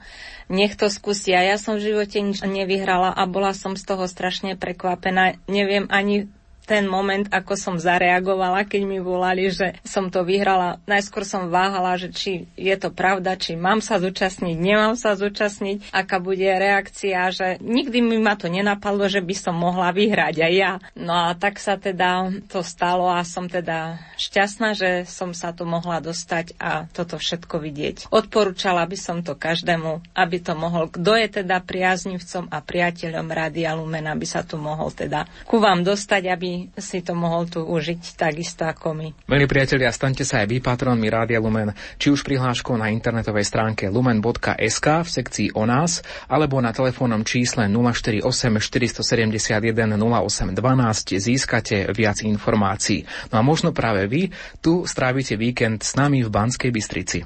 nech 0.53 0.77
to 0.77 0.93
skúsia. 0.93 1.41
Ja 1.41 1.57
som 1.57 1.81
v 1.81 1.93
živote 1.93 2.21
nič 2.21 2.45
nevyhrala 2.45 3.13
a 3.13 3.25
bola 3.25 3.57
som 3.57 3.77
z 3.77 3.85
toho 3.85 4.05
strašne 4.05 4.57
prekvapená. 4.61 5.41
Neviem 5.49 5.89
ani 5.89 6.29
ten 6.65 6.89
moment, 6.89 7.29
ako 7.29 7.55
som 7.55 7.77
zareagovala, 7.77 8.65
keď 8.65 8.83
mi 8.89 8.99
volali, 8.99 9.53
že 9.53 9.77
som 9.85 10.09
to 10.09 10.25
vyhrala. 10.25 10.81
Najskôr 10.89 11.23
som 11.29 11.53
váhala, 11.53 12.01
že 12.01 12.09
či 12.11 12.33
je 12.57 12.73
to 12.81 12.89
pravda, 12.89 13.37
či 13.37 13.55
mám 13.55 13.85
sa 13.85 14.01
zúčastniť, 14.01 14.57
nemám 14.57 14.97
sa 14.97 15.13
zúčastniť, 15.15 15.93
aká 15.93 16.17
bude 16.19 16.49
reakcia, 16.49 17.29
že 17.31 17.49
nikdy 17.61 18.01
mi 18.01 18.17
ma 18.17 18.35
to 18.35 18.49
nenapadlo, 18.49 19.07
že 19.07 19.21
by 19.21 19.35
som 19.37 19.55
mohla 19.55 19.93
vyhrať 19.93 20.41
aj 20.41 20.53
ja. 20.57 20.73
No 20.97 21.13
a 21.13 21.37
tak 21.37 21.61
sa 21.61 21.77
teda 21.77 22.33
to 22.49 22.65
stalo 22.65 23.13
a 23.13 23.21
som 23.23 23.47
teda 23.47 24.01
šťastná, 24.17 24.73
že 24.73 24.91
som 25.05 25.37
sa 25.37 25.53
tu 25.53 25.69
mohla 25.69 26.01
dostať 26.01 26.57
a 26.57 26.89
toto 26.89 27.21
všetko 27.21 27.61
vidieť. 27.61 27.97
Odporúčala 28.09 28.89
by 28.89 28.97
som 28.97 29.21
to 29.21 29.37
každému, 29.37 30.01
aby 30.17 30.37
to 30.41 30.57
mohol, 30.57 30.89
kto 30.89 31.13
je 31.21 31.45
teda 31.45 31.61
priaznivcom 31.61 32.49
a 32.49 32.59
priateľom 32.65 33.27
Rádia 33.29 33.77
Lumen, 33.77 34.09
aby 34.09 34.25
sa 34.25 34.41
tu 34.41 34.57
mohol 34.57 34.89
teda 34.95 35.29
ku 35.45 35.61
vám 35.61 35.85
dostať, 35.85 36.23
aby 36.31 36.54
si 36.79 36.99
to 37.03 37.13
mohol 37.17 37.47
tu 37.49 37.63
užiť 37.63 38.19
takisto 38.19 38.67
ako 38.67 38.95
my. 38.95 39.09
Milí 39.31 39.47
priatelia, 39.47 39.91
staňte 39.91 40.23
sa 40.23 40.43
aj 40.43 40.51
vy 40.51 40.59
patronmi 40.61 41.09
Rádia 41.11 41.39
Lumen, 41.43 41.75
či 41.99 42.11
už 42.11 42.23
prihláškou 42.23 42.75
na 42.79 42.91
internetovej 42.91 43.47
stránke 43.47 43.91
lumen.sk 43.91 44.87
v 45.05 45.09
sekcii 45.09 45.49
o 45.55 45.65
nás, 45.67 46.05
alebo 46.31 46.59
na 46.63 46.71
telefónnom 46.71 47.23
čísle 47.27 47.67
048 47.67 48.25
471 48.25 49.97
0812 50.01 51.19
získate 51.19 51.91
viac 51.93 52.23
informácií. 52.23 53.07
No 53.33 53.39
a 53.39 53.43
možno 53.43 53.75
práve 53.75 54.07
vy 54.07 54.31
tu 54.61 54.85
strávite 54.85 55.35
víkend 55.37 55.83
s 55.83 55.99
nami 55.99 56.23
v 56.25 56.31
Banskej 56.31 56.71
Bystrici. 56.71 57.19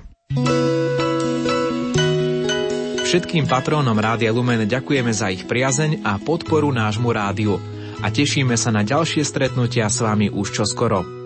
Všetkým 3.08 3.48
patrónom 3.48 3.96
Rádia 3.96 4.28
Lumen 4.28 4.68
ďakujeme 4.68 5.08
za 5.16 5.32
ich 5.32 5.48
priazeň 5.48 6.04
a 6.04 6.20
podporu 6.20 6.68
nášmu 6.68 7.08
rádiu 7.08 7.77
a 8.02 8.06
tešíme 8.08 8.54
sa 8.54 8.70
na 8.70 8.86
ďalšie 8.86 9.26
stretnutia 9.26 9.90
s 9.90 10.02
vami 10.02 10.30
už 10.30 10.62
čoskoro. 10.62 11.18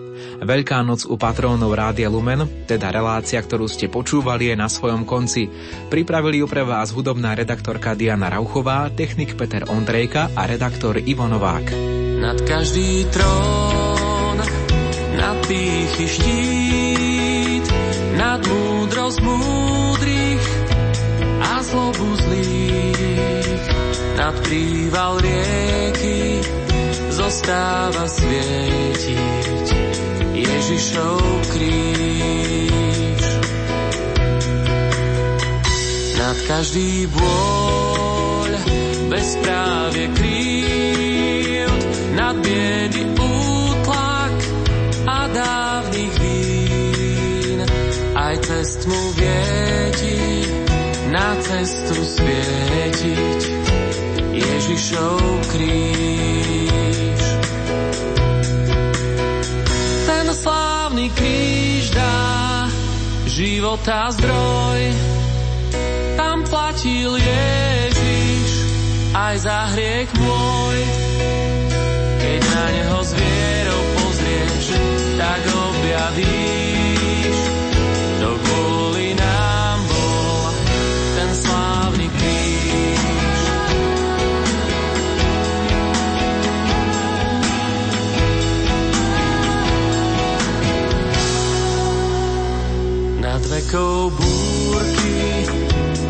Veľká 0.43 0.83
noc 0.83 1.07
u 1.07 1.15
patrónov 1.15 1.71
Rádia 1.71 2.11
Lumen, 2.11 2.43
teda 2.67 2.91
relácia, 2.91 3.39
ktorú 3.39 3.69
ste 3.71 3.87
počúvali, 3.87 4.51
je 4.51 4.55
na 4.59 4.67
svojom 4.67 5.07
konci. 5.07 5.47
Pripravili 5.87 6.43
ju 6.43 6.47
pre 6.51 6.67
vás 6.67 6.91
hudobná 6.91 7.31
redaktorka 7.31 7.95
Diana 7.95 8.27
Rauchová, 8.27 8.91
technik 8.91 9.39
Peter 9.39 9.63
Ondrejka 9.71 10.35
a 10.35 10.43
redaktor 10.43 10.99
Ivo 10.99 11.29
Novák. 11.31 11.71
Nad 12.19 12.39
každý 12.43 13.07
trón, 13.11 14.37
nad 15.15 15.37
pýchy 15.47 16.07
štít, 16.07 17.65
nad 18.19 18.39
múdrosť 18.43 19.19
múdrych 19.23 20.45
a 21.39 21.53
zlobu 21.63 22.09
zlých, 22.19 23.63
nad 24.19 24.35
príval 24.43 25.19
rieky, 25.23 26.43
zostáva 27.33 28.05
svietiť 28.05 29.67
Ježišov 30.37 31.17
kríž. 31.49 33.25
Nad 36.13 36.37
každý 36.45 37.09
bôľ, 37.09 38.51
bezprávie 39.09 40.13
krívd, 40.13 41.81
nad 42.13 42.37
biedy 42.37 43.01
útlak 43.17 44.37
a 45.09 45.25
dávnych 45.33 46.15
vín, 46.21 47.65
aj 48.13 48.35
cest 48.45 48.85
mu 48.85 49.01
vieti, 49.17 50.21
na 51.09 51.33
cestu 51.41 51.97
svietiť 51.97 53.41
Ježišov 54.37 55.17
kríž. 55.49 56.42
Života 63.33 64.13
zdroj, 64.13 64.81
tam 66.13 66.45
platil 66.45 67.17
Ježiš 67.17 68.49
aj 69.17 69.35
za 69.41 69.59
hriech 69.73 70.11
môj. 70.21 70.79
Keď 72.21 72.41
na 72.45 72.65
neho 72.77 72.99
s 73.01 73.11
pozrieš, 73.97 74.65
tak 75.17 75.41
objavíš, 75.49 76.72
výškou 93.73 94.13
búrky 94.13 95.17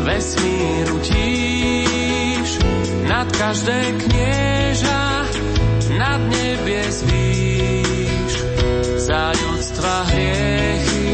vesmíru 0.04 1.00
tíš. 1.00 2.60
Nad 3.08 3.24
každé 3.32 4.04
knieža, 4.04 5.04
nad 5.96 6.20
nebie 6.28 6.84
zvýš. 6.92 8.32
Za 9.00 9.32
ľudstva 9.32 9.94
hriechy 10.12 11.08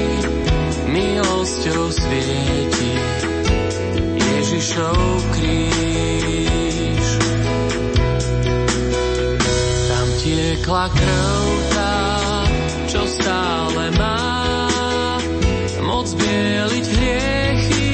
milosťou 0.90 1.86
svieti 1.94 2.92
Ježišov 4.18 4.98
kríž. 5.38 7.06
Tam 9.86 10.06
tiekla 10.18 10.86
krv 10.98 11.46
tá, 11.70 11.94
čo 12.90 13.02
stále 13.06 13.94
máš 13.94 14.29
bieliť 16.30 16.86
hriechy 16.94 17.90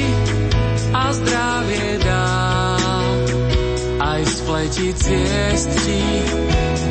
a 0.93 1.05
zdravie 1.17 1.89
dá. 2.05 2.29
Aj 3.97 4.21
z 4.21 4.37
pleti 4.45 4.89
ciest 4.93 5.71
ti 5.81 6.05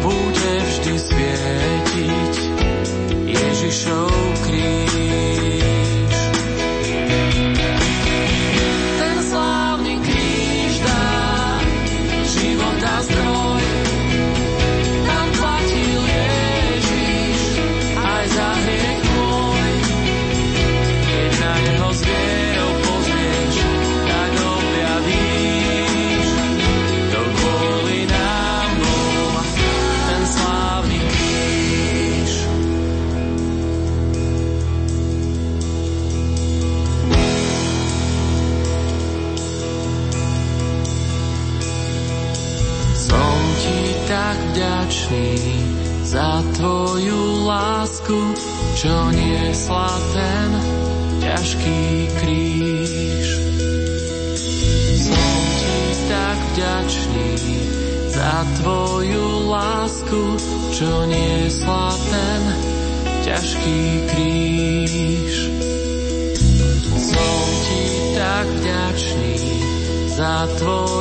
bude 0.02 0.54
vždy 0.66 0.96
svietiť 0.98 2.34
Ježišov 3.30 4.14
kríž. 4.50 4.95
Lásku, 60.06 60.38
čo 60.74 60.92
niesla 61.10 61.90
ten 62.10 62.42
ťažký 63.26 63.82
kríž. 64.14 65.36
Som 66.94 67.46
ti 67.66 67.84
tak 68.14 68.46
vďačný 68.46 69.36
za 70.14 70.46
tvoju 70.62 70.95